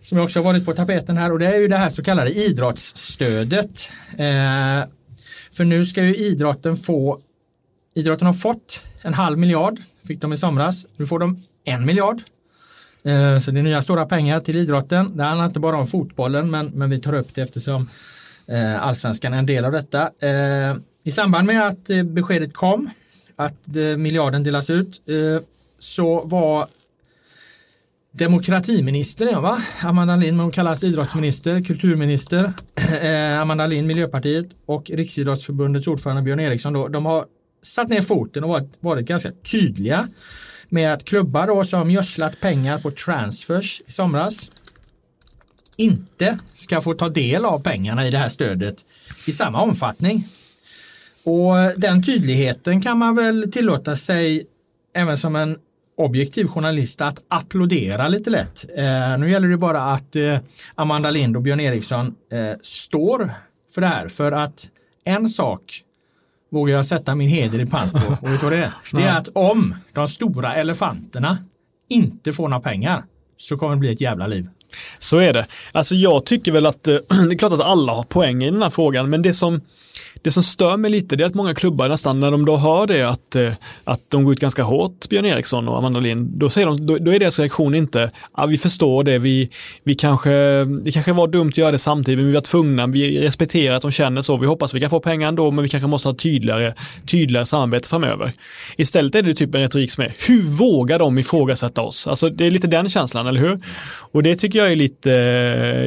som 0.02 0.20
också 0.20 0.40
har 0.40 0.44
varit 0.44 0.66
på 0.66 0.74
tapeten 0.74 1.18
här 1.18 1.32
och 1.32 1.40
det 1.40 1.46
är 1.46 1.60
ju 1.60 1.68
det 1.68 1.78
här 1.78 1.90
så 1.90 2.04
kallade 2.04 2.32
idrottsstödet. 2.32 3.92
Eh, 4.12 4.90
för 5.52 5.66
nu 5.66 5.86
ska 5.86 6.04
ju 6.04 6.16
idrotten 6.16 6.78
få, 6.78 7.20
idrotten 7.94 8.28
har 8.28 8.34
fått 8.34 8.82
en 9.02 9.14
halv 9.14 9.38
miljard, 9.38 9.82
fick 10.08 10.22
de 10.22 10.34
i 10.34 10.38
somras, 10.38 10.86
nu 10.98 11.08
får 11.08 11.20
de 11.20 11.44
en 11.64 11.86
miljard. 11.86 12.22
Eh, 13.04 13.40
så 13.40 13.52
det 13.52 13.60
är 13.60 13.64
nya 13.64 13.82
stora 13.82 14.06
pengar 14.06 14.40
till 14.40 14.56
idrotten. 14.58 15.18
Det 15.18 15.24
handlar 15.24 15.46
inte 15.46 15.60
bara 15.60 15.78
om 15.78 15.88
fotbollen 15.88 16.52
men, 16.52 16.66
men 16.66 16.90
vi 16.90 17.00
tar 17.00 17.14
upp 17.14 17.36
det 17.36 17.42
eftersom 17.42 17.90
eh, 18.48 18.84
allsvenskan 18.84 19.34
är 19.34 19.38
en 19.38 19.46
del 19.46 19.66
av 19.66 19.72
detta. 19.72 20.02
Eh, 20.02 20.76
i 21.04 21.12
samband 21.12 21.48
med 21.48 21.68
att 21.68 21.90
eh, 21.90 22.04
beskedet 22.04 22.54
kom 22.54 22.90
att 23.36 23.76
eh, 23.76 23.98
miljarden 23.98 24.44
delas 24.44 24.70
ut 24.70 25.02
eh, 25.10 25.44
så 25.80 26.22
var 26.22 26.68
demokratiministern, 28.12 29.42
va? 29.42 29.64
Amanda 29.82 30.16
Lind, 30.16 30.40
hon 30.40 30.52
kallas 30.52 30.84
idrottsminister, 30.84 31.64
kulturminister, 31.64 32.54
Amanda 33.42 33.66
Lind, 33.66 33.88
Miljöpartiet 33.88 34.46
och 34.66 34.90
Riksidrottsförbundets 34.90 35.88
ordförande 35.88 36.22
Björn 36.22 36.40
Eriksson, 36.40 36.74
då, 36.74 36.88
de 36.88 37.06
har 37.06 37.26
satt 37.62 37.90
ner 37.90 38.02
foten 38.02 38.44
och 38.44 38.50
varit, 38.50 38.70
varit 38.80 39.06
ganska 39.06 39.32
tydliga 39.32 40.10
med 40.70 40.94
att 40.94 41.06
klubbar 41.06 41.48
då 41.48 41.64
som 41.64 41.92
gödslat 41.92 42.40
pengar 42.40 42.80
på 42.80 42.92
transfers 42.92 43.82
i 43.88 43.92
somras 43.92 44.52
inte 45.78 46.38
ska 46.54 46.82
få 46.82 46.94
ta 46.94 47.10
del 47.10 47.46
av 47.46 47.60
pengarna 47.60 48.08
i 48.08 48.12
det 48.12 48.18
här 48.18 48.30
stödet 48.30 48.86
i 49.28 49.32
samma 49.32 49.62
omfattning 49.62 50.28
och 51.26 51.56
den 51.78 52.04
tydligheten 52.04 52.82
kan 52.82 52.98
man 52.98 53.16
väl 53.16 53.52
tillåta 53.52 53.96
sig 53.96 54.46
även 54.96 55.18
som 55.18 55.36
en 55.36 55.58
objektiv 55.98 56.48
journalist 56.48 57.02
att 57.02 57.24
applådera 57.28 58.08
lite 58.08 58.30
lätt. 58.30 58.66
Eh, 58.78 59.18
nu 59.18 59.32
gäller 59.32 59.48
det 59.48 59.58
bara 59.58 59.82
att 59.82 60.16
eh, 60.16 60.38
Amanda 60.76 61.12
Lind 61.12 61.36
och 61.36 61.42
Björn 61.42 61.60
Eriksson 61.60 62.16
eh, 62.32 62.58
står 62.62 63.34
för 63.74 63.82
det 63.82 63.88
här. 63.88 64.08
För 64.08 64.32
att 64.32 64.70
en 65.04 65.30
sak 65.30 65.84
vågar 66.52 66.76
jag 66.76 66.86
sätta 66.86 67.16
min 67.16 67.30
heder 67.30 67.60
i 67.60 67.66
pant 67.66 67.94
på. 67.94 68.18
Och 68.22 68.34
vet 68.34 68.42
du 68.42 68.50
det 68.50 68.58
är? 68.58 68.74
Det 68.92 69.04
är 69.04 69.18
att 69.18 69.30
om 69.34 69.76
de 69.94 70.08
stora 70.08 70.56
elefanterna 70.56 71.38
inte 71.90 72.34
får 72.34 72.48
några 72.48 72.62
pengar 72.62 73.04
så 73.38 73.58
kommer 73.58 73.76
det 73.76 73.80
bli 73.80 73.94
ett 73.94 74.02
jävla 74.02 74.28
liv. 74.28 74.50
Så 75.00 75.18
är 75.18 75.34
det. 75.34 75.46
Alltså 75.72 75.96
jag 75.96 76.26
tycker 76.26 76.52
väl 76.52 76.66
att 76.66 76.88
eh, 76.88 76.96
det 77.28 77.34
är 77.34 77.38
klart 77.38 77.54
att 77.54 77.62
alla 77.62 77.94
har 77.94 78.04
poäng 78.04 78.44
i 78.44 78.52
den 78.52 78.62
här 78.62 78.70
frågan, 78.70 79.10
men 79.10 79.22
det 79.22 79.34
som 79.34 79.62
det 80.24 80.32
som 80.32 80.44
stör 80.44 80.78
mig 80.78 80.92
lite 80.92 81.16
det 81.16 81.24
är 81.24 81.26
att 81.26 81.34
många 81.34 81.54
klubbar 81.54 81.90
nästan 81.90 82.20
när 82.20 82.32
de 82.32 82.46
då 82.46 82.58
hör 82.58 82.88
det 82.88 83.04
att, 83.04 83.36
eh, 83.36 83.52
att 83.84 84.00
de 84.10 84.24
går 84.24 84.34
ut 84.34 84.40
ganska 84.40 84.64
hårt, 84.64 85.10
Björn 85.10 85.26
Eriksson 85.26 85.68
och 85.68 85.78
Amanda 85.78 86.00
Lind, 86.00 86.28
då, 86.28 86.50
säger 86.50 86.68
de, 86.68 86.86
då, 86.86 86.98
då 86.98 87.12
är 87.12 87.20
deras 87.20 87.40
reaktion 87.40 87.76
inte, 87.76 88.12
ah, 88.32 88.46
vi 88.46 88.58
förstår 88.58 89.04
det, 89.04 89.18
vi, 89.18 89.50
vi 89.84 89.96
kanske, 89.96 90.32
det 90.66 90.92
kanske 90.92 91.14
var 91.14 91.28
dumt 91.28 91.50
att 91.50 91.58
göra 91.58 91.72
det 91.72 91.80
samtidigt, 91.80 92.18
men 92.18 92.28
vi 92.28 92.34
var 92.34 92.42
tvungna, 92.42 92.88
vi 92.88 93.22
respekterar 93.22 93.76
att 93.76 93.82
de 93.82 93.92
känner 93.92 94.22
så, 94.22 94.38
vi 94.38 94.48
hoppas 94.48 94.74
vi 94.74 94.80
kan 94.80 94.90
få 94.90 95.00
pengar 95.00 95.28
ändå, 95.28 95.52
men 95.52 95.64
vi 95.64 95.70
kanske 95.70 95.88
måste 95.88 96.08
ha 96.08 96.16
tydligare, 96.16 96.74
tydligare 97.06 97.46
samarbete 97.46 97.90
framöver. 97.90 98.34
Istället 98.78 99.16
är 99.16 99.22
det 99.22 99.34
typ 99.34 99.56
en 99.56 99.62
retorik 99.62 99.92
som 99.92 100.04
är, 100.04 100.14
hur 100.28 100.42
vågar 100.42 101.00
de 101.00 101.18
ifrågasätta 101.18 101.82
oss? 101.82 102.08
Alltså 102.08 102.30
det 102.30 102.46
är 102.46 102.52
lite 102.52 102.68
den 102.68 102.90
känslan, 102.90 103.28
eller 103.28 103.40
hur? 103.40 103.60
Och 104.12 104.24
det 104.24 104.36
tycker 104.36 104.60
jag 104.60 104.72
är 104.72 104.76
lite, 104.76 105.12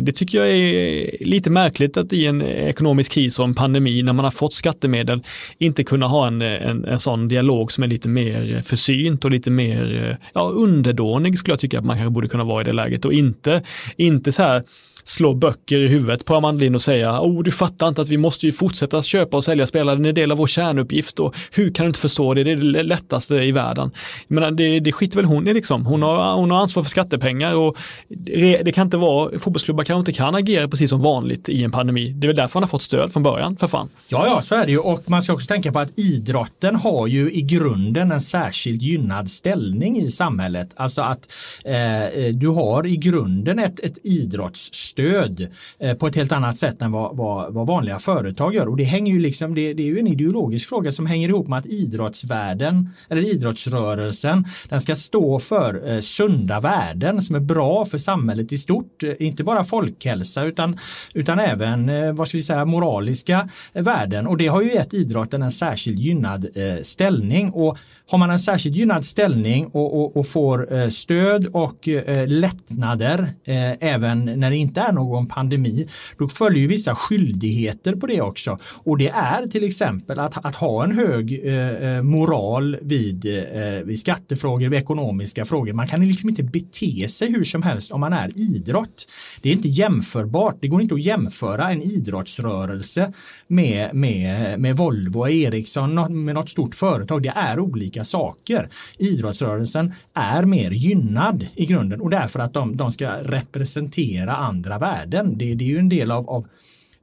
det 0.01 0.13
tycker 0.13 0.39
jag 0.39 0.49
är 0.49 1.25
lite 1.25 1.51
märkligt 1.51 1.97
att 1.97 2.13
i 2.13 2.27
en 2.27 2.43
ekonomisk 2.43 3.13
kris 3.13 3.39
och 3.39 3.45
en 3.45 3.55
pandemi, 3.55 4.03
när 4.03 4.13
man 4.13 4.26
har 4.27 4.31
fått 4.33 4.53
skattemedel 4.53 5.23
inte 5.59 5.85
kunna 5.85 6.07
ha 6.07 6.27
en, 6.27 6.43
en, 6.43 6.85
en 6.85 7.01
sån 7.01 7.29
dialog 7.29 7.73
som 7.73 7.85
är 7.85 7.89
lite 7.89 8.09
mer 8.09 8.55
eh, 8.55 8.63
försynt 8.63 9.25
och 9.25 9.31
lite 9.31 9.51
mer 9.51 10.09
eh, 10.11 10.17
ja, 10.35 10.49
underdånig 10.49 11.39
skulle 11.39 11.53
jag 11.53 11.61
tycka 11.61 11.79
att 11.79 11.85
man 11.85 11.97
kanske 11.97 12.11
borde 12.11 12.29
kunna 12.29 12.45
vara 12.45 12.61
i 12.61 12.65
det 12.65 12.73
läget. 12.73 13.05
Och 13.05 13.13
inte, 13.13 13.63
inte 13.97 14.33
så 14.33 14.43
här 14.43 14.63
slå 15.09 15.35
böcker 15.35 15.77
i 15.77 15.89
huvudet 15.89 16.25
på 16.25 16.35
Amanda 16.35 16.61
Lind 16.61 16.75
och 16.75 16.83
säga, 16.83 17.21
oh 17.21 17.43
du 17.43 17.51
fattar 17.51 17.89
inte 17.89 18.03
att 18.03 18.09
vi 18.09 18.17
måste 18.17 18.47
ju 18.47 18.53
fortsätta 18.53 19.03
köpa 19.03 19.37
och 19.37 19.45
sälja 19.45 19.67
spelare, 19.67 19.97
det 19.97 20.07
är 20.07 20.09
en 20.09 20.15
del 20.15 20.33
av 20.33 20.39
vår 20.39 20.47
kärnuppgift 20.47 21.21
och 21.21 21.37
hur 21.51 21.71
kan 21.71 21.85
du 21.85 21.89
inte 21.89 22.01
förstå 22.01 22.35
det, 22.35 22.45
det 22.45 22.51
är 22.51 22.57
det 22.57 22.83
lättaste 22.83 23.35
i 23.35 23.53
världen. 23.53 23.91
Men 24.29 24.57
det, 24.57 24.81
det 24.81 24.93
skiter 24.93 25.17
väl 25.17 25.25
hon 25.25 25.49
i 25.49 25.55
liksom, 25.55 25.87
hon 25.87 26.03
har, 26.03 26.35
hon 26.35 26.51
har 26.51 26.59
ansvar 26.59 26.83
för 26.83 26.91
skattepengar 26.91 27.55
och 27.55 27.77
det, 28.09 28.63
det 28.63 28.73
kan 28.73 28.87
inte 28.87 28.97
vara, 28.97 29.39
fotbollsklubbar 29.39 29.85
kanske 29.85 29.99
inte 29.99 30.13
kan 30.13 30.35
agera 30.35 30.69
precis 30.69 30.91
som 30.91 31.01
vanligt 31.01 31.49
i 31.49 31.65
en 31.65 31.71
pandemi. 31.71 32.09
Det 32.09 32.25
är 32.25 32.29
väl 32.29 32.37
därför 32.37 32.55
han 32.55 32.63
har 32.63 32.69
fått 32.69 32.83
stöd 32.83 33.13
från 33.13 33.23
början, 33.23 33.57
för 33.57 33.67
fan. 33.67 33.89
Ja, 34.09 34.27
ja, 34.27 34.43
så 34.43 34.55
är 34.55 34.67
det 34.67 34.73
ju 34.73 34.79
och 34.79 35.11
man 35.11 35.23
ska 35.23 35.33
också 35.33 35.47
tänka 35.47 35.73
på 35.73 35.79
att 35.79 35.99
idrotten 35.99 36.77
har 36.77 37.07
ju 37.07 37.33
i 37.33 37.43
grunden 37.43 38.13
en 38.13 38.21
särskilt 38.21 38.83
gynnad 38.83 39.31
ställning 39.31 39.99
i 39.99 40.11
samhället. 40.11 40.71
Alltså 40.77 41.03
att 41.03 41.29
eh, 41.65 42.35
du 42.35 42.49
har 42.49 42.87
i 42.87 42.97
grunden 42.97 43.59
ett, 43.59 43.81
ett 43.81 43.99
idrottsstöd 44.03 44.96
eh, 44.99 45.95
på 45.95 46.07
ett 46.07 46.17
helt 46.17 46.33
annat 46.33 46.59
sätt 46.59 46.83
än 46.83 46.93
vad, 46.93 47.17
vad, 47.17 47.55
vad, 47.55 47.67
vanliga 47.67 47.99
företag 47.99 48.55
gör. 48.55 48.69
Och 48.69 48.77
det 48.77 48.85
hänger 48.85 49.13
ju 49.13 49.21
liksom, 49.21 49.55
det, 49.55 49.75
det, 49.75 49.83
är 49.83 49.87
ju 49.87 49.99
en 49.99 50.07
ideologisk 50.07 50.69
fråga 50.69 50.93
som 50.93 51.07
hänger 51.07 51.29
ihop 51.29 51.49
med 51.49 51.59
att 51.59 51.67
idrottsvärlden 51.67 52.91
eller 53.09 53.23
idrottsrörelsen 53.23 54.45
den 54.69 54.81
ska 54.81 54.95
stå 54.95 55.39
för 55.39 55.91
eh, 55.91 56.01
sunda 56.01 56.61
värden 56.61 57.23
som 57.23 57.37
är 57.37 57.41
bra 57.41 57.85
för 57.85 57.99
samhället 57.99 58.53
i 58.53 58.59
stort. 58.59 59.03
Eh, 59.03 59.13
inte 59.19 59.45
bara 59.45 59.65
folkhälsa 59.65 60.45
utan, 60.45 60.79
utan 61.15 61.39
även 61.39 61.89
eh, 61.89 62.13
vad 62.13 62.29
ska 62.29 62.37
vi 62.37 62.43
säga, 62.43 62.65
moraliska 62.65 63.49
värden. 63.73 64.27
Och 64.27 64.37
det 64.37 64.47
har 64.47 64.63
ju 64.63 64.73
gett 64.73 64.95
idrotten 64.95 65.43
en 65.43 65.53
särskilt 65.53 65.99
gynnad 65.99 66.47
eh, 66.55 66.83
ställning. 66.83 67.51
Och 67.51 67.79
har 68.09 68.19
man 68.19 68.31
en 68.31 68.39
särskilt 68.39 68.77
gynnad 68.77 69.05
ställning 69.05 69.67
och, 69.67 70.01
och, 70.01 70.17
och 70.17 70.27
får 70.27 70.75
eh, 70.75 70.89
stöd 70.89 71.47
och 71.47 71.89
eh, 71.89 72.29
lättnader 72.29 73.33
eh, 73.45 73.73
även 73.81 74.25
när 74.25 74.51
det 74.51 74.57
inte 74.57 74.83
är 74.89 74.93
någon 74.93 75.27
pandemi, 75.27 75.89
då 76.19 76.29
följer 76.29 76.61
ju 76.61 76.67
vissa 76.67 76.95
skyldigheter 76.95 77.97
på 77.97 78.07
det 78.07 78.21
också. 78.21 78.59
Och 78.85 78.99
det 78.99 79.09
är 79.09 79.47
till 79.47 79.65
exempel 79.65 80.19
att, 80.19 80.47
att 80.47 80.55
ha 80.55 80.85
en 80.85 80.93
hög 80.93 81.41
eh, 81.45 81.71
eh, 81.71 82.03
moral 82.03 82.77
vid, 82.83 83.27
eh, 83.27 83.85
vid 83.85 84.01
skattefrågor, 84.01 84.69
vid 84.69 84.79
ekonomiska 84.79 85.45
frågor. 85.45 85.73
Man 85.73 85.89
kan 85.89 86.09
liksom 86.09 86.29
inte 86.29 86.43
bete 86.43 87.09
sig 87.09 87.33
hur 87.33 87.45
som 87.45 87.63
helst 87.63 87.93
om 87.93 88.01
man 88.01 88.13
är 88.13 88.39
idrott. 88.39 89.07
Det 89.43 89.49
är 89.49 89.53
inte 89.53 89.69
jämförbart. 89.69 90.57
Det 90.61 90.69
går 90.69 90.83
inte 90.83 90.95
att 90.95 91.05
jämföra 91.05 91.71
en 91.71 91.83
idrottsrörelse 91.83 93.13
med, 93.49 93.95
med, 93.95 94.61
med 94.61 94.77
Volvo 94.77 95.19
och 95.19 95.31
Ericsson, 95.31 96.25
med 96.25 96.35
något 96.35 96.51
stort 96.51 96.75
företag. 96.75 97.23
Det 97.23 97.33
är 97.37 97.59
olika 97.59 97.97
olika 97.97 98.05
saker. 98.05 98.69
Idrottsrörelsen 98.99 99.93
är 100.15 100.45
mer 100.45 100.71
gynnad 100.71 101.47
i 101.55 101.67
grunden 101.67 102.01
och 102.01 102.11
därför 102.11 102.41
att 102.41 102.53
de, 102.53 102.77
de 102.77 102.93
ska 102.93 103.11
representera 103.23 104.37
andra 104.37 104.76
värden. 104.79 105.39
Det, 105.39 105.55
det 105.55 105.65
är 105.65 105.69
ju 105.69 105.79
en 105.79 105.89
del 105.89 106.11
av, 106.11 106.31
av 106.31 106.47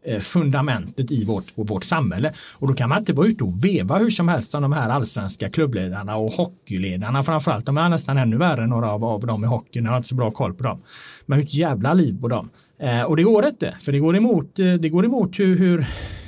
eh, 0.06 0.20
fundamentet 0.20 1.12
i 1.12 1.26
vårt, 1.26 1.46
vårt 1.56 1.84
samhälle. 1.84 2.34
Och 2.54 2.68
då 2.68 2.74
kan 2.74 2.90
man 2.90 3.00
inte 3.00 3.14
vara 3.14 3.28
ute 3.28 3.44
och 3.44 3.66
veva 3.66 3.98
hur 3.98 4.10
som 4.10 4.28
helst 4.28 4.52
som 4.52 4.62
de 4.62 4.74
här 4.74 4.90
allsvenska 4.90 5.50
klubbledarna 5.50 6.16
och 6.16 6.32
hockeyledarna 6.32 7.24
framförallt. 7.24 7.66
De 7.66 7.78
är 7.78 7.90
nästan 7.90 8.18
ännu 8.18 8.38
värre 8.38 8.64
än 8.64 8.70
några 8.70 8.92
av, 8.92 9.06
av 9.06 9.26
dem 9.26 9.44
i 9.44 9.48
hockeyn. 9.48 9.86
Jag 9.86 9.92
har 9.92 9.98
inte 9.98 10.10
så 10.10 10.16
bra 10.16 10.32
koll 10.32 10.54
på 10.54 10.64
dem. 10.64 10.82
Men 11.26 11.40
hur 11.40 11.48
jävla 11.50 11.94
liv 11.94 12.22
på 12.22 12.28
dem. 12.28 12.50
Eh, 12.80 13.04
och 13.04 13.18
det 13.18 13.24
går 13.24 13.46
inte, 13.46 13.76
för 13.82 13.92
det 13.92 14.00
går 14.00 14.16
emot, 14.16 14.60
eh, 14.60 14.74
det 14.74 14.90
går 14.90 15.06
emot 15.06 15.40
hur, 15.40 15.58
hur 15.58 15.86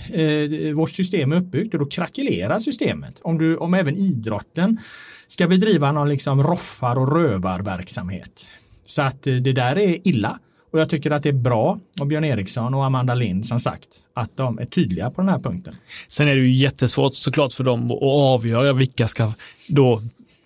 eh, 0.09 0.73
vårt 0.73 0.89
system 0.89 1.31
är 1.31 1.35
uppbyggt 1.35 1.73
och 1.73 1.79
då 1.79 1.85
krackelerar 1.85 2.59
systemet. 2.59 3.19
Om, 3.21 3.37
du, 3.37 3.57
om 3.57 3.73
även 3.73 3.95
idrotten 3.95 4.79
ska 5.27 5.47
bedriva 5.47 5.91
någon 5.91 6.09
liksom 6.09 6.43
roffar 6.43 6.95
och 6.95 7.15
rövarverksamhet. 7.15 8.47
Så 8.85 9.01
att 9.01 9.27
eh, 9.27 9.35
det 9.35 9.53
där 9.53 9.77
är 9.77 10.07
illa. 10.07 10.39
Och 10.75 10.81
jag 10.81 10.89
tycker 10.89 11.11
att 11.11 11.23
det 11.23 11.29
är 11.29 11.33
bra 11.33 11.79
av 11.99 12.07
Björn 12.07 12.23
Eriksson 12.23 12.73
och 12.73 12.85
Amanda 12.85 13.13
Lind 13.13 13.45
som 13.45 13.59
sagt 13.59 13.87
att 14.13 14.37
de 14.37 14.59
är 14.59 14.65
tydliga 14.65 15.11
på 15.11 15.21
den 15.21 15.29
här 15.29 15.39
punkten. 15.39 15.75
Sen 16.07 16.27
är 16.27 16.35
det 16.35 16.41
ju 16.41 16.53
jättesvårt 16.53 17.15
såklart 17.15 17.53
för 17.53 17.63
dem 17.63 17.91
att 17.91 17.97
avgöra 18.01 18.73
vilka 18.73 19.07
ska 19.07 19.31
då 19.69 20.01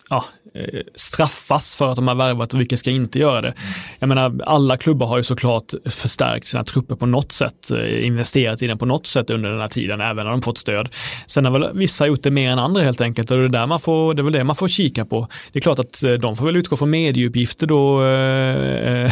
ja, 0.10 0.26
Eh, 0.54 0.82
straffas 0.96 1.76
för 1.76 1.90
att 1.90 1.96
de 1.96 2.08
har 2.08 2.16
värvat 2.16 2.54
och 2.54 2.60
vilka 2.60 2.78
ska 2.78 2.92
inte 2.92 3.20
göra 3.20 3.42
det. 3.42 3.54
Jag 4.00 4.08
menar, 4.08 4.40
alla 4.46 4.78
klubbar 4.78 5.08
har 5.08 5.18
ju 5.18 5.24
såklart 5.24 5.74
förstärkt 5.86 6.46
sina 6.46 6.64
trupper 6.64 6.96
på 6.96 7.06
något 7.06 7.32
sätt, 7.32 7.72
eh, 7.72 8.06
investerat 8.06 8.62
i 8.62 8.68
den 8.68 8.78
på 8.78 8.86
något 8.86 9.06
sätt 9.06 9.30
under 9.30 9.50
den 9.50 9.62
här 9.62 9.68
tiden, 9.68 10.02
även 10.02 10.26
när 10.26 10.32
de 10.32 10.42
fått 10.42 10.58
stöd. 10.58 10.90
Sen 11.28 11.46
har 11.46 11.52
väl 11.52 11.70
vissa 11.74 12.08
gjort 12.08 12.24
det 12.24 12.32
mer 12.32 12.52
än 12.52 12.60
andra 12.60 12.82
helt 12.82 13.02
enkelt 13.02 13.32
och 13.32 13.38
det 13.38 13.44
är, 13.44 13.50
där 13.50 13.68
man 13.68 13.80
får, 13.80 14.14
det 14.14 14.22
är 14.22 14.24
väl 14.24 14.34
det 14.34 14.44
man 14.44 14.56
får 14.56 14.68
kika 14.68 15.06
på. 15.06 15.28
Det 15.52 15.60
är 15.60 15.62
klart 15.62 15.80
att 15.80 16.04
eh, 16.04 16.14
de 16.14 16.38
får 16.38 16.46
väl 16.46 16.58
utgå 16.58 16.78
från 16.78 16.90
medieuppgifter 16.90 17.68
då, 17.68 18.04
eh, 18.04 19.12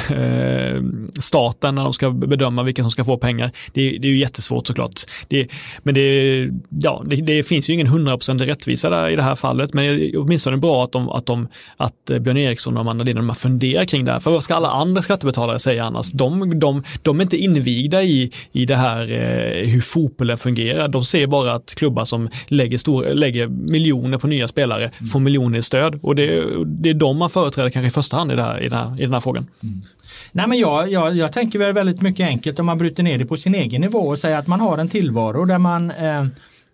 staten 1.19 1.75
när 1.75 1.83
de 1.83 1.93
ska 1.93 2.11
bedöma 2.11 2.63
vilka 2.63 2.81
som 2.81 2.91
ska 2.91 3.05
få 3.05 3.17
pengar. 3.17 3.51
Det, 3.73 3.97
det 3.97 4.07
är 4.07 4.11
ju 4.11 4.19
jättesvårt 4.19 4.67
såklart. 4.67 5.01
Det, 5.27 5.47
men 5.79 5.93
det, 5.93 6.49
ja, 6.69 7.03
det, 7.05 7.15
det 7.15 7.43
finns 7.43 7.69
ju 7.69 7.73
ingen 7.73 7.87
hundraprocentig 7.87 8.49
rättvisa 8.49 8.89
där 8.89 9.09
i 9.09 9.15
det 9.15 9.23
här 9.23 9.35
fallet, 9.35 9.73
men 9.73 10.11
åtminstone 10.17 10.57
bra 10.57 10.83
att 10.83 10.91
de, 10.91 11.09
att 11.09 11.26
de, 11.27 11.47
att 11.77 12.09
eh, 12.09 12.19
Björn 12.19 12.37
Eriksson 12.37 12.77
och 12.77 12.81
Amanda 12.81 13.03
Lind, 13.03 13.19
de 13.19 13.35
funderar 13.35 13.85
kring 13.85 14.05
det 14.05 14.11
här. 14.11 14.19
För 14.19 14.31
vad 14.31 14.43
ska 14.43 14.55
alla 14.55 14.69
andra 14.69 15.01
skattebetalare 15.01 15.59
säga 15.59 15.85
annars? 15.85 16.11
De, 16.11 16.59
de, 16.59 16.83
de 17.01 17.19
är 17.19 17.23
inte 17.23 17.37
invigda 17.37 18.03
i, 18.03 18.31
i 18.51 18.65
det 18.65 18.75
här 18.75 19.01
eh, 19.01 19.67
hur 19.67 19.81
fotbollen 19.81 20.37
fungerar. 20.37 20.87
De 20.87 21.05
ser 21.05 21.27
bara 21.27 21.53
att 21.53 21.75
klubbar 21.75 22.05
som 22.05 22.29
lägger, 22.47 22.77
stor, 22.77 23.13
lägger 23.13 23.47
miljoner 23.47 24.17
på 24.17 24.27
nya 24.27 24.47
spelare 24.47 24.83
mm. 24.83 25.07
får 25.07 25.19
miljoner 25.19 25.59
i 25.59 25.61
stöd. 25.61 25.99
Och 26.01 26.15
det, 26.15 26.43
det 26.65 26.89
är 26.89 26.93
de 26.93 27.17
man 27.17 27.29
företräder 27.29 27.69
kanske 27.69 27.87
i 27.87 27.91
första 27.91 28.17
hand 28.17 28.31
i, 28.31 28.35
det 28.35 28.43
här, 28.43 28.61
i, 28.61 28.69
den, 28.69 28.79
här, 28.79 29.01
i 29.01 29.03
den 29.03 29.13
här 29.13 29.19
frågan. 29.19 29.47
Mm. 29.63 29.81
Nej, 30.31 30.47
men 30.47 30.59
jag, 30.59 30.91
jag, 30.91 31.17
jag 31.17 31.33
tänker 31.33 31.59
väl 31.59 31.73
väldigt 31.73 32.01
mycket 32.01 32.27
enkelt 32.27 32.59
om 32.59 32.65
man 32.65 32.77
bryter 32.77 33.03
ner 33.03 33.17
det 33.17 33.25
på 33.25 33.37
sin 33.37 33.55
egen 33.55 33.81
nivå 33.81 33.99
och 33.99 34.19
säger 34.19 34.37
att 34.37 34.47
man 34.47 34.59
har 34.59 34.77
en 34.77 34.89
tillvaro 34.89 35.45
där 35.45 35.57
man 35.57 35.91
eh, 35.91 36.25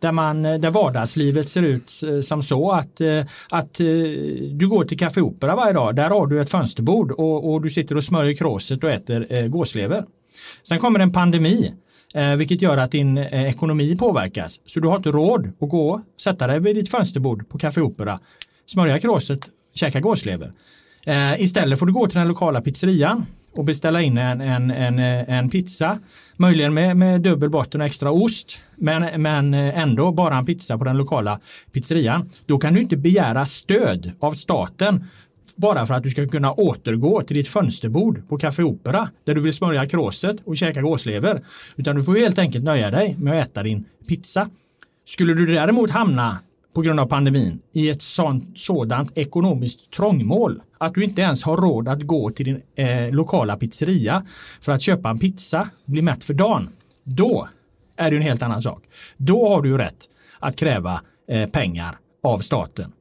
där, 0.03 0.11
man, 0.11 0.45
eh, 0.45 0.59
där 0.59 0.71
vardagslivet 0.71 1.49
ser 1.49 1.63
ut 1.63 1.91
eh, 2.07 2.21
som 2.21 2.43
så 2.43 2.71
att, 2.71 3.01
eh, 3.01 3.25
att 3.49 3.73
du 3.73 4.67
går 4.69 4.85
till 4.85 4.99
Café 4.99 5.21
Opera 5.21 5.55
varje 5.55 5.73
dag. 5.73 5.95
Där 5.95 6.09
har 6.09 6.27
du 6.27 6.41
ett 6.41 6.49
fönsterbord 6.49 7.11
och, 7.11 7.53
och 7.53 7.61
du 7.61 7.69
sitter 7.69 7.97
och 7.97 8.03
smörjer 8.03 8.35
kråset 8.35 8.83
och 8.83 8.89
äter 8.89 9.47
gåslever. 9.47 10.05
Sen 10.63 10.79
kommer 10.79 10.99
en 10.99 11.11
pandemi 11.11 11.73
vilket 12.37 12.61
gör 12.61 12.77
att 12.77 12.91
din 12.91 13.17
ekonomi 13.17 13.97
påverkas. 13.97 14.59
Så 14.65 14.79
du 14.79 14.87
har 14.87 14.97
inte 14.97 15.09
råd 15.09 15.51
att 15.59 15.69
gå, 15.69 16.01
sätta 16.21 16.47
dig 16.47 16.59
vid 16.59 16.75
ditt 16.75 16.89
fönsterbord 16.89 17.49
på 17.49 17.57
Café 17.57 17.81
Opera, 17.81 18.19
smörja 18.65 18.99
kråset, 18.99 19.39
käka 19.73 19.99
gåslever. 19.99 20.51
Istället 21.37 21.79
får 21.79 21.85
du 21.85 21.93
gå 21.93 22.07
till 22.07 22.17
den 22.17 22.27
lokala 22.27 22.61
pizzerian 22.61 23.25
och 23.55 23.65
beställa 23.65 24.01
in 24.01 24.17
en, 24.17 24.41
en, 24.41 24.71
en, 24.71 24.99
en 24.99 25.49
pizza. 25.49 25.99
Möjligen 26.37 26.73
med, 26.73 26.97
med 26.97 27.21
dubbel 27.21 27.49
botten 27.49 27.81
och 27.81 27.87
extra 27.87 28.11
ost. 28.11 28.59
Men, 28.75 29.21
men 29.21 29.53
ändå 29.53 30.11
bara 30.11 30.37
en 30.37 30.45
pizza 30.45 30.77
på 30.77 30.83
den 30.83 30.97
lokala 30.97 31.39
pizzerian. 31.71 32.29
Då 32.45 32.57
kan 32.57 32.73
du 32.73 32.81
inte 32.81 32.97
begära 32.97 33.45
stöd 33.45 34.11
av 34.19 34.31
staten 34.31 35.03
bara 35.55 35.85
för 35.85 35.93
att 35.93 36.03
du 36.03 36.09
ska 36.09 36.27
kunna 36.27 36.51
återgå 36.51 37.23
till 37.23 37.37
ditt 37.37 37.47
fönsterbord 37.47 38.27
på 38.29 38.37
Café 38.37 38.63
Opera 38.63 39.09
där 39.23 39.35
du 39.35 39.41
vill 39.41 39.53
smörja 39.53 39.87
kråset 39.87 40.37
och 40.45 40.57
käka 40.57 40.81
gåslever. 40.81 41.41
Utan 41.75 41.95
du 41.95 42.03
får 42.03 42.15
helt 42.15 42.39
enkelt 42.39 42.63
nöja 42.63 42.91
dig 42.91 43.15
med 43.19 43.41
att 43.41 43.47
äta 43.47 43.63
din 43.63 43.85
pizza. 44.07 44.49
Skulle 45.05 45.33
du 45.33 45.45
däremot 45.45 45.91
hamna 45.91 46.37
på 46.73 46.81
grund 46.81 46.99
av 46.99 47.05
pandemin 47.05 47.59
i 47.73 47.89
ett 47.89 48.01
sånt, 48.01 48.59
sådant 48.59 49.17
ekonomiskt 49.17 49.91
trångmål 49.91 50.61
att 50.77 50.93
du 50.93 51.03
inte 51.03 51.21
ens 51.21 51.43
har 51.43 51.57
råd 51.57 51.87
att 51.87 52.01
gå 52.01 52.29
till 52.29 52.45
din 52.45 52.61
eh, 52.75 53.11
lokala 53.11 53.57
pizzeria 53.57 54.25
för 54.61 54.71
att 54.71 54.81
köpa 54.81 55.09
en 55.09 55.19
pizza, 55.19 55.69
bli 55.85 56.01
mätt 56.01 56.23
för 56.23 56.33
dagen. 56.33 56.69
Då 57.03 57.47
är 57.97 58.11
det 58.11 58.17
en 58.17 58.23
helt 58.23 58.43
annan 58.43 58.61
sak. 58.61 58.83
Då 59.17 59.49
har 59.49 59.61
du 59.61 59.77
rätt 59.77 60.09
att 60.39 60.55
kräva 60.55 61.01
eh, 61.29 61.49
pengar 61.49 61.97
av 62.23 62.39
staten. 62.39 62.91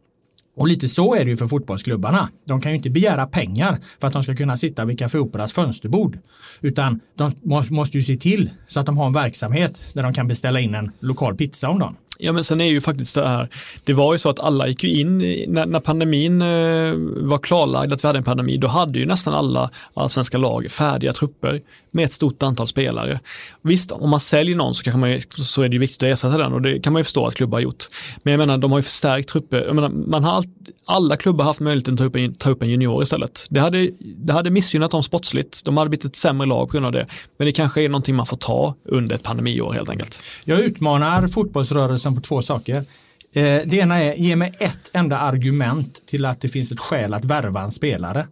Och 0.57 0.69
lite 0.69 0.89
så 0.89 1.15
är 1.15 1.25
det 1.25 1.31
ju 1.31 1.37
för 1.37 1.47
fotbollsklubbarna. 1.47 2.29
De 2.45 2.61
kan 2.61 2.73
ju 2.73 2.77
inte 2.77 2.91
begära 2.91 3.27
pengar 3.27 3.79
för 4.01 4.07
att 4.07 4.13
de 4.13 4.23
ska 4.23 4.37
kunna 4.37 4.57
sitta 4.57 4.85
vid 4.85 4.99
Café 4.99 5.19
Operas 5.19 5.53
fönsterbord. 5.53 6.19
Utan 6.61 7.01
de 7.15 7.33
måste 7.71 7.99
ju 7.99 8.05
se 8.05 8.17
till 8.17 8.51
så 8.67 8.81
att 8.81 8.87
de 8.87 8.99
har 8.99 9.07
en 9.07 9.13
verksamhet 9.13 9.85
där 9.93 10.03
de 10.03 10.15
kan 10.15 10.29
beställa 10.29 10.61
in 10.61 10.75
en 10.75 10.93
lokal 11.01 11.37
pizza 11.37 11.69
om 11.69 11.79
dagen. 11.79 11.97
Ja 12.25 12.33
men 12.33 12.45
sen 12.45 12.61
är 12.61 12.71
ju 12.71 12.81
faktiskt 12.81 13.15
det 13.15 13.29
här, 13.29 13.49
det 13.85 13.93
var 13.93 14.13
ju 14.15 14.19
så 14.19 14.29
att 14.29 14.41
alla 14.41 14.69
gick 14.69 14.85
ju 14.85 15.01
in, 15.01 15.19
när, 15.49 15.67
när 15.67 15.81
pandemin 15.81 16.43
eh, 16.43 16.95
var 17.29 17.39
klarlagd 17.39 17.93
att 17.93 18.05
vi 18.05 18.07
hade 18.07 18.19
en 18.19 18.25
pandemi, 18.25 18.57
då 18.57 18.69
hade 18.69 18.99
ju 18.99 19.07
nästan 19.07 19.35
alla 19.35 19.71
allsvenska 19.95 20.39
lag 20.39 20.71
färdiga 20.71 21.13
trupper 21.13 21.61
med 21.91 22.05
ett 22.05 22.13
stort 22.13 22.43
antal 22.43 22.67
spelare. 22.67 23.21
Visst, 23.63 23.93
om 23.93 24.11
man 24.11 24.21
säljer 24.21 24.57
någon 24.57 24.75
så, 24.75 24.83
kanske 24.83 24.99
man, 24.99 25.21
så 25.45 25.63
är 25.63 25.69
det 25.69 25.73
ju 25.73 25.81
viktigt 25.81 26.03
att 26.03 26.09
ersätta 26.09 26.39
den 26.39 26.53
och 26.53 26.63
det 26.63 26.81
kan 26.81 26.93
man 26.93 27.01
ju 27.01 27.05
förstå 27.05 27.27
att 27.27 27.35
klubbar 27.35 27.59
har 27.59 27.63
gjort. 27.63 27.85
Men 28.23 28.33
jag 28.33 28.39
menar, 28.39 28.59
de 28.59 28.73
har 28.73 28.79
ju 28.79 28.83
förstärkt 28.83 29.29
trupper. 29.29 29.65
Jag 29.67 29.75
menar, 29.75 29.89
man 29.89 30.25
har 30.25 30.33
all, 30.33 30.45
alla 30.85 31.17
klubbar 31.17 31.45
haft 31.45 31.61
möjligheten 31.61 31.95
att 31.95 31.99
ta 31.99 32.05
upp, 32.05 32.17
en, 32.17 32.35
ta 32.35 32.51
upp 32.51 32.63
en 32.63 32.69
junior 32.69 33.03
istället. 33.03 33.47
Det 33.51 33.61
hade, 33.61 33.91
det 34.17 34.33
hade 34.33 34.51
missgynnat 34.51 34.91
dem 34.91 35.03
sportsligt. 35.03 35.65
De 35.65 35.77
hade 35.77 35.91
blivit 35.91 36.05
ett 36.05 36.17
sämre 36.17 36.47
lag 36.47 36.69
på 36.69 36.73
grund 36.73 36.87
av 36.87 36.93
det. 36.93 37.07
Men 37.37 37.47
det 37.47 37.53
kanske 37.53 37.83
är 37.83 37.89
någonting 37.89 38.15
man 38.15 38.27
får 38.27 38.37
ta 38.37 38.75
under 38.85 39.15
ett 39.17 39.23
pandemiår 39.23 39.73
helt 39.73 39.91
enkelt. 39.91 40.23
Jag 40.45 40.61
utmanar 40.61 41.27
fotbollsrörelsen 41.27 42.12
på 42.15 42.21
två 42.21 42.43
saker. 42.43 42.77
Eh, 43.33 43.61
det 43.65 43.73
ena 43.73 44.03
är, 44.03 44.15
ge 44.15 44.37
mig 44.37 44.53
ett 44.59 44.91
enda 44.93 45.19
argument 45.19 46.07
till 46.07 46.25
att 46.25 46.41
det 46.41 46.49
finns 46.49 46.73
ett 46.73 46.81
skäl 46.81 47.15
att 47.15 47.25
värva 47.25 47.63
en 47.63 47.71
spelare. 47.71 48.27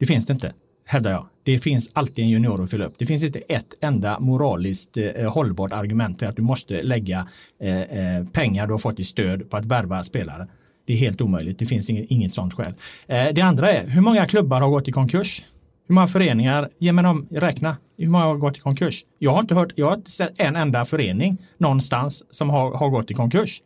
Det 0.00 0.06
finns 0.06 0.26
det 0.26 0.32
inte. 0.32 0.52
hävdar 0.84 1.10
jag. 1.10 1.26
Det 1.44 1.58
finns 1.58 1.90
alltid 1.92 2.24
en 2.24 2.30
junior 2.30 2.62
att 2.62 2.70
fylla 2.70 2.84
upp. 2.84 2.94
Det 2.98 3.06
finns 3.06 3.22
inte 3.22 3.38
ett 3.38 3.74
enda 3.80 4.20
moraliskt 4.20 4.96
eh, 4.96 5.32
hållbart 5.32 5.72
argument 5.72 6.18
till 6.18 6.28
att 6.28 6.36
du 6.36 6.42
måste 6.42 6.82
lägga 6.82 7.28
eh, 7.60 7.80
eh, 7.80 8.26
pengar 8.26 8.66
du 8.66 8.72
har 8.72 8.78
fått 8.78 9.00
i 9.00 9.04
stöd 9.04 9.50
på 9.50 9.56
att 9.56 9.64
värva 9.64 10.02
spelare. 10.02 10.48
Det 10.86 10.92
är 10.92 10.96
helt 10.96 11.20
omöjligt. 11.20 11.58
Det 11.58 11.66
finns 11.66 11.90
inget, 11.90 12.10
inget 12.10 12.34
sånt 12.34 12.54
skäl. 12.54 12.74
Eh, 13.06 13.28
det 13.32 13.40
andra 13.40 13.72
är, 13.72 13.86
hur 13.86 14.00
många 14.00 14.26
klubbar 14.26 14.60
har 14.60 14.68
gått 14.68 14.88
i 14.88 14.92
konkurs? 14.92 15.44
Hur 15.86 15.94
många 15.94 16.06
föreningar, 16.06 16.68
ge 16.78 16.92
mig 16.92 17.04
dem, 17.04 17.26
räkna. 17.30 17.76
Hur 17.98 18.08
många 18.08 18.24
har 18.24 18.36
gått 18.36 18.56
i 18.56 18.60
konkurs? 18.60 19.04
Jag 19.18 19.32
har 19.32 19.40
inte 19.40 19.54
hört, 19.54 19.72
jag 19.74 19.86
har 19.86 19.94
inte 19.94 20.10
sett 20.10 20.32
en 20.40 20.56
enda 20.56 20.84
förening 20.84 21.36
någonstans 21.58 22.22
som 22.30 22.50
har, 22.50 22.74
har 22.74 22.88
gått 22.88 23.10
i 23.10 23.14
konkurs. 23.14 23.62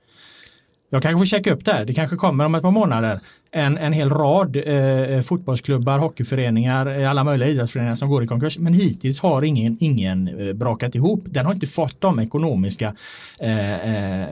Jag 0.90 1.02
kanske 1.02 1.18
får 1.18 1.26
checka 1.26 1.52
upp 1.52 1.64
det 1.64 1.72
här. 1.72 1.84
Det 1.84 1.94
kanske 1.94 2.16
kommer 2.16 2.44
om 2.44 2.54
ett 2.54 2.62
par 2.62 2.70
månader 2.70 3.20
en, 3.50 3.78
en 3.78 3.92
hel 3.92 4.10
rad 4.10 4.56
eh, 4.56 5.20
fotbollsklubbar, 5.20 5.98
hockeyföreningar, 5.98 7.00
eh, 7.00 7.10
alla 7.10 7.24
möjliga 7.24 7.48
idrottsföreningar 7.48 7.94
som 7.94 8.08
går 8.08 8.24
i 8.24 8.26
konkurs. 8.26 8.58
Men 8.58 8.74
hittills 8.74 9.20
har 9.20 9.42
ingen, 9.42 9.76
ingen 9.80 10.28
eh, 10.28 10.52
brakat 10.52 10.94
ihop. 10.94 11.24
Den 11.24 11.46
har 11.46 11.52
inte 11.52 11.66
fått 11.66 12.00
de 12.00 12.18
ekonomiska 12.20 12.94
eh, 13.40 14.20
eh 14.20 14.28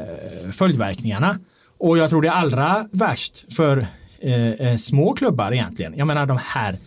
följdverkningarna. 0.52 1.38
Och 1.78 1.98
jag 1.98 2.10
tror 2.10 2.22
det 2.22 2.28
är 2.28 2.32
allra 2.32 2.86
värst 2.90 3.54
för 3.54 3.86
eh, 4.20 4.52
eh 4.52 4.76
små 4.76 5.12
klubbar 5.12 5.52
egentligen. 5.52 5.94
Jag 5.96 6.06
menar 6.06 6.26
de 6.26 6.38
här 6.42 6.78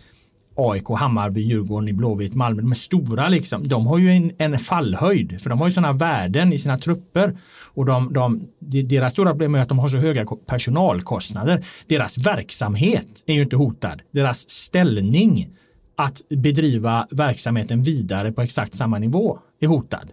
AIK, 0.58 0.88
Hammarby, 0.88 1.40
Djurgården, 1.40 1.96
Blåvitt, 1.96 2.34
Malmö, 2.34 2.62
de 2.62 2.70
är 2.70 2.76
stora 2.76 3.28
liksom. 3.28 3.68
De 3.68 3.86
har 3.86 3.98
ju 3.98 4.10
en, 4.10 4.32
en 4.38 4.58
fallhöjd 4.58 5.40
för 5.40 5.50
de 5.50 5.58
har 5.58 5.66
ju 5.66 5.72
sådana 5.72 5.92
värden 5.92 6.52
i 6.52 6.58
sina 6.58 6.78
trupper. 6.78 7.38
Och 7.74 7.84
de, 7.86 8.12
de, 8.12 8.48
deras 8.84 9.12
stora 9.12 9.30
problem 9.30 9.54
är 9.54 9.58
att 9.58 9.68
de 9.68 9.78
har 9.78 9.88
så 9.88 9.96
höga 9.96 10.26
personalkostnader. 10.46 11.64
Deras 11.86 12.18
verksamhet 12.18 13.22
är 13.26 13.34
ju 13.34 13.42
inte 13.42 13.56
hotad. 13.56 14.02
Deras 14.10 14.50
ställning 14.50 15.48
att 15.96 16.22
bedriva 16.28 17.08
verksamheten 17.10 17.82
vidare 17.82 18.32
på 18.32 18.42
exakt 18.42 18.74
samma 18.74 18.98
nivå 18.98 19.38
är 19.60 19.66
hotad. 19.66 20.08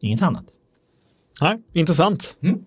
Inget 0.00 0.22
annat. 0.22 0.44
Nej, 1.40 1.58
intressant. 1.72 2.36
Mm. 2.42 2.64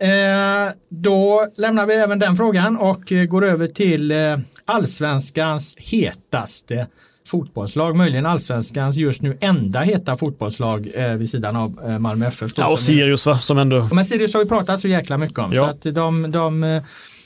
Eh, 0.00 0.72
då 0.88 1.46
lämnar 1.56 1.86
vi 1.86 1.94
även 1.94 2.18
den 2.18 2.36
frågan 2.36 2.76
och 2.76 3.12
eh, 3.12 3.24
går 3.24 3.44
över 3.44 3.66
till 3.66 4.10
eh, 4.10 4.38
allsvenskans 4.64 5.76
hetaste 5.78 6.86
fotbollslag, 7.26 7.96
möjligen 7.96 8.26
allsvenskans 8.26 8.96
just 8.96 9.22
nu 9.22 9.38
enda 9.40 9.80
heta 9.80 10.16
fotbollslag 10.16 10.88
eh, 10.94 11.12
vid 11.12 11.30
sidan 11.30 11.56
av 11.56 11.80
eh, 11.86 11.98
Malmö 11.98 12.26
FF. 12.26 12.50
Ja, 12.56 12.68
och 12.68 12.80
Sirius 12.80 13.26
va, 13.26 13.38
som 13.38 13.58
ändå... 13.58 13.88
Men 13.92 14.04
Sirius 14.04 14.34
har 14.34 14.40
vi 14.42 14.48
pratat 14.48 14.80
så 14.80 14.88
jäkla 14.88 15.18
mycket 15.18 15.38
om. 15.38 15.52
Ja. 15.52 15.64
Så 15.64 15.70
att 15.88 15.94
de, 15.94 16.30
de, 16.30 16.80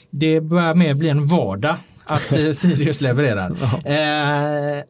det 0.09 0.41
börjar 0.41 0.75
mer 0.75 0.93
bli 0.93 1.09
en 1.09 1.27
vardag 1.27 1.75
att 2.05 2.31
eh, 2.31 2.51
Sirius 2.53 3.01
levererar. 3.01 3.51
eh, 3.85 4.83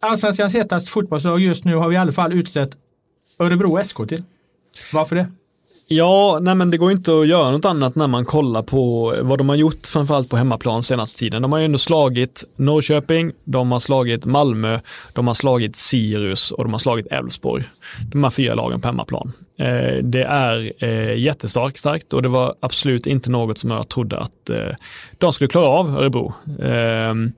allsvenskans 0.00 0.54
hetaste 0.54 0.90
fotbollslag 0.90 1.40
just 1.40 1.64
nu 1.64 1.74
har 1.74 1.88
vi 1.88 1.94
i 1.94 1.98
alla 1.98 2.12
fall 2.12 2.32
utsett 2.32 2.70
Örebro 3.38 3.84
SK 3.84 3.96
till. 4.08 4.22
Varför 4.92 5.16
det? 5.16 5.26
Ja, 5.86 6.38
nej 6.42 6.54
men 6.54 6.70
det 6.70 6.76
går 6.76 6.92
inte 6.92 7.20
att 7.20 7.28
göra 7.28 7.50
något 7.50 7.64
annat 7.64 7.94
när 7.94 8.06
man 8.06 8.24
kollar 8.24 8.62
på 8.62 9.14
vad 9.20 9.38
de 9.38 9.48
har 9.48 9.56
gjort, 9.56 9.86
framförallt 9.86 10.30
på 10.30 10.36
hemmaplan 10.36 10.82
senaste 10.82 11.18
tiden. 11.18 11.42
De 11.42 11.52
har 11.52 11.58
ju 11.58 11.64
ändå 11.64 11.78
slagit 11.78 12.44
Norrköping, 12.56 13.32
de 13.44 13.72
har 13.72 13.80
slagit 13.80 14.24
Malmö, 14.24 14.80
de 15.12 15.26
har 15.26 15.34
slagit 15.34 15.76
Sirius 15.76 16.50
och 16.50 16.64
de 16.64 16.72
har 16.72 16.78
slagit 16.78 17.06
Elfsborg. 17.06 17.64
De 18.12 18.24
här 18.24 18.30
fyra 18.30 18.54
lagen 18.54 18.80
på 18.80 18.88
hemmaplan. 18.88 19.32
Eh, 19.58 20.02
det 20.02 20.22
är 20.22 20.72
eh, 20.78 21.18
jättestarkt 21.18 22.12
och 22.12 22.22
det 22.22 22.28
var 22.28 22.54
absolut 22.60 23.06
inte 23.06 23.30
något 23.30 23.58
som 23.58 23.70
jag 23.70 23.88
trodde 23.88 24.18
att 24.18 24.50
eh, 24.50 24.76
de 25.18 25.32
skulle 25.32 25.48
klara 25.48 25.66
av, 25.66 25.96
Örebro. 25.96 26.34
Ehm, 26.62 27.32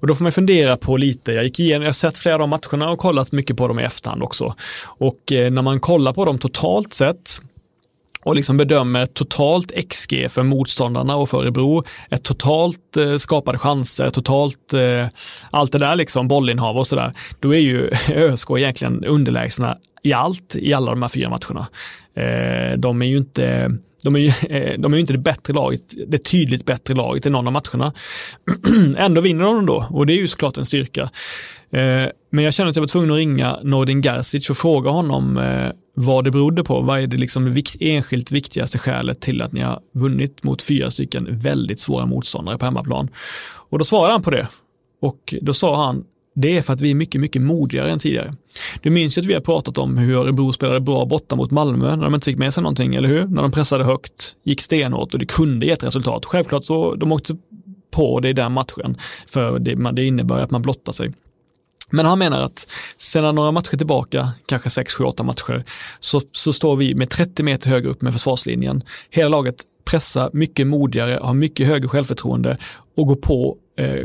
och 0.00 0.06
då 0.06 0.14
får 0.14 0.22
man 0.22 0.32
fundera 0.32 0.76
på 0.76 0.96
lite, 0.96 1.32
jag 1.32 1.44
gick 1.44 1.60
igenom, 1.60 1.82
jag 1.82 1.88
har 1.88 1.94
sett 1.94 2.18
flera 2.18 2.34
av 2.34 2.40
de 2.40 2.50
matcherna 2.50 2.90
och 2.90 2.98
kollat 2.98 3.32
mycket 3.32 3.56
på 3.56 3.68
dem 3.68 3.78
i 3.78 3.82
efterhand 3.82 4.22
också. 4.22 4.54
Och 4.84 5.32
eh, 5.32 5.50
när 5.50 5.62
man 5.62 5.80
kollar 5.80 6.12
på 6.12 6.24
dem 6.24 6.38
totalt 6.38 6.94
sett, 6.94 7.40
och 8.24 8.34
liksom 8.34 8.56
bedömer 8.56 9.06
totalt 9.06 9.72
XG 9.90 10.30
för 10.30 10.42
motståndarna 10.42 11.16
och 11.16 11.28
för 11.28 11.38
Örebro, 11.38 11.84
ett 12.10 12.22
totalt 12.22 12.96
eh, 12.96 13.16
skapade 13.16 13.58
chanser, 13.58 14.10
totalt 14.10 14.74
eh, 14.74 15.06
allt 15.50 15.72
det 15.72 15.78
där 15.78 15.96
liksom, 15.96 16.28
bollinnehav 16.28 16.78
och 16.78 16.86
sådär, 16.86 17.12
då 17.40 17.54
är 17.54 17.58
ju 17.58 17.90
ÖSK 18.08 18.50
egentligen 18.50 19.04
underlägsna 19.04 19.78
i 20.02 20.12
allt 20.12 20.56
i 20.56 20.72
alla 20.72 20.90
de 20.90 21.02
här 21.02 21.08
fyra 21.08 21.28
matcherna. 21.28 21.66
Eh, 22.14 22.78
de 22.78 23.02
är 23.02 23.06
ju 23.06 23.16
inte 23.16 23.70
de 24.02 24.16
är, 24.16 24.20
ju, 24.20 24.28
eh, 24.56 24.78
de 24.78 24.92
är 24.92 24.96
ju 24.96 25.00
inte 25.00 25.12
det 25.12 25.18
bättre 25.18 25.52
laget, 25.52 25.94
det 26.06 26.18
tydligt 26.18 26.64
bättre 26.64 26.94
laget 26.94 27.26
i 27.26 27.30
någon 27.30 27.46
av 27.46 27.52
matcherna. 27.52 27.92
Ändå 28.96 29.20
vinner 29.20 29.44
de 29.44 29.66
då 29.66 29.86
och 29.90 30.06
det 30.06 30.12
är 30.12 30.18
ju 30.18 30.28
såklart 30.28 30.58
en 30.58 30.66
styrka. 30.66 31.02
Eh, 31.70 32.06
men 32.30 32.44
jag 32.44 32.54
kände 32.54 32.70
att 32.70 32.76
jag 32.76 32.82
var 32.82 32.88
tvungen 32.88 33.10
att 33.10 33.16
ringa 33.16 33.58
Nordin 33.62 34.02
Gerzic 34.02 34.50
och 34.50 34.56
fråga 34.56 34.90
honom 34.90 35.38
eh, 35.38 35.70
vad 35.94 36.24
det 36.24 36.30
berodde 36.30 36.64
på. 36.64 36.80
Vad 36.80 37.00
är 37.00 37.06
det 37.06 37.16
liksom 37.16 37.52
vikt, 37.52 37.76
enskilt 37.80 38.32
viktigaste 38.32 38.78
skälet 38.78 39.20
till 39.20 39.42
att 39.42 39.52
ni 39.52 39.60
har 39.60 39.80
vunnit 39.94 40.42
mot 40.42 40.62
fyra 40.62 40.90
stycken 40.90 41.38
väldigt 41.38 41.80
svåra 41.80 42.06
motståndare 42.06 42.58
på 42.58 42.64
hemmaplan? 42.64 43.08
Och 43.70 43.78
då 43.78 43.84
svarade 43.84 44.12
han 44.12 44.22
på 44.22 44.30
det. 44.30 44.48
Och 45.00 45.34
då 45.40 45.54
sa 45.54 45.86
han, 45.86 46.04
det 46.34 46.58
är 46.58 46.62
för 46.62 46.72
att 46.72 46.80
vi 46.80 46.90
är 46.90 46.94
mycket, 46.94 47.20
mycket 47.20 47.42
modigare 47.42 47.90
än 47.90 47.98
tidigare. 47.98 48.34
Du 48.82 48.90
minns 48.90 49.18
ju 49.18 49.20
att 49.20 49.26
vi 49.26 49.34
har 49.34 49.40
pratat 49.40 49.78
om 49.78 49.98
hur 49.98 50.14
Örebro 50.14 50.52
spelade 50.52 50.80
bra 50.80 51.04
borta 51.04 51.36
mot 51.36 51.50
Malmö 51.50 51.96
när 51.96 52.04
de 52.04 52.14
inte 52.14 52.24
fick 52.24 52.38
med 52.38 52.54
sig 52.54 52.62
någonting, 52.62 52.94
eller 52.94 53.08
hur? 53.08 53.26
När 53.26 53.42
de 53.42 53.52
pressade 53.52 53.84
högt, 53.84 54.34
gick 54.44 54.60
stenhårt 54.60 55.14
och 55.14 55.20
det 55.20 55.26
kunde 55.26 55.66
ge 55.66 55.72
ett 55.72 55.84
resultat. 55.84 56.24
Självklart 56.24 56.64
så 56.64 56.94
de 56.94 57.12
åkte 57.12 57.36
på 57.90 58.20
det 58.20 58.28
i 58.28 58.32
den 58.32 58.52
matchen, 58.52 58.96
för 59.26 59.58
det, 59.58 59.92
det 59.92 60.04
innebär 60.04 60.38
att 60.38 60.50
man 60.50 60.62
blottar 60.62 60.92
sig. 60.92 61.12
Men 61.90 62.06
han 62.06 62.18
menar 62.18 62.44
att 62.44 62.68
sedan 62.96 63.34
några 63.34 63.52
matcher 63.52 63.76
tillbaka, 63.76 64.28
kanske 64.46 64.70
6, 64.70 64.94
7, 64.94 65.04
8 65.04 65.22
matcher, 65.22 65.64
så, 66.00 66.20
så 66.32 66.52
står 66.52 66.76
vi 66.76 66.94
med 66.94 67.10
30 67.10 67.42
meter 67.42 67.70
högre 67.70 67.88
upp 67.88 68.02
med 68.02 68.12
försvarslinjen. 68.12 68.82
Hela 69.10 69.28
laget 69.28 69.56
pressar 69.84 70.30
mycket 70.32 70.66
modigare, 70.66 71.18
har 71.22 71.34
mycket 71.34 71.66
högre 71.66 71.88
självförtroende 71.88 72.58
och 72.96 73.06
går 73.06 73.16
på 73.16 73.56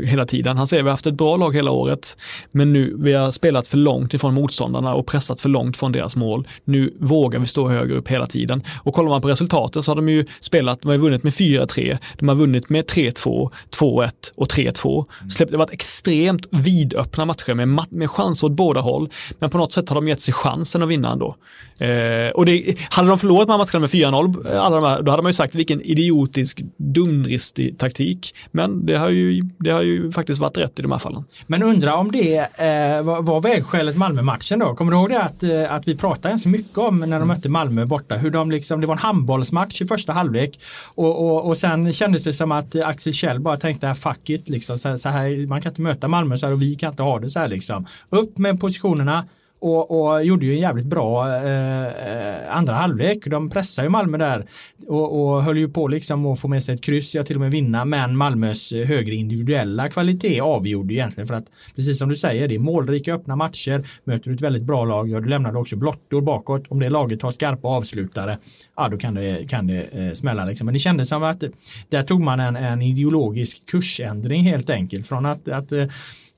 hela 0.04 0.24
tiden. 0.24 0.56
Han 0.56 0.66
säger 0.66 0.82
vi 0.82 0.88
har 0.88 0.92
haft 0.92 1.06
ett 1.06 1.14
bra 1.14 1.36
lag 1.36 1.54
hela 1.54 1.70
året, 1.70 2.16
men 2.52 2.72
nu 2.72 2.96
vi 2.98 3.12
har 3.12 3.30
spelat 3.30 3.66
för 3.66 3.76
långt 3.76 4.14
ifrån 4.14 4.34
motståndarna 4.34 4.94
och 4.94 5.06
pressat 5.06 5.40
för 5.40 5.48
långt 5.48 5.76
från 5.76 5.92
deras 5.92 6.16
mål. 6.16 6.48
Nu 6.64 6.94
vågar 7.00 7.40
vi 7.40 7.46
stå 7.46 7.68
högre 7.68 7.94
upp 7.94 8.08
hela 8.08 8.26
tiden. 8.26 8.62
Och 8.82 8.94
kollar 8.94 9.08
man 9.08 9.22
på 9.22 9.28
resultaten 9.28 9.82
så 9.82 9.90
har 9.90 9.96
de 9.96 10.08
ju 10.08 10.26
spelat, 10.40 10.82
de 10.82 10.88
har 10.88 10.98
vunnit 10.98 11.22
med 11.22 11.32
4-3, 11.32 11.98
de 12.18 12.28
har 12.28 12.34
vunnit 12.34 12.68
med 12.68 12.84
3-2, 12.84 13.50
2-1 13.78 14.10
och 14.34 14.46
3-2. 14.46 15.04
Mm. 15.20 15.28
Det 15.38 15.50
har 15.50 15.58
varit 15.58 15.72
extremt 15.72 16.46
vidöppna 16.50 17.24
matcher 17.24 17.54
med, 17.54 17.86
med 17.90 18.10
chanser 18.10 18.46
åt 18.46 18.52
båda 18.52 18.80
håll, 18.80 19.08
men 19.38 19.50
på 19.50 19.58
något 19.58 19.72
sätt 19.72 19.88
har 19.88 19.94
de 19.94 20.08
gett 20.08 20.20
sig 20.20 20.34
chansen 20.34 20.82
att 20.82 20.88
vinna 20.88 21.12
ändå. 21.12 21.36
Eh, 21.78 22.30
och 22.34 22.46
det, 22.46 22.78
hade 22.90 23.08
de 23.08 23.18
förlorat 23.18 23.48
de 23.48 23.58
matcherna 23.58 23.80
med 23.80 23.90
4-0, 23.90 24.56
alla 24.58 24.76
de 24.76 24.84
här, 24.84 25.02
då 25.02 25.10
hade 25.10 25.22
man 25.22 25.30
ju 25.30 25.34
sagt 25.34 25.54
vilken 25.54 25.80
idiotisk, 25.80 26.62
dumdristig 26.76 27.78
taktik. 27.78 28.34
Men 28.50 28.86
det 28.86 28.96
har 28.96 29.08
ju 29.08 29.42
det 29.58 29.67
har 29.70 29.82
ju 29.82 30.12
faktiskt 30.12 30.40
varit 30.40 30.56
rätt 30.56 30.78
i 30.78 30.82
de 30.82 30.92
här 30.92 30.98
fallen. 30.98 31.24
Men 31.46 31.62
undra 31.62 31.94
om 31.94 32.12
det 32.12 32.38
eh, 32.38 33.02
var, 33.02 33.22
var 33.22 33.40
vägskälet 33.40 33.96
Malmö-matchen 33.96 34.58
då? 34.58 34.74
Kommer 34.74 34.92
du 34.92 34.98
ihåg 34.98 35.08
det 35.08 35.22
att, 35.22 35.42
eh, 35.42 35.72
att 35.72 35.88
vi 35.88 35.96
pratade 35.96 36.28
ganska 36.28 36.48
mycket 36.48 36.78
om 36.78 36.98
när 36.98 37.18
de 37.18 37.28
mötte 37.28 37.48
Malmö 37.48 37.84
borta, 37.86 38.14
hur 38.14 38.30
de 38.30 38.50
liksom, 38.50 38.80
det 38.80 38.86
var 38.86 38.94
en 38.94 38.98
handbollsmatch 38.98 39.82
i 39.82 39.86
första 39.86 40.12
halvlek 40.12 40.60
och, 40.94 41.26
och, 41.26 41.46
och 41.46 41.56
sen 41.56 41.92
kändes 41.92 42.24
det 42.24 42.32
som 42.32 42.52
att 42.52 42.76
Axel 42.76 43.12
Kjell 43.12 43.40
bara 43.40 43.56
tänkte 43.56 43.94
fuck 43.94 44.30
it 44.30 44.48
liksom, 44.48 44.78
så, 44.78 44.98
så 44.98 45.08
här, 45.08 45.46
man 45.46 45.62
kan 45.62 45.72
inte 45.72 45.82
möta 45.82 46.08
Malmö 46.08 46.36
så 46.36 46.46
här 46.46 46.52
och 46.52 46.62
vi 46.62 46.74
kan 46.74 46.90
inte 46.90 47.02
ha 47.02 47.18
det 47.18 47.30
så 47.30 47.38
här 47.38 47.48
liksom. 47.48 47.86
Upp 48.10 48.38
med 48.38 48.60
positionerna, 48.60 49.24
och, 49.60 50.00
och, 50.00 50.24
gjorde 50.24 50.46
ju 50.46 50.52
en 50.52 50.60
jävligt 50.60 50.86
bra 50.86 51.36
eh, 51.36 52.56
andra 52.56 52.74
halvlek. 52.74 53.26
De 53.26 53.50
pressade 53.50 53.86
ju 53.86 53.90
Malmö 53.90 54.18
där 54.18 54.46
och, 54.86 55.34
och 55.34 55.42
höll 55.42 55.58
ju 55.58 55.68
på 55.68 55.88
liksom 55.88 56.26
att 56.26 56.40
få 56.40 56.48
med 56.48 56.62
sig 56.62 56.74
ett 56.74 56.80
kryss, 56.80 57.14
ja 57.14 57.24
till 57.24 57.36
och 57.36 57.40
med 57.40 57.50
vinna, 57.50 57.84
men 57.84 58.16
Malmös 58.16 58.72
högre 58.72 59.14
individuella 59.14 59.88
kvalitet 59.88 60.40
avgjorde 60.40 60.94
egentligen 60.94 61.26
för 61.26 61.34
att 61.34 61.46
precis 61.76 61.98
som 61.98 62.08
du 62.08 62.16
säger, 62.16 62.48
det 62.48 62.54
är 62.54 62.58
målrika 62.58 63.14
öppna 63.14 63.36
matcher, 63.36 63.86
möter 64.04 64.28
du 64.30 64.34
ett 64.34 64.40
väldigt 64.40 64.62
bra 64.62 64.84
lag, 64.84 65.08
ja 65.08 65.20
du 65.20 65.28
lämnar 65.28 65.56
också 65.56 65.76
blottor 65.76 66.20
bakåt, 66.20 66.64
om 66.68 66.78
det 66.78 66.90
laget 66.90 67.22
har 67.22 67.30
skarpa 67.30 67.68
avslutare, 67.68 68.38
ja 68.76 68.88
då 68.88 68.96
kan 68.96 69.14
det, 69.14 69.48
kan 69.48 69.66
det 69.66 69.82
eh, 69.92 70.12
smälla 70.12 70.44
liksom. 70.44 70.64
Men 70.64 70.74
det 70.74 70.80
kändes 70.80 71.08
som 71.08 71.22
att 71.22 71.44
där 71.88 72.02
tog 72.02 72.20
man 72.20 72.40
en, 72.40 72.56
en 72.56 72.82
ideologisk 72.82 73.66
kursändring 73.66 74.42
helt 74.42 74.70
enkelt 74.70 75.06
från 75.06 75.26
att, 75.26 75.48
att 75.48 75.72
Eh, 75.78 75.88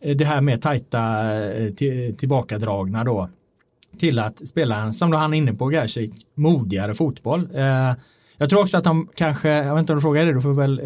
Eh, 0.01 0.17
det 0.17 0.25
här 0.25 0.41
med 0.41 0.63
tajta 0.63 1.33
eh, 1.53 1.73
tillbakadragna 2.15 3.05
då 3.05 3.29
till 3.99 4.19
att 4.19 4.49
spela 4.49 4.77
en, 4.77 4.93
som 4.93 5.13
han 5.13 5.35
är 5.35 5.39
inne 5.39 5.55
på, 5.55 5.73
Gerzik, 5.73 6.13
modigare 6.35 6.95
fotboll. 6.95 7.49
Eh, 7.55 7.93
jag 8.37 8.51
tror 8.51 8.63
också 8.63 8.77
att 8.77 8.85
de 8.85 9.09
kanske, 9.15 9.49
jag 9.49 9.75
vet 9.75 9.81
inte 9.81 9.93
om 9.93 9.99
du 9.99 10.03
frågar 10.03 10.27
det, 10.27 10.33
du 10.33 10.41
får 10.41 10.53
väl 10.53 10.81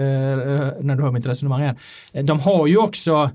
när 0.81 0.97
du 0.97 1.03
hör 1.03 1.11
mitt 1.11 1.27
resonemang 1.27 1.62
här. 1.62 1.77
De 2.23 2.41
har 2.41 2.67
ju 2.67 2.77
också, 2.77 3.31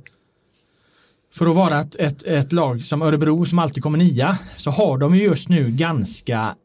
för 1.34 1.50
att 1.50 1.56
vara 1.56 1.82
ett, 1.82 1.96
ett, 1.96 2.24
ett 2.24 2.54
lag 2.54 2.82
som 2.82 3.02
Örebro 3.02 3.46
som 3.46 3.60
alltid 3.60 3.84
kommer 3.84 3.98
nia, 3.98 4.38
så 4.58 4.72
har 4.72 4.98
de 4.98 5.16
ju 5.16 5.24
just 5.24 5.50
nu 5.50 5.72
ganska 5.72 6.56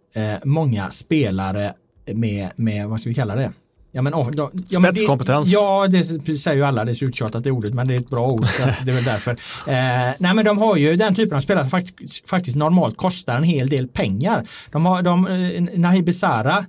många 0.45 0.91
spelare 0.91 1.75
med, 2.07 2.51
med, 2.57 2.89
vad 2.89 3.01
ska 3.01 3.09
vi 3.09 3.15
kalla 3.15 3.35
det, 3.35 3.53
Ja, 3.97 4.03
men, 4.03 4.15
oh, 4.15 4.31
då, 4.31 4.51
ja, 4.69 4.81
Spetskompetens. 4.81 5.49
Det, 5.49 5.55
ja, 5.55 5.87
det 5.87 6.37
säger 6.37 6.57
ju 6.57 6.65
alla, 6.65 6.85
det 6.85 6.93
är 6.93 6.95
så 6.95 7.05
uttjatat 7.05 7.45
det 7.45 7.51
ordet, 7.51 7.75
men 7.75 7.89
det 7.89 7.95
är 7.95 7.99
ett 7.99 8.11
bra 8.11 8.29
ord. 8.29 8.47
Det 8.85 8.91
är 8.91 8.95
väl 8.95 9.05
därför. 9.05 9.37
Eh, 9.67 10.15
nej, 10.19 10.35
men 10.35 10.45
de 10.45 10.59
har 10.59 10.77
ju 10.77 10.97
den 10.97 11.15
typen 11.15 11.37
av 11.37 11.41
spelare 11.41 11.65
som 11.65 11.71
faktiskt, 11.71 12.29
faktiskt 12.29 12.57
normalt 12.57 12.97
kostar 12.97 13.37
en 13.37 13.43
hel 13.43 13.69
del 13.69 13.89
pengar. 13.89 14.49
De 14.73 14.87
har, 14.87 15.03
de, 15.03 15.27
eh, 15.27 15.79
Nahib 15.79 16.05
Besara, 16.05 16.65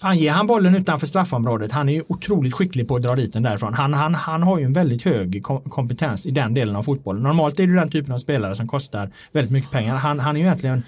Fan, 0.00 0.18
ger 0.18 0.32
han 0.32 0.46
bollen 0.46 0.76
utanför 0.76 1.06
straffområdet, 1.06 1.72
han 1.72 1.88
är 1.88 1.92
ju 1.92 2.02
otroligt 2.08 2.54
skicklig 2.54 2.88
på 2.88 2.96
att 2.96 3.02
dra 3.02 3.14
dit 3.14 3.32
den 3.32 3.42
därifrån. 3.42 3.74
Han, 3.74 3.94
han, 3.94 4.14
han 4.14 4.42
har 4.42 4.58
ju 4.58 4.64
en 4.64 4.72
väldigt 4.72 5.02
hög 5.02 5.44
kompetens 5.44 6.26
i 6.26 6.30
den 6.30 6.54
delen 6.54 6.76
av 6.76 6.82
fotbollen. 6.82 7.22
Normalt 7.22 7.60
är 7.60 7.66
det 7.66 7.74
den 7.74 7.90
typen 7.90 8.12
av 8.12 8.18
spelare 8.18 8.54
som 8.54 8.68
kostar 8.68 9.10
väldigt 9.32 9.52
mycket 9.52 9.70
pengar. 9.70 9.96
Han, 9.96 10.20
han 10.20 10.36
är 10.36 10.40
ju 10.40 10.46
egentligen 10.46 10.82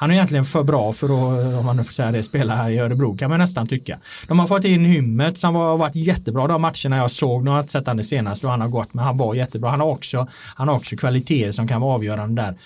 han 0.00 0.10
är 0.10 0.14
egentligen 0.14 0.44
för 0.44 0.62
bra 0.62 0.92
för 0.92 1.06
att, 1.06 1.58
om 1.58 1.66
man 1.66 1.76
nu 1.76 1.84
får 1.84 1.92
säga 1.92 2.12
det, 2.12 2.22
spela 2.22 2.54
här 2.54 2.70
i 2.70 2.78
Örebro 2.78 3.16
kan 3.16 3.30
man 3.30 3.38
nästan 3.38 3.68
tycka. 3.68 3.98
De 4.28 4.38
har 4.38 4.46
fått 4.46 4.64
in 4.64 4.84
Hymmet 4.84 5.38
som 5.38 5.54
har 5.54 5.76
varit 5.76 5.96
jättebra 5.96 6.46
de 6.46 6.62
matcherna 6.62 6.96
jag 6.96 7.10
såg. 7.10 7.44
Nu 7.44 7.50
har 7.50 7.56
jag 7.56 7.62
inte 7.62 7.72
sett 7.72 7.86
han 7.86 7.96
det 7.96 8.04
senaste 8.04 8.46
och 8.46 8.50
han 8.50 8.60
har 8.60 8.68
gått, 8.68 8.94
men 8.94 9.04
han 9.04 9.16
var 9.16 9.34
jättebra. 9.34 9.70
Han 9.70 9.80
har 9.80 9.86
också, 9.86 10.28
han 10.54 10.68
har 10.68 10.76
också 10.76 10.96
kvaliteter 10.96 11.52
som 11.52 11.68
kan 11.68 11.80
vara 11.80 11.94
avgörande 11.94 12.42
där. 12.42 12.58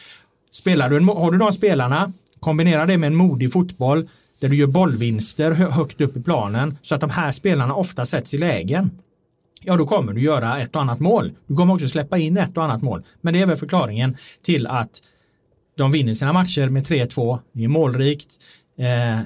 Spelar 0.53 0.89
du, 0.89 1.01
har 1.01 1.31
du 1.31 1.39
de 1.39 1.53
spelarna, 1.53 2.13
kombinera 2.41 2.87
det 2.87 2.99
med 2.99 3.07
en 3.07 3.17
modig 3.17 3.53
fotboll 3.53 4.09
där 4.41 4.49
du 4.49 4.57
gör 4.57 4.67
bollvinster 4.67 5.51
högt 5.51 6.01
upp 6.01 6.17
i 6.17 6.23
planen 6.23 6.77
så 6.83 6.95
att 6.95 7.01
de 7.01 7.11
här 7.11 7.33
spelarna 7.33 7.75
ofta 7.75 8.07
sätts 8.07 8.35
i 8.35 8.39
lägen. 8.39 8.91
Ja, 9.63 9.77
då 9.77 9.87
kommer 9.87 10.13
du 10.13 10.21
göra 10.21 10.61
ett 10.61 10.75
och 10.75 10.83
annat 10.83 11.01
mål. 11.01 11.33
Du 11.47 11.57
kommer 11.57 11.75
också 11.75 11.89
släppa 11.89 12.19
in 12.19 12.37
ett 12.37 12.57
och 12.57 12.65
annat 12.65 12.83
mål. 12.83 13.03
Men 13.21 13.35
det 13.35 13.41
är 13.41 13.47
väl 13.47 13.57
förklaringen 13.57 14.17
till 14.43 14.67
att 14.67 15.01
de 15.77 15.93
vinner 15.93 16.15
sina 16.15 16.33
matcher 16.33 16.69
med 16.69 16.87
3-2. 16.87 17.39
Det 17.53 17.65
är 17.65 17.69
målrikt. 17.69 18.29
Eh, 18.79 19.21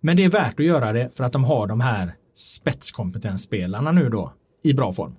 men 0.00 0.16
det 0.16 0.24
är 0.24 0.28
värt 0.28 0.60
att 0.60 0.66
göra 0.66 0.92
det 0.92 1.16
för 1.16 1.24
att 1.24 1.32
de 1.32 1.44
har 1.44 1.66
de 1.66 1.80
här 1.80 2.14
spetskompetensspelarna 2.34 3.92
nu 3.92 4.08
då 4.08 4.32
i 4.66 4.74
bra 4.74 4.92
form. 4.92 5.12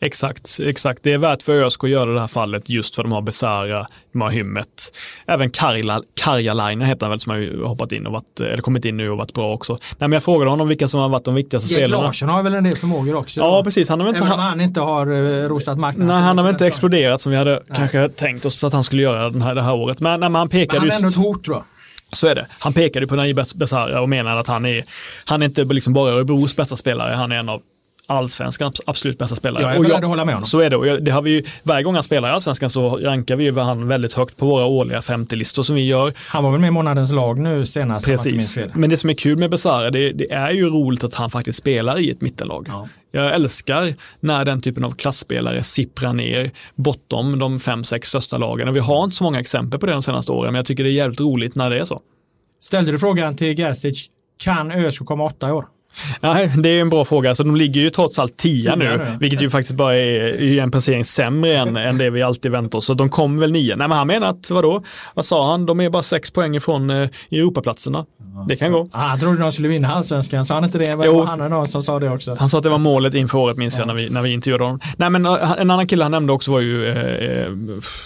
Exakt, 0.00 0.58
exakt. 0.62 1.02
Det 1.02 1.12
är 1.12 1.18
värt 1.18 1.42
för 1.42 1.52
ÖSK 1.52 1.84
att 1.84 1.90
göra 1.90 2.10
det 2.10 2.20
här 2.20 2.26
fallet 2.26 2.68
just 2.68 2.94
för 2.94 3.02
de 3.02 3.12
har 3.12 3.22
Besara, 3.22 3.86
de 4.12 4.20
har 4.20 4.30
Hymmet. 4.30 4.96
Även 5.26 5.50
Karjala, 5.50 6.02
Karjalainen 6.14 6.88
heter 6.88 7.06
han 7.06 7.10
väl 7.10 7.20
som 7.20 7.30
har 7.30 7.66
hoppat 7.66 7.92
in 7.92 8.06
och 8.06 8.12
varit, 8.12 8.40
eller 8.40 8.62
kommit 8.62 8.84
in 8.84 8.96
nu 8.96 9.10
och 9.10 9.18
varit 9.18 9.32
bra 9.32 9.52
också. 9.52 9.72
Nej, 9.72 9.80
men 9.98 10.12
jag 10.12 10.22
frågade 10.22 10.50
honom 10.50 10.68
vilka 10.68 10.88
som 10.88 11.00
har 11.00 11.08
varit 11.08 11.24
de 11.24 11.34
viktigaste 11.34 11.74
Jake 11.74 11.84
spelarna. 11.84 12.06
Larsson 12.06 12.28
har 12.28 12.42
väl 12.42 12.54
en 12.54 12.64
del 12.64 12.76
förmågor 12.76 13.14
också? 13.14 13.40
Ja, 13.40 13.62
precis. 13.64 13.88
Han 13.88 14.00
har 14.00 14.08
inte, 14.08 14.20
Även 14.20 14.32
om 14.32 14.38
han 14.38 14.60
inte 14.60 14.80
har 14.80 15.12
uh, 15.12 15.48
rosat 15.48 15.78
marknaden. 15.78 16.08
Nej, 16.14 16.22
han 16.22 16.38
har 16.38 16.44
väl 16.44 16.54
inte 16.54 16.66
exploderat 16.66 17.20
som 17.20 17.32
vi 17.32 17.38
hade 17.38 17.62
nej. 17.66 17.78
kanske 17.78 18.08
tänkt 18.08 18.44
oss 18.44 18.64
att 18.64 18.72
han 18.72 18.84
skulle 18.84 19.02
göra 19.02 19.30
den 19.30 19.42
här, 19.42 19.54
det 19.54 19.62
här 19.62 19.74
året. 19.74 20.00
Men, 20.00 20.20
nej, 20.20 20.28
men 20.28 20.38
han 20.38 20.48
pekade 20.48 20.80
men 20.80 20.90
han 20.90 21.02
är 21.02 21.06
ändå 21.06 21.08
ett 21.08 21.26
hot 21.26 21.44
då. 21.44 21.64
Så 22.12 22.26
är 22.26 22.34
det. 22.34 22.46
Han 22.58 22.72
pekade 22.72 23.06
på 23.06 23.16
Najib 23.16 23.40
Besara 23.54 24.00
och 24.00 24.08
menade 24.08 24.40
att 24.40 24.48
han 24.48 24.66
är, 24.66 24.84
han 25.24 25.42
är 25.42 25.46
inte 25.46 25.64
liksom 25.64 25.92
bara 25.92 26.12
Örebros 26.12 26.56
bästa 26.56 26.76
spelare, 26.76 27.14
han 27.14 27.32
är 27.32 27.36
en 27.36 27.48
av 27.48 27.62
allsvenskans 28.06 28.80
absolut 28.86 29.18
bästa 29.18 29.36
spelare. 29.36 29.62
Jag 29.62 29.76
är 29.76 29.80
beredd 29.80 29.94
att 29.96 30.04
hålla 30.04 30.24
med 30.24 30.34
honom. 30.34 30.46
Så 30.46 30.60
är 30.60 30.70
det. 30.70 30.76
Och 30.76 31.02
det 31.02 31.10
har 31.10 31.22
vi 31.22 31.30
ju, 31.30 31.44
varje 31.62 31.82
gång 31.82 31.94
han 31.94 32.02
spelar 32.02 32.28
i 32.28 32.32
allsvenskan 32.32 32.70
så 32.70 32.96
rankar 32.96 33.36
vi 33.36 33.44
ju 33.44 33.58
han 33.58 33.88
väldigt 33.88 34.14
högt 34.14 34.36
på 34.36 34.46
våra 34.46 34.64
årliga 34.64 35.00
50-listor 35.00 35.62
som 35.62 35.74
vi 35.74 35.86
gör. 35.86 36.12
Han 36.16 36.44
var 36.44 36.50
väl 36.50 36.60
med 36.60 36.68
i 36.68 36.70
månadens 36.70 37.12
lag 37.12 37.38
nu 37.38 37.66
senast? 37.66 38.06
Precis. 38.06 38.58
Men 38.74 38.90
det 38.90 38.96
som 38.96 39.10
är 39.10 39.14
kul 39.14 39.38
med 39.38 39.50
Besara, 39.50 39.90
det, 39.90 40.12
det, 40.12 40.32
är 40.32 40.50
ju 40.50 40.70
roligt 40.70 41.04
att 41.04 41.14
han 41.14 41.30
faktiskt 41.30 41.58
spelar 41.58 42.00
i 42.00 42.10
ett 42.10 42.20
mittenlag. 42.20 42.66
Ja. 42.68 42.88
Jag 43.12 43.34
älskar 43.34 43.94
när 44.20 44.44
den 44.44 44.60
typen 44.60 44.84
av 44.84 44.90
klassspelare 44.90 45.62
sipprar 45.62 46.12
ner 46.12 46.50
bortom 46.74 47.38
de 47.38 47.60
fem, 47.60 47.84
sex 47.84 48.08
största 48.08 48.38
lagen. 48.38 48.68
Och 48.68 48.76
vi 48.76 48.80
har 48.80 49.04
inte 49.04 49.16
så 49.16 49.24
många 49.24 49.40
exempel 49.40 49.80
på 49.80 49.86
det 49.86 49.92
de 49.92 50.02
senaste 50.02 50.32
åren, 50.32 50.52
men 50.52 50.58
jag 50.58 50.66
tycker 50.66 50.84
det 50.84 50.90
är 50.90 50.92
jävligt 50.92 51.20
roligt 51.20 51.54
när 51.54 51.70
det 51.70 51.78
är 51.78 51.84
så. 51.84 52.00
Ställde 52.60 52.92
du 52.92 52.98
frågan 52.98 53.36
till 53.36 53.58
Gerzic, 53.58 54.06
kan 54.38 54.72
ÖSK 54.72 55.04
komma 55.04 55.24
åtta 55.24 55.48
i 55.48 55.52
år? 55.52 55.66
Nej, 56.20 56.52
det 56.56 56.68
är 56.68 56.80
en 56.80 56.88
bra 56.88 57.04
fråga. 57.04 57.28
Alltså, 57.28 57.44
de 57.44 57.56
ligger 57.56 57.80
ju 57.80 57.90
trots 57.90 58.18
allt 58.18 58.36
tia, 58.36 58.76
nu, 58.76 59.06
vilket 59.20 59.42
ju 59.42 59.50
faktiskt 59.50 59.76
bara 59.76 59.96
är, 59.96 60.42
är 60.42 60.62
en 60.62 60.70
placering 60.70 61.04
sämre 61.04 61.56
än, 61.56 61.76
än 61.76 61.98
det 61.98 62.10
vi 62.10 62.22
alltid 62.22 62.50
väntar 62.50 62.78
oss. 62.78 62.86
Så 62.86 62.94
de 62.94 63.08
kommer 63.08 63.40
väl 63.40 63.52
nio. 63.52 63.76
Nej, 63.76 63.88
men 63.88 63.98
han 63.98 64.06
menar 64.06 64.28
att, 64.28 64.50
vadå, 64.50 64.82
vad 65.14 65.24
sa 65.24 65.50
han, 65.50 65.66
de 65.66 65.80
är 65.80 65.90
bara 65.90 66.02
sex 66.02 66.30
poäng 66.30 66.56
ifrån 66.56 66.90
eh, 66.90 67.08
Europaplatserna. 67.30 68.04
Det 68.48 68.56
kan 68.56 68.72
gå. 68.72 68.88
Ah, 68.92 69.16
trodde 69.16 69.42
de 69.42 69.52
skulle 69.52 69.68
vinna 69.68 69.94
allsvenskan, 69.94 70.46
sa 70.46 70.54
han 70.54 70.64
inte 70.64 70.78
det? 70.78 70.98
Jo. 71.04 71.24
Han 71.24 71.38
någon 71.38 71.68
som 71.68 71.82
sa 71.82 71.98
det 71.98 72.10
också. 72.10 72.36
Han 72.40 72.48
sa 72.48 72.56
att 72.58 72.62
det 72.62 72.70
var 72.70 72.78
målet 72.78 73.14
inför 73.14 73.38
året, 73.38 73.56
minns 73.56 73.74
ja. 73.74 73.80
jag, 73.80 73.86
när 73.86 73.94
vi, 73.94 74.10
när 74.10 74.22
vi 74.22 74.32
intervjuade 74.32 74.64
honom. 74.64 74.80
Nej, 74.96 75.10
men 75.10 75.26
eh, 75.26 75.52
en 75.58 75.70
annan 75.70 75.86
kille 75.86 76.04
han 76.04 76.10
nämnde 76.10 76.32
också 76.32 76.50
var 76.50 76.60
ju 76.60 76.88
eh, 76.88 76.96
eh 76.96 77.52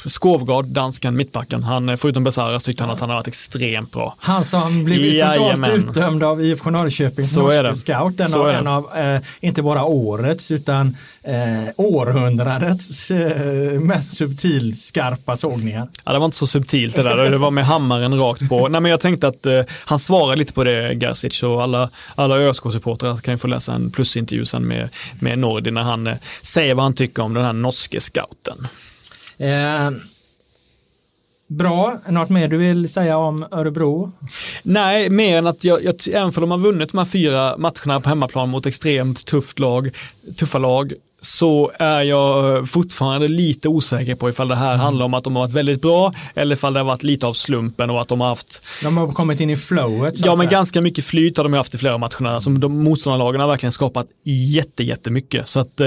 Skovgard, 0.06 0.64
dansken, 0.64 1.16
mittbacken. 1.16 1.62
Han, 1.62 1.88
eh, 1.88 1.96
förutom 1.96 2.24
Besaras 2.24 2.64
tyckte 2.64 2.82
han 2.82 2.90
att 2.90 3.00
han 3.00 3.08
har 3.08 3.16
varit 3.16 3.28
extremt 3.28 3.92
bra. 3.92 4.14
Han 4.18 4.44
som 4.44 4.84
blev 4.84 5.34
totalt 5.34 5.68
utdömd 5.68 6.22
av 6.22 6.44
IFK 6.44 6.70
Norrköpings 6.70 7.36
norske 7.36 7.77
scout, 7.78 8.20
en 8.20 8.34
av 8.34 8.48
en 8.48 8.66
av, 8.66 8.96
eh, 8.96 9.20
inte 9.40 9.62
bara 9.62 9.84
årets, 9.84 10.50
utan 10.50 10.96
eh, 11.22 11.68
århundradets 11.76 13.10
eh, 13.10 13.80
mest 13.80 14.16
subtilskarpa 14.16 15.36
sågningar. 15.36 15.88
Ja, 16.04 16.12
det 16.12 16.18
var 16.18 16.24
inte 16.24 16.36
så 16.36 16.46
subtilt 16.46 16.96
det 16.96 17.02
där, 17.02 17.30
det 17.30 17.38
var 17.38 17.50
med 17.50 17.66
hammaren 17.66 18.18
rakt 18.18 18.48
på. 18.48 18.68
Nej, 18.68 18.80
men 18.80 18.90
jag 18.90 19.00
tänkte 19.00 19.28
att 19.28 19.46
eh, 19.46 19.60
han 19.84 19.98
svarar 19.98 20.36
lite 20.36 20.52
på 20.52 20.64
det, 20.64 20.94
Gerzic, 20.94 21.42
och 21.42 21.62
alla, 21.62 21.90
alla 22.14 22.38
ÖSK-supportrar 22.38 23.16
kan 23.16 23.34
ju 23.34 23.38
få 23.38 23.48
läsa 23.48 23.74
en 23.74 23.90
plusintervju 23.90 24.44
sen 24.44 24.62
med, 24.62 24.88
med 25.20 25.38
Nordi 25.38 25.70
när 25.70 25.82
han 25.82 26.06
eh, 26.06 26.16
säger 26.42 26.74
vad 26.74 26.84
han 26.84 26.94
tycker 26.94 27.22
om 27.22 27.34
den 27.34 27.44
här 27.44 27.52
norske 27.52 28.00
scouten. 28.00 28.68
Bra, 31.48 31.98
något 32.08 32.28
mer 32.28 32.48
du 32.48 32.56
vill 32.56 32.92
säga 32.92 33.16
om 33.16 33.46
Örebro? 33.50 34.12
Nej, 34.62 35.10
mer 35.10 35.38
än 35.38 35.46
att 35.46 35.64
jag, 35.64 35.84
jag 35.84 35.94
även 36.12 36.32
för 36.32 36.40
de 36.40 36.50
har 36.50 36.58
vunnit 36.58 36.92
de 36.92 36.98
här 36.98 37.04
fyra 37.04 37.56
matcherna 37.58 38.00
på 38.00 38.08
hemmaplan 38.08 38.48
mot 38.48 38.66
extremt 38.66 39.26
tufft 39.26 39.58
lag, 39.58 39.90
tuffa 40.36 40.58
lag, 40.58 40.92
så 41.20 41.70
är 41.78 42.02
jag 42.02 42.70
fortfarande 42.70 43.28
lite 43.28 43.68
osäker 43.68 44.14
på 44.14 44.28
ifall 44.28 44.48
det 44.48 44.54
här 44.54 44.74
mm. 44.74 44.80
handlar 44.80 45.04
om 45.04 45.14
att 45.14 45.24
de 45.24 45.36
har 45.36 45.42
varit 45.42 45.54
väldigt 45.54 45.82
bra 45.82 46.12
eller 46.34 46.56
ifall 46.56 46.72
det 46.72 46.80
har 46.80 46.84
varit 46.84 47.02
lite 47.02 47.26
av 47.26 47.32
slumpen 47.32 47.90
och 47.90 48.00
att 48.00 48.08
de 48.08 48.20
har 48.20 48.28
haft 48.28 48.62
De 48.82 48.96
har 48.96 49.08
kommit 49.08 49.40
in 49.40 49.50
i 49.50 49.56
flowet. 49.56 50.14
Ja, 50.16 50.36
men 50.36 50.48
ganska 50.48 50.80
mycket 50.80 51.04
flyt 51.04 51.36
har 51.36 51.44
de 51.44 51.52
haft 51.52 51.74
i 51.74 51.78
flera 51.78 51.98
matcherna. 51.98 52.40
Som 52.40 52.60
de 52.60 52.84
motståndarlagen 52.84 53.40
har 53.40 53.48
verkligen 53.48 53.72
skapat 53.72 54.06
jätte, 54.24 54.84
jättemycket. 54.84 55.48
Så 55.48 55.60
att 55.60 55.80
eh, 55.80 55.86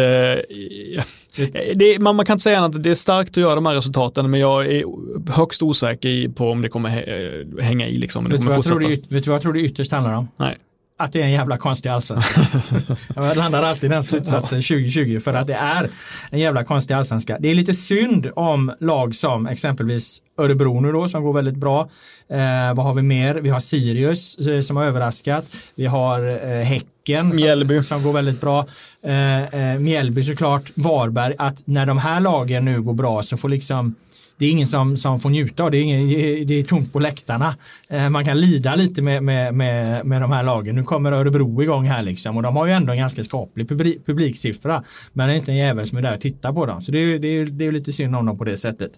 det, 1.75 1.99
man, 1.99 2.15
man 2.15 2.25
kan 2.25 2.33
inte 2.33 2.43
säga 2.43 2.65
att 2.65 2.83
det 2.83 2.91
är 2.91 2.95
starkt 2.95 3.29
att 3.29 3.37
göra 3.37 3.55
de 3.55 3.65
här 3.65 3.73
resultaten, 3.73 4.31
men 4.31 4.39
jag 4.39 4.65
är 4.71 4.83
högst 5.31 5.61
osäker 5.63 6.29
på 6.29 6.51
om 6.51 6.61
det 6.61 6.69
kommer 6.69 7.61
hänga 7.61 7.87
i. 7.87 7.97
Liksom, 7.97 8.29
vet, 8.29 8.41
du 8.41 8.47
vad 8.47 8.57
jag 8.57 8.65
tror 8.65 8.79
det, 8.79 8.87
vet 8.87 9.23
du 9.23 9.29
vad 9.29 9.35
jag 9.35 9.41
tror 9.41 9.53
det 9.53 9.59
ytterst 9.59 9.91
handlar 9.91 10.13
om? 10.13 10.27
Nej 10.37 10.57
att 11.01 11.13
det 11.13 11.21
är 11.21 11.25
en 11.25 11.31
jävla 11.31 11.57
konstig 11.57 11.89
allsvenska. 11.89 12.41
jag 13.15 13.37
landar 13.37 13.63
alltid 13.63 13.89
den 13.89 14.03
slutsatsen 14.03 14.61
2020 14.61 15.19
för 15.19 15.33
att 15.33 15.47
det 15.47 15.53
är 15.53 15.89
en 16.29 16.39
jävla 16.39 16.63
konstig 16.63 16.93
allsvenska. 16.93 17.37
Det 17.39 17.51
är 17.51 17.55
lite 17.55 17.73
synd 17.73 18.29
om 18.35 18.73
lag 18.79 19.15
som 19.15 19.47
exempelvis 19.47 20.21
Örebro 20.37 20.79
nu 20.79 20.91
då 20.91 21.07
som 21.07 21.23
går 21.23 21.33
väldigt 21.33 21.55
bra. 21.55 21.89
Eh, 22.29 22.73
vad 22.73 22.85
har 22.85 22.93
vi 22.93 23.01
mer? 23.01 23.35
Vi 23.35 23.49
har 23.49 23.59
Sirius 23.59 24.37
eh, 24.37 24.61
som 24.61 24.77
har 24.77 24.85
överraskat. 24.85 25.45
Vi 25.75 25.85
har 25.85 26.27
eh, 26.27 26.63
Häcken 26.63 27.31
som, 27.31 27.83
som 27.83 28.03
går 28.03 28.13
väldigt 28.13 28.41
bra. 28.41 28.67
Eh, 29.03 29.43
eh, 29.43 29.79
Mjällby 29.79 30.23
såklart. 30.23 30.71
Varberg. 30.73 31.35
Att 31.37 31.67
när 31.67 31.85
de 31.85 31.97
här 31.97 32.19
lagen 32.19 32.65
nu 32.65 32.81
går 32.81 32.93
bra 32.93 33.23
så 33.23 33.37
får 33.37 33.49
liksom 33.49 33.95
det 34.41 34.47
är 34.47 34.51
ingen 34.51 34.67
som, 34.67 34.97
som 34.97 35.19
får 35.19 35.29
njuta 35.29 35.63
av 35.63 35.71
det. 35.71 35.77
Är 35.77 35.81
ingen, 35.81 36.07
det 36.47 36.59
är 36.59 36.63
tomt 36.63 36.93
på 36.93 36.99
läktarna. 36.99 37.55
Eh, 37.89 38.09
man 38.09 38.25
kan 38.25 38.41
lida 38.41 38.75
lite 38.75 39.01
med, 39.01 39.23
med, 39.23 39.53
med, 39.53 40.05
med 40.05 40.21
de 40.21 40.31
här 40.31 40.43
lagen. 40.43 40.75
Nu 40.75 40.83
kommer 40.83 41.11
Örebro 41.11 41.63
igång 41.63 41.85
här 41.85 42.03
liksom 42.03 42.37
och 42.37 42.43
de 42.43 42.55
har 42.55 42.65
ju 42.65 42.73
ändå 42.73 42.91
en 42.91 42.97
ganska 42.97 43.23
skaplig 43.23 43.69
publik, 43.69 44.05
publiksiffra. 44.05 44.83
Men 45.13 45.27
det 45.27 45.33
är 45.33 45.37
inte 45.37 45.51
en 45.51 45.57
jävel 45.57 45.87
som 45.87 45.97
är 45.97 46.01
där 46.01 46.15
och 46.15 46.21
tittar 46.21 46.53
på 46.53 46.65
dem. 46.65 46.81
Så 46.81 46.91
det 46.91 46.99
är, 46.99 47.19
det 47.19 47.27
är, 47.27 47.45
det 47.45 47.65
är 47.65 47.71
lite 47.71 47.93
synd 47.93 48.15
om 48.15 48.25
dem 48.25 48.37
på 48.37 48.43
det 48.43 48.57
sättet. 48.57 48.91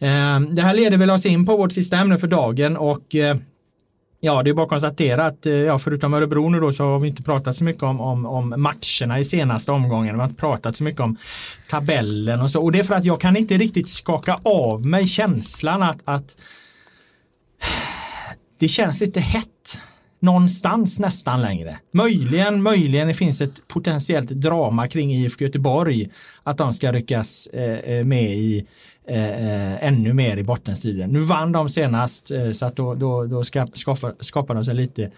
Eh, 0.00 0.40
det 0.40 0.62
här 0.62 0.74
leder 0.74 0.96
väl 0.96 1.10
oss 1.10 1.26
in 1.26 1.46
på 1.46 1.56
vårt 1.56 1.72
sista 1.72 1.96
ämne 1.96 2.18
för 2.18 2.26
dagen 2.26 2.76
och 2.76 3.14
eh, 3.14 3.36
Ja, 4.20 4.42
det 4.42 4.50
är 4.50 4.54
bara 4.54 4.62
att 4.62 4.68
konstatera 4.68 5.26
att 5.26 5.46
eh, 5.46 5.52
ja, 5.52 5.78
förutom 5.78 6.14
Örebro 6.14 6.48
nu 6.48 6.60
då 6.60 6.72
så 6.72 6.84
har 6.84 6.98
vi 6.98 7.08
inte 7.08 7.22
pratat 7.22 7.56
så 7.56 7.64
mycket 7.64 7.82
om, 7.82 8.00
om, 8.00 8.26
om 8.26 8.48
matcherna 8.48 9.18
i 9.18 9.24
senaste 9.24 9.72
omgången. 9.72 10.14
Vi 10.14 10.20
har 10.20 10.28
inte 10.28 10.40
pratat 10.40 10.76
så 10.76 10.84
mycket 10.84 11.00
om 11.00 11.16
tabellen 11.68 12.40
och 12.40 12.50
så. 12.50 12.62
Och 12.62 12.72
det 12.72 12.78
är 12.78 12.82
för 12.82 12.94
att 12.94 13.04
jag 13.04 13.20
kan 13.20 13.36
inte 13.36 13.58
riktigt 13.58 13.88
skaka 13.88 14.38
av 14.42 14.86
mig 14.86 15.06
känslan 15.06 15.82
att, 15.82 15.98
att 16.04 16.36
det 18.58 18.68
känns 18.68 19.00
lite 19.00 19.20
hett 19.20 19.80
någonstans 20.20 20.98
nästan 20.98 21.40
längre. 21.40 21.78
Möjligen, 21.90 22.62
möjligen 22.62 23.08
det 23.08 23.14
finns 23.14 23.40
ett 23.40 23.68
potentiellt 23.68 24.28
drama 24.28 24.88
kring 24.88 25.12
IFK 25.12 25.44
Göteborg. 25.44 26.08
Att 26.42 26.58
de 26.58 26.72
ska 26.72 26.92
ryckas 26.92 27.46
eh, 27.46 27.78
eh, 27.78 28.04
med 28.04 28.36
i 28.36 28.66
eh, 29.08 29.24
eh, 29.24 29.84
ännu 29.84 30.12
mer 30.12 30.36
i 30.36 30.42
bottenstriden. 30.42 31.10
Nu 31.10 31.20
vann 31.20 31.52
de 31.52 31.68
senast 31.68 32.30
eh, 32.30 32.50
så 32.50 32.66
att 32.66 32.76
då, 32.76 32.94
då, 32.94 33.24
då 33.24 33.44
skapar, 33.44 34.22
skapar 34.22 34.54
de 34.54 34.64
sig 34.64 34.74
lite 34.74 35.10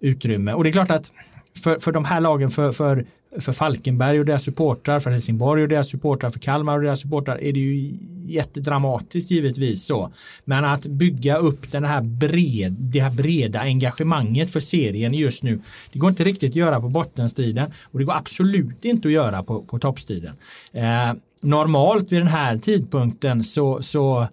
utrymme. 0.00 0.52
Och 0.52 0.64
det 0.64 0.70
är 0.70 0.72
klart 0.72 0.90
att 0.90 1.12
för, 1.58 1.78
för 1.78 1.92
de 1.92 2.04
här 2.04 2.20
lagen, 2.20 2.50
för, 2.50 2.72
för, 2.72 3.04
för 3.38 3.52
Falkenberg 3.52 4.18
och 4.18 4.24
deras 4.24 4.42
supportrar, 4.42 5.00
för 5.00 5.10
Helsingborg 5.10 5.62
och 5.62 5.68
deras 5.68 5.88
supportrar, 5.88 6.30
för 6.30 6.38
Kalmar 6.38 6.76
och 6.76 6.82
deras 6.82 7.00
supportrar 7.00 7.38
är 7.42 7.52
det 7.52 7.60
ju 7.60 7.96
jättedramatiskt 8.24 9.30
givetvis 9.30 9.84
så. 9.84 10.12
Men 10.44 10.64
att 10.64 10.86
bygga 10.86 11.36
upp 11.36 11.72
den 11.72 11.84
här 11.84 12.02
bred, 12.02 12.72
det 12.72 13.00
här 13.00 13.10
breda 13.10 13.60
engagemanget 13.60 14.50
för 14.50 14.60
serien 14.60 15.14
just 15.14 15.42
nu. 15.42 15.60
Det 15.92 15.98
går 15.98 16.10
inte 16.10 16.24
riktigt 16.24 16.50
att 16.50 16.56
göra 16.56 16.80
på 16.80 16.88
bottenstriden 16.88 17.72
och 17.82 17.98
det 17.98 18.04
går 18.04 18.16
absolut 18.16 18.84
inte 18.84 19.08
att 19.08 19.14
göra 19.14 19.42
på, 19.42 19.62
på 19.62 19.78
toppstriden. 19.78 20.36
Eh, 20.72 21.12
normalt 21.40 22.12
vid 22.12 22.20
den 22.20 22.28
här 22.28 22.58
tidpunkten 22.58 23.44
så, 23.44 23.82
så 23.82 24.28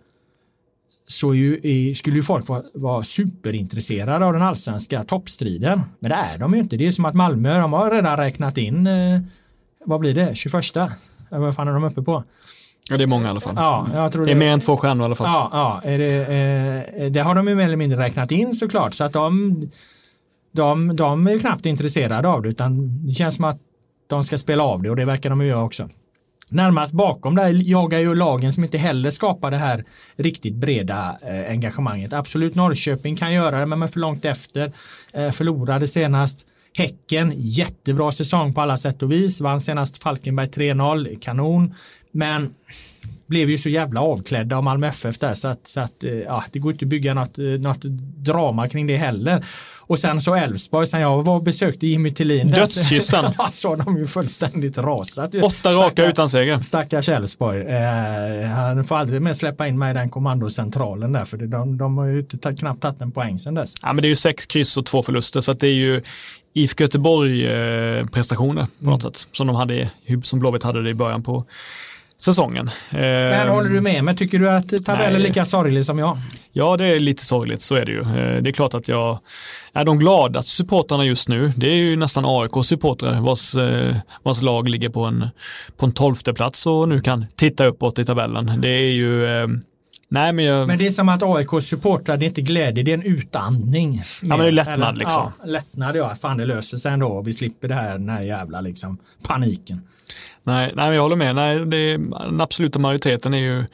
så 1.08 1.36
ju, 1.36 1.96
skulle 1.96 2.16
ju 2.16 2.24
folk 2.24 2.48
vara, 2.48 2.64
vara 2.74 3.04
superintresserade 3.04 4.26
av 4.26 4.34
den 4.34 4.42
allsvenska 4.42 5.04
toppstriden. 5.04 5.82
Men 6.00 6.10
det 6.10 6.16
är 6.16 6.38
de 6.38 6.54
ju 6.54 6.60
inte. 6.60 6.78
Det 6.78 6.88
är 6.88 6.92
som 6.92 7.06
att 7.06 7.16
Malmö, 7.16 7.60
de 7.60 7.74
har 7.74 7.92
redan 7.92 8.18
räknat 8.18 8.58
in, 8.58 8.88
eh, 8.88 9.20
vad 9.86 10.00
blir 10.00 10.14
det, 10.14 10.36
21? 10.36 10.54
Vad 11.30 11.56
fan 11.56 11.68
är 11.68 11.74
de 11.74 11.84
uppe 11.84 12.02
på? 12.02 12.24
Ja, 12.90 12.98
det 12.98 13.04
är 13.04 13.08
många 13.08 13.26
i 13.26 13.30
alla 13.30 13.40
fall. 13.40 13.54
Ja, 13.58 13.88
jag 13.94 14.12
tror 14.12 14.26
det 14.26 14.32
är 14.32 14.36
mer 14.36 14.52
än 14.52 14.60
två 14.60 14.78
stjärnor 14.78 15.04
i 15.04 15.06
alla 15.06 15.16
fall. 15.16 15.28
Ja, 15.28 15.50
ja 15.84 15.98
det, 15.98 16.16
eh, 16.98 17.12
det 17.12 17.20
har 17.20 17.36
de 17.36 17.48
ju 17.48 17.56
mer 17.56 17.66
eller 17.66 17.76
mindre 17.76 18.00
räknat 18.00 18.32
in 18.32 18.54
såklart. 18.54 18.94
Så 18.94 19.04
att 19.04 19.14
de, 19.14 19.62
de, 20.52 20.96
de 20.96 21.28
är 21.28 21.32
ju 21.32 21.40
knappt 21.40 21.66
intresserade 21.66 22.28
av 22.28 22.42
det 22.42 22.50
utan 22.50 23.00
det 23.08 23.14
känns 23.14 23.36
som 23.36 23.46
att 23.46 23.60
de 24.08 24.24
ska 24.24 24.38
spela 24.38 24.64
av 24.64 24.82
det 24.82 24.90
och 24.90 24.96
det 24.96 25.06
verkar 25.06 25.30
de 25.30 25.42
ju 25.42 25.48
göra 25.48 25.64
också. 25.64 25.90
Närmast 26.50 26.94
bakom 26.94 27.36
där 27.36 27.70
jagar 27.70 28.00
ju 28.00 28.16
lagen 28.16 28.54
som 28.54 28.64
inte 28.64 28.78
heller 28.78 29.12
skapar 29.12 29.52
det 29.52 29.58
här 29.58 29.84
riktigt 30.16 30.56
breda 30.56 31.18
eh, 31.22 31.52
engagemanget. 31.52 32.14
Absolut 32.14 32.56
Norrköping 32.56 33.16
kan 33.16 33.34
göra 33.34 33.60
det 33.60 33.66
men 33.66 33.82
är 33.82 33.88
för 33.88 34.00
långt 34.00 34.26
efter. 34.26 34.72
Eh, 35.14 35.32
förlorade 35.32 35.88
senast. 35.88 36.46
Häcken, 36.74 37.34
jättebra 37.36 38.12
säsong 38.12 38.54
på 38.54 38.62
alla 38.62 38.78
sätt 38.78 39.02
och 39.02 39.12
vis. 39.12 39.42
Vann 39.42 39.62
senast 39.62 40.04
Falkenberg 40.04 40.48
3-0, 40.48 41.20
kanon. 41.20 41.76
Men 42.12 42.54
blev 43.28 43.50
ju 43.50 43.58
så 43.58 43.70
jävla 43.70 44.02
avklädda 44.02 44.58
av 44.58 44.64
Malmö 44.64 44.88
FF 44.88 45.20
där 45.20 45.34
så 45.34 45.48
att, 45.48 45.68
så 45.68 45.80
att 45.80 46.04
eh, 46.04 46.12
ja, 46.12 46.44
det 46.52 46.60
går 46.60 46.72
inte 46.72 46.86
att 46.86 46.90
bygga 46.90 47.14
något, 47.14 47.40
eh, 47.40 47.46
något 47.46 47.84
drama 48.18 48.68
kring 48.68 48.88
det 48.88 48.98
heller. 48.98 49.46
Och 49.88 50.00
sen 50.00 50.22
så 50.22 50.36
Elfsborg, 50.36 50.88
sen 50.88 51.02
jag 51.02 51.22
var 51.22 51.36
och 51.36 51.44
besökte 51.44 51.88
Jimmy 51.88 52.14
Tillin. 52.14 52.52
Dödskyssen. 52.52 53.26
så 53.52 53.76
de 53.76 53.98
ju 53.98 54.06
fullständigt 54.06 54.78
rasat. 54.78 55.36
Åtta 55.36 55.72
raka 55.74 56.06
utan 56.06 56.30
seger. 56.30 56.60
Stackars 56.60 57.10
Elfsborg. 57.10 57.62
Eh, 57.62 58.50
han 58.50 58.84
får 58.84 58.96
aldrig 58.96 59.22
mer 59.22 59.34
släppa 59.34 59.68
in 59.68 59.80
mig 59.80 59.92
i 59.92 59.94
den 59.94 60.10
kommandocentralen 60.10 61.12
där 61.12 61.26
för 61.26 61.38
de, 61.38 61.78
de 61.78 61.98
har 61.98 62.06
ju 62.06 62.26
knappt 62.60 62.82
tagit 62.82 63.02
en 63.02 63.12
poäng 63.12 63.40
sen 63.40 63.54
dess. 63.54 63.74
Ja 63.82 63.94
men 63.94 64.02
det 64.02 64.08
är 64.08 64.10
ju 64.10 64.16
sex 64.16 64.46
kryss 64.46 64.78
och 64.78 64.86
två 64.86 65.04
förluster 65.04 65.42
så 65.42 65.54
det 65.54 65.68
är 65.68 65.74
ju 65.74 66.02
IFK 66.54 66.84
Göteborg 66.84 67.48
eh, 67.48 68.06
på 68.06 68.20
något 68.20 68.84
mm. 68.84 69.00
sätt 69.00 69.28
som 69.32 69.48
de 69.48 69.56
hade, 69.56 69.90
som 70.24 70.40
Blåvitt 70.40 70.64
hade 70.64 70.84
det 70.84 70.90
i 70.90 70.94
början 70.94 71.24
på 71.24 71.46
säsongen. 72.20 72.70
Men 72.90 73.48
håller 73.48 73.70
du 73.70 73.82
med 73.82 74.04
mig? 74.04 74.18
Tycker 74.18 74.40
du 74.40 74.50
att 74.50 74.86
tabellen 74.86 75.16
är 75.16 75.20
lika 75.20 75.46
sorglig 75.46 75.86
som 75.86 76.00
jag? 76.00 76.18
Ja, 76.52 76.78
det 76.78 76.86
är 76.86 77.00
lite 77.00 77.26
sorgligt, 77.26 77.62
så 77.62 77.76
är 77.76 77.86
det 77.86 77.92
ju. 77.92 78.02
Eh, 78.02 78.42
det 78.42 78.50
är 78.50 78.52
klart 78.52 78.74
att 78.74 78.88
jag 78.88 79.20
är 79.74 79.86
de 79.86 80.00
gladaste 80.00 80.52
supportrarna 80.52 81.06
just 81.06 81.30
nu. 81.30 81.54
Det 81.56 81.68
är 81.68 81.76
ju 81.76 81.96
nästan 81.96 82.26
AIK-supportrar 82.26 83.22
vars, 83.22 83.56
eh, 83.56 83.96
vars 84.24 84.42
lag 84.42 84.70
ligger 84.70 84.90
på 84.90 85.04
en, 85.04 85.28
på 85.78 85.86
en 85.86 85.92
tolfte 85.92 86.34
plats 86.34 86.66
och 86.66 86.90
nu 86.90 87.00
kan 87.00 87.26
titta 87.36 87.66
uppåt 87.66 88.00
i 88.00 88.06
tabellen. 88.06 88.52
Det 88.62 88.70
är 88.70 88.92
ju 88.92 89.26
eh, 89.26 89.48
Nej, 90.10 90.34
men, 90.34 90.46
jag... 90.46 90.68
men 90.68 90.78
det 90.78 90.88
är 90.88 90.92
som 90.92 91.10
att 91.10 91.24
AIK 91.24 91.64
supportrar, 91.64 92.18
det 92.18 92.26
är 92.26 92.28
inte 92.28 92.42
glädje, 92.42 92.84
det 92.84 92.92
är 92.92 92.98
en 92.98 93.04
utandning. 93.04 94.02
Ja, 94.22 94.28
men 94.28 94.40
det 94.40 94.48
är 94.48 94.52
lättnad 94.52 94.80
Eller, 94.80 94.94
liksom. 94.94 95.32
Ja, 95.40 95.46
lättnad, 95.46 95.96
ja. 95.96 96.16
Fan, 96.16 96.38
det 96.38 96.46
löser 96.46 96.78
sig 96.78 96.94
ändå. 96.94 97.22
Vi 97.22 97.34
slipper 97.34 97.68
det 97.68 97.76
här, 97.76 97.98
den 97.98 98.10
här 98.10 98.22
jävla 98.22 98.62
liksom, 98.62 98.98
paniken. 99.24 99.82
Nej, 100.48 100.72
nej, 100.76 100.96
jag 100.96 101.02
håller 101.02 101.16
med. 101.16 101.36
Nej, 101.36 101.66
det, 101.66 101.98
den 101.98 102.42
absoluta 102.42 102.80
majoriteten 102.80 103.34
är 103.34 103.38
ju, 103.38 103.66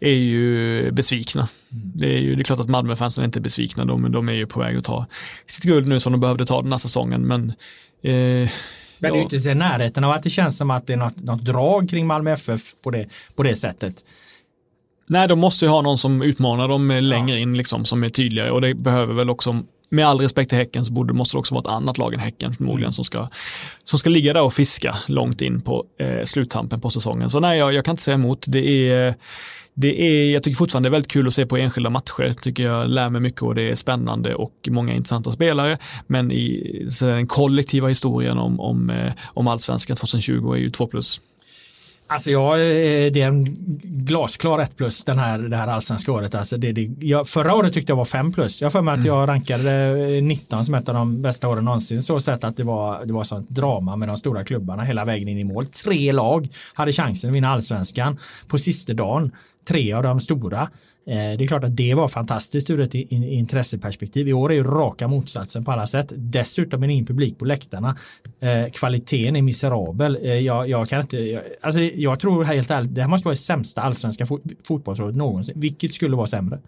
är 0.00 0.12
ju 0.12 0.90
besvikna. 0.90 1.48
Mm. 1.72 1.92
Det 1.94 2.16
är 2.16 2.20
ju 2.20 2.34
det 2.34 2.42
är 2.42 2.44
klart 2.44 2.60
att 2.60 2.68
Malmöfansen 2.68 3.22
är 3.22 3.26
inte 3.26 3.40
besvikna. 3.40 3.84
De, 3.84 4.12
de 4.12 4.28
är 4.28 4.32
ju 4.32 4.46
på 4.46 4.60
väg 4.60 4.76
att 4.76 4.84
ta 4.84 5.06
sitt 5.46 5.64
guld 5.64 5.88
nu 5.88 6.00
som 6.00 6.12
de 6.12 6.20
behövde 6.20 6.46
ta 6.46 6.62
den 6.62 6.72
här 6.72 6.78
säsongen. 6.78 7.26
Men, 7.26 7.50
eh, 8.02 8.12
men 8.12 8.48
det 8.98 9.08
är 9.08 9.14
ju 9.14 9.22
inte 9.22 9.36
i 9.36 9.54
närheten 9.54 10.04
av 10.04 10.10
att 10.10 10.22
det 10.22 10.30
känns 10.30 10.58
som 10.58 10.70
att 10.70 10.86
det 10.86 10.92
är 10.92 10.96
något, 10.96 11.16
något 11.16 11.44
drag 11.44 11.90
kring 11.90 12.06
Malmö 12.06 12.32
FF 12.32 12.60
på 12.82 12.90
det, 12.90 13.08
på 13.34 13.42
det 13.42 13.56
sättet. 13.56 13.94
Nej, 15.08 15.28
de 15.28 15.38
måste 15.38 15.64
ju 15.64 15.68
ha 15.68 15.82
någon 15.82 15.98
som 15.98 16.22
utmanar 16.22 16.68
dem 16.68 16.88
längre 16.88 17.38
in, 17.38 17.56
liksom, 17.56 17.84
som 17.84 18.04
är 18.04 18.08
tydligare 18.08 18.50
och 18.50 18.60
det 18.60 18.74
behöver 18.74 19.14
väl 19.14 19.30
också 19.30 19.62
med 19.92 20.06
all 20.06 20.20
respekt 20.20 20.48
till 20.48 20.58
Häcken 20.58 20.84
så 20.84 20.92
borde, 20.92 21.12
måste 21.12 21.36
det 21.36 21.38
också 21.38 21.54
vara 21.54 21.62
ett 21.62 21.76
annat 21.76 21.98
lag 21.98 22.14
än 22.14 22.20
Häcken 22.20 22.54
förmodligen 22.54 22.86
mm. 22.86 22.92
som 22.92 23.04
ska, 23.04 23.28
som 23.84 23.98
ska 23.98 24.10
ligga 24.10 24.32
där 24.32 24.42
och 24.42 24.54
fiska 24.54 24.96
långt 25.06 25.40
in 25.40 25.60
på 25.60 25.84
eh, 25.98 26.24
sluttampen 26.24 26.80
på 26.80 26.90
säsongen. 26.90 27.30
Så 27.30 27.40
nej, 27.40 27.58
jag, 27.58 27.72
jag 27.72 27.84
kan 27.84 27.92
inte 27.92 28.02
säga 28.02 28.14
emot. 28.14 28.44
Det 28.48 28.90
är, 28.90 29.14
det 29.74 30.02
är, 30.02 30.32
jag 30.32 30.42
tycker 30.42 30.56
fortfarande 30.56 30.88
det 30.88 30.90
är 30.90 30.92
väldigt 30.92 31.10
kul 31.10 31.26
att 31.26 31.34
se 31.34 31.46
på 31.46 31.56
enskilda 31.56 31.90
matcher. 31.90 32.32
tycker 32.42 32.62
jag 32.62 32.90
lär 32.90 33.10
mig 33.10 33.20
mycket 33.20 33.42
och 33.42 33.54
det 33.54 33.70
är 33.70 33.74
spännande 33.74 34.34
och 34.34 34.68
många 34.70 34.94
intressanta 34.94 35.30
spelare. 35.30 35.78
Men 36.06 36.32
i 36.32 36.86
så 36.90 37.04
den 37.04 37.26
kollektiva 37.26 37.88
historien 37.88 38.38
om, 38.38 38.60
om, 38.60 38.90
eh, 38.90 39.12
om 39.24 39.48
allsvenskan 39.48 39.96
2020 39.96 40.52
är 40.52 40.56
ju 40.56 40.70
två 40.70 40.86
plus. 40.86 41.20
Alltså 42.12 42.30
jag, 42.30 42.58
det 43.12 43.22
är 43.22 43.26
en 43.28 43.56
glasklar 43.82 44.58
1 44.58 44.76
plus 44.76 45.04
den 45.04 45.18
här, 45.18 45.38
det 45.38 45.56
här 45.56 45.68
allsvenska 45.68 46.12
året. 46.12 46.34
Alltså 46.34 46.56
det, 46.56 46.72
det, 46.72 46.90
jag, 47.00 47.28
förra 47.28 47.54
året 47.54 47.74
tyckte 47.74 47.92
jag 47.92 47.96
var 47.96 48.04
5 48.04 48.32
plus. 48.32 48.62
Jag 48.62 48.72
för 48.72 48.82
mig 48.82 48.92
att 48.92 48.98
mm. 48.98 49.08
jag 49.08 49.28
rankade 49.28 49.96
19 50.22 50.64
som 50.64 50.74
ett 50.74 50.88
av 50.88 50.94
de 50.94 51.22
bästa 51.22 51.48
åren 51.48 51.64
någonsin. 51.64 52.02
Så 52.02 52.20
sett 52.20 52.44
att 52.44 52.56
det 52.56 52.64
var, 52.64 53.06
det 53.06 53.12
var 53.12 53.24
sånt 53.24 53.50
drama 53.50 53.96
med 53.96 54.08
de 54.08 54.16
stora 54.16 54.44
klubbarna 54.44 54.82
hela 54.82 55.04
vägen 55.04 55.28
in 55.28 55.38
i 55.38 55.44
mål. 55.44 55.66
Tre 55.66 56.12
lag 56.12 56.48
hade 56.74 56.92
chansen 56.92 57.30
att 57.30 57.36
vinna 57.36 57.48
allsvenskan 57.48 58.18
på 58.48 58.58
sista 58.58 58.92
dagen 58.92 59.32
tre 59.64 59.92
av 59.92 60.02
de 60.02 60.20
stora. 60.20 60.62
Eh, 61.06 61.14
det 61.14 61.44
är 61.44 61.46
klart 61.46 61.64
att 61.64 61.76
det 61.76 61.94
var 61.94 62.08
fantastiskt 62.08 62.70
ur 62.70 62.80
ett 62.80 62.94
intresseperspektiv. 62.94 64.28
I 64.28 64.32
år 64.32 64.52
är 64.52 64.54
ju 64.54 64.64
raka 64.64 65.08
motsatsen 65.08 65.64
på 65.64 65.72
alla 65.72 65.86
sätt. 65.86 66.12
Dessutom 66.16 66.82
är 66.82 66.86
det 66.86 66.92
ingen 66.92 67.06
publik 67.06 67.38
på 67.38 67.44
läktarna. 67.44 67.96
Eh, 68.40 68.72
kvaliteten 68.72 69.36
är 69.36 69.42
miserabel. 69.42 70.18
Eh, 70.22 70.38
jag, 70.38 70.68
jag 70.68 70.88
kan 70.88 71.00
inte, 71.00 71.42
alltså 71.60 71.80
jag 71.80 72.20
tror 72.20 72.44
helt 72.44 72.70
ärligt, 72.70 72.94
det 72.94 73.00
här 73.00 73.08
måste 73.08 73.24
vara 73.24 73.34
det 73.34 73.40
sämsta 73.40 73.82
allsvenska 73.82 74.26
fotbollsrådet 74.64 75.16
någonsin. 75.16 75.60
Vilket 75.60 75.94
skulle 75.94 76.16
vara 76.16 76.26
sämre? 76.26 76.58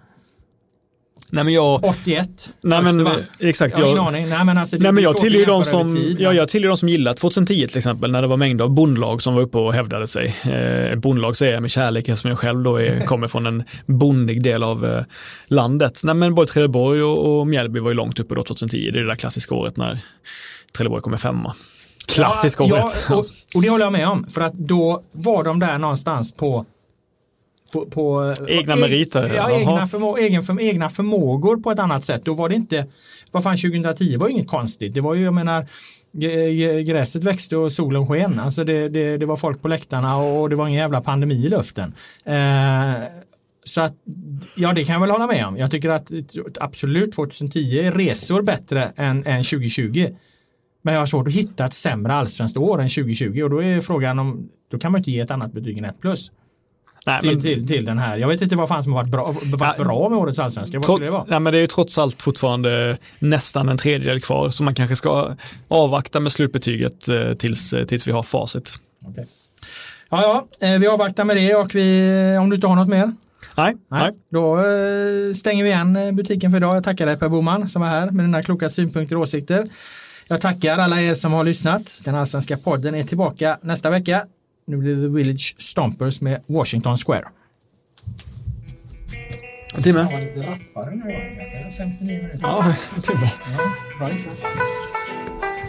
Nej, 1.31 1.45
men 1.45 1.55
jag, 1.55 1.85
81. 1.85 2.53
Nej, 2.61 2.83
men, 2.83 3.09
exakt. 3.39 3.79
Jag, 3.79 3.97
jag, 3.97 4.13
nej, 4.13 4.45
men 4.45 4.59
alltså, 4.59 4.77
nej, 4.81 4.93
men 4.93 5.05
jag 5.05 5.17
tillhör 5.17 5.47
de 5.47 5.65
som, 5.65 5.95
tid, 5.95 6.21
ja, 6.21 6.33
jag 6.33 6.49
tillhör 6.49 6.69
de 6.69 6.77
som 6.77 6.89
gillar 6.89 7.15
2010 7.15 7.69
till 7.69 7.79
exempel, 7.79 8.11
när 8.11 8.23
det 8.23 8.29
var 8.29 8.37
mängder 8.37 8.65
av 8.65 8.71
bondlag 8.71 9.23
som 9.23 9.35
var 9.35 9.43
uppe 9.43 9.59
och 9.59 9.75
hävdade 9.75 10.07
sig. 10.07 10.37
Eh, 10.43 10.99
bondlag 10.99 11.37
säger 11.37 11.53
jag 11.53 11.63
med 11.63 11.71
kärlek 11.71 12.09
eftersom 12.09 12.31
jag 12.31 12.39
själv 12.39 12.63
då 12.63 12.77
är, 12.77 13.07
kommer 13.07 13.29
från 13.29 13.47
en 13.47 13.65
bondig 13.87 14.43
del 14.43 14.63
av 14.63 14.87
eh, 14.87 15.05
landet. 15.47 16.01
Nej, 16.05 16.15
men 16.15 16.35
både 16.35 16.53
Trelleborg 16.53 17.03
och, 17.03 17.39
och 17.39 17.47
Mjällby 17.47 17.81
var 17.81 17.91
ju 17.91 17.95
långt 17.95 18.21
uppe 18.21 18.35
då 18.35 18.43
2010, 18.43 18.91
det 18.93 18.99
är 18.99 19.03
det 19.03 19.09
där 19.09 19.15
klassiska 19.15 19.55
året 19.55 19.77
när 19.77 19.99
Trelleborg 20.77 21.03
kommer 21.03 21.17
femma. 21.17 21.55
Klassiska 22.07 22.65
ja, 22.65 22.75
året. 22.75 23.05
Ja, 23.09 23.17
och, 23.17 23.27
och 23.55 23.63
det 23.63 23.69
håller 23.69 23.85
jag 23.85 23.93
med 23.93 24.09
om, 24.09 24.27
för 24.27 24.41
att 24.41 24.53
då 24.53 25.03
var 25.13 25.45
de 25.45 25.59
där 25.59 25.79
någonstans 25.79 26.33
på 26.33 26.67
på, 27.75 27.87
på 27.87 28.35
egna 28.49 28.77
meriter? 28.77 29.33
Ja, 29.37 29.51
egna, 29.51 29.87
förmå 29.87 30.17
egen, 30.17 30.43
för, 30.43 30.61
egna 30.61 30.89
förmågor 30.89 31.57
på 31.57 31.71
ett 31.71 31.79
annat 31.79 32.05
sätt. 32.05 32.25
Då 32.25 32.35
var 32.35 32.49
det 32.49 32.55
inte, 32.55 32.87
vad 33.31 33.43
fan 33.43 33.57
2010 33.57 34.17
var 34.17 34.29
inget 34.29 34.49
konstigt. 34.49 34.95
Det 34.95 35.01
var 35.01 35.15
ju, 35.15 35.25
jag 35.25 35.35
menar, 35.35 35.67
gräset 36.83 37.25
växte 37.25 37.57
och 37.57 37.73
solen 37.73 38.07
sken. 38.07 38.41
Alltså 38.41 38.65
det, 38.65 38.89
det, 38.89 39.17
det 39.17 39.27
var 39.27 39.37
folk 39.37 39.63
på 39.63 39.69
läktarna 39.69 40.17
och 40.17 40.51
det 40.51 40.57
var 40.57 40.67
ingen 40.67 40.81
jävla 40.81 41.01
pandemi 41.01 41.35
i 41.35 41.49
luften. 41.49 41.95
Eh, 42.25 43.03
så 43.65 43.81
att, 43.81 43.95
ja 44.57 44.73
det 44.73 44.85
kan 44.85 44.93
jag 44.93 45.01
väl 45.01 45.11
hålla 45.11 45.27
med 45.27 45.47
om. 45.47 45.57
Jag 45.57 45.71
tycker 45.71 45.91
att 45.91 46.11
absolut 46.61 47.15
2010 47.15 47.59
är 47.59 47.93
resor 47.93 48.43
bättre 48.43 48.93
än, 48.97 49.27
än 49.27 49.45
2020. 49.45 50.15
Men 50.83 50.95
jag 50.95 51.01
har 51.01 51.07
svårt 51.07 51.29
att 51.29 51.35
hitta 51.35 51.67
ett 51.67 51.75
sämre 51.75 52.13
allsvenskt 52.13 52.57
år 52.57 52.83
än 52.83 52.89
2020 52.89 53.43
och 53.43 53.51
då 53.51 53.63
är 53.63 53.81
frågan 53.81 54.19
om, 54.19 54.49
då 54.71 54.79
kan 54.79 54.93
man 54.93 54.99
inte 54.99 55.11
ge 55.11 55.21
ett 55.21 55.31
annat 55.31 55.53
betyg 55.53 55.79
än 55.79 55.85
1 55.85 56.01
plus. 56.01 56.33
Nej, 57.07 57.21
till, 57.21 57.31
men, 57.31 57.43
till, 57.43 57.67
till, 57.67 57.85
den 57.85 57.99
här. 57.99 58.17
Jag 58.17 58.29
vet 58.29 58.43
inte 58.43 58.57
vad 58.57 58.69
fan 58.69 58.83
som 58.83 58.93
har 58.93 59.01
varit 59.01 59.11
bra, 59.11 59.25
varit 59.43 59.75
ja, 59.79 59.85
bra 59.85 60.09
med 60.09 60.19
årets 60.19 60.39
allsvenska. 60.39 60.79
Vad 60.79 60.85
skulle 60.85 61.05
det 61.07 61.11
vara? 61.11 61.25
Nej, 61.29 61.41
men 61.41 61.53
det 61.53 61.59
är 61.59 61.61
ju 61.61 61.67
trots 61.67 61.99
allt 61.99 62.23
fortfarande 62.23 62.99
nästan 63.19 63.69
en 63.69 63.79
tredjedel 63.79 64.21
kvar 64.21 64.51
så 64.51 64.63
man 64.63 64.75
kanske 64.75 64.97
ska 64.97 65.37
avvakta 65.69 66.21
med 66.21 66.33
slutbetyget 66.33 67.09
eh, 67.09 67.33
tills, 67.33 67.73
eh, 67.73 67.87
tills 67.87 68.07
vi 68.07 68.13
har 68.13 68.23
facit. 68.23 68.73
Okay. 69.11 69.25
Ja, 70.11 70.47
ja, 70.61 70.67
eh, 70.69 70.79
vi 70.79 70.87
avvaktar 70.87 71.25
med 71.25 71.37
det 71.37 71.55
och 71.55 71.75
vi, 71.75 72.37
om 72.41 72.51
du 72.51 72.57
inte 72.57 72.67
har 72.67 72.77
något 72.77 72.89
mer? 72.89 73.13
Nej, 73.57 73.75
nej. 73.91 74.13
Då 74.31 74.63
stänger 75.37 75.65
vi 75.65 75.71
igen 75.71 76.17
butiken 76.17 76.51
för 76.51 76.57
idag. 76.57 76.77
Jag 76.77 76.85
tackar 76.85 77.07
dig 77.07 77.17
Per 77.17 77.29
Boman 77.29 77.69
som 77.69 77.83
var 77.83 77.89
här 77.89 78.11
med 78.11 78.25
dina 78.25 78.43
kloka 78.43 78.69
synpunkter 78.69 79.17
och 79.17 79.23
åsikter. 79.23 79.65
Jag 80.29 80.41
tackar 80.41 80.79
alla 80.79 81.03
er 81.03 81.15
som 81.15 81.33
har 81.33 81.45
lyssnat. 81.45 82.01
Den 82.05 82.15
allsvenska 82.15 82.57
podden 82.57 82.95
är 82.95 83.05
tillbaka 83.05 83.59
nästa 83.63 83.91
vecka. 83.91 84.27
Nu 84.67 84.77
blir 84.77 84.97
det 84.97 85.03
The 85.03 85.09
Village 85.09 85.55
Stompers 85.59 86.21
med 86.21 86.41
Washington 86.47 86.97
Square. 86.97 87.25
En 89.77 89.83
timme. 89.83 90.09
Ja, 90.11 90.19
lite 90.19 90.51
rappare 90.51 90.95
nu. 90.95 91.71
59 91.77 92.23
minuter. 92.23 92.39
Ja, 92.43 92.75
en 92.97 93.03
timme. 93.03 93.31
Ja, 93.59 93.71
bra 93.99 94.09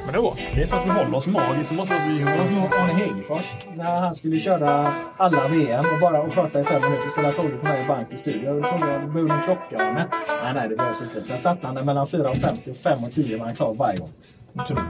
Men 0.05 0.13
det 0.13 0.17
är 0.17 0.21
bra. 0.21 0.37
Det 0.53 0.61
är 0.61 0.65
som 0.65 0.77
att 0.77 0.85
vi 0.85 0.89
håller 0.89 1.15
oss 1.15 1.27
magiskt. 1.27 1.69
Det 1.69 1.75
måste 1.75 1.93
vara 1.93 2.03
att 2.03 2.09
vi 2.09 2.19
Det 2.19 2.25
var 2.25 2.47
som 2.47 2.83
Arne 2.83 2.93
Hegerfors 2.93 3.45
när 3.75 3.99
han 3.99 4.15
skulle 4.15 4.39
köra 4.39 4.93
alla 5.17 5.47
VM 5.47 5.85
och 5.93 6.01
bara 6.01 6.21
och 6.21 6.33
prata 6.33 6.61
i 6.61 6.63
fem 6.63 6.81
minuter 6.81 7.09
ställa 7.09 7.31
frågor 7.31 7.57
på 7.57 7.65
mig 7.65 7.83
i 7.83 7.87
bank 7.87 8.07
i 8.11 8.17
studion. 8.17 8.57
Jag 8.57 8.69
frågade 8.69 8.99
det 8.99 9.07
behöver 9.07 9.33
en 9.33 9.43
klocka. 9.43 9.93
Nej, 9.93 10.53
nej, 10.53 10.69
det 10.69 10.75
behövs 10.75 11.01
inte. 11.01 11.21
Sen 11.27 11.37
satt 11.37 11.63
han 11.63 11.75
där 11.75 11.83
mellan 11.83 12.05
4.50 12.05 12.71
och 12.71 12.77
5 12.77 13.03
och 13.03 13.11
10 13.11 13.37
var 13.37 13.45
han 13.45 13.55
klar 13.55 13.73
varje 13.73 13.97
gång. 13.97 14.09
Otroligt. 14.53 14.81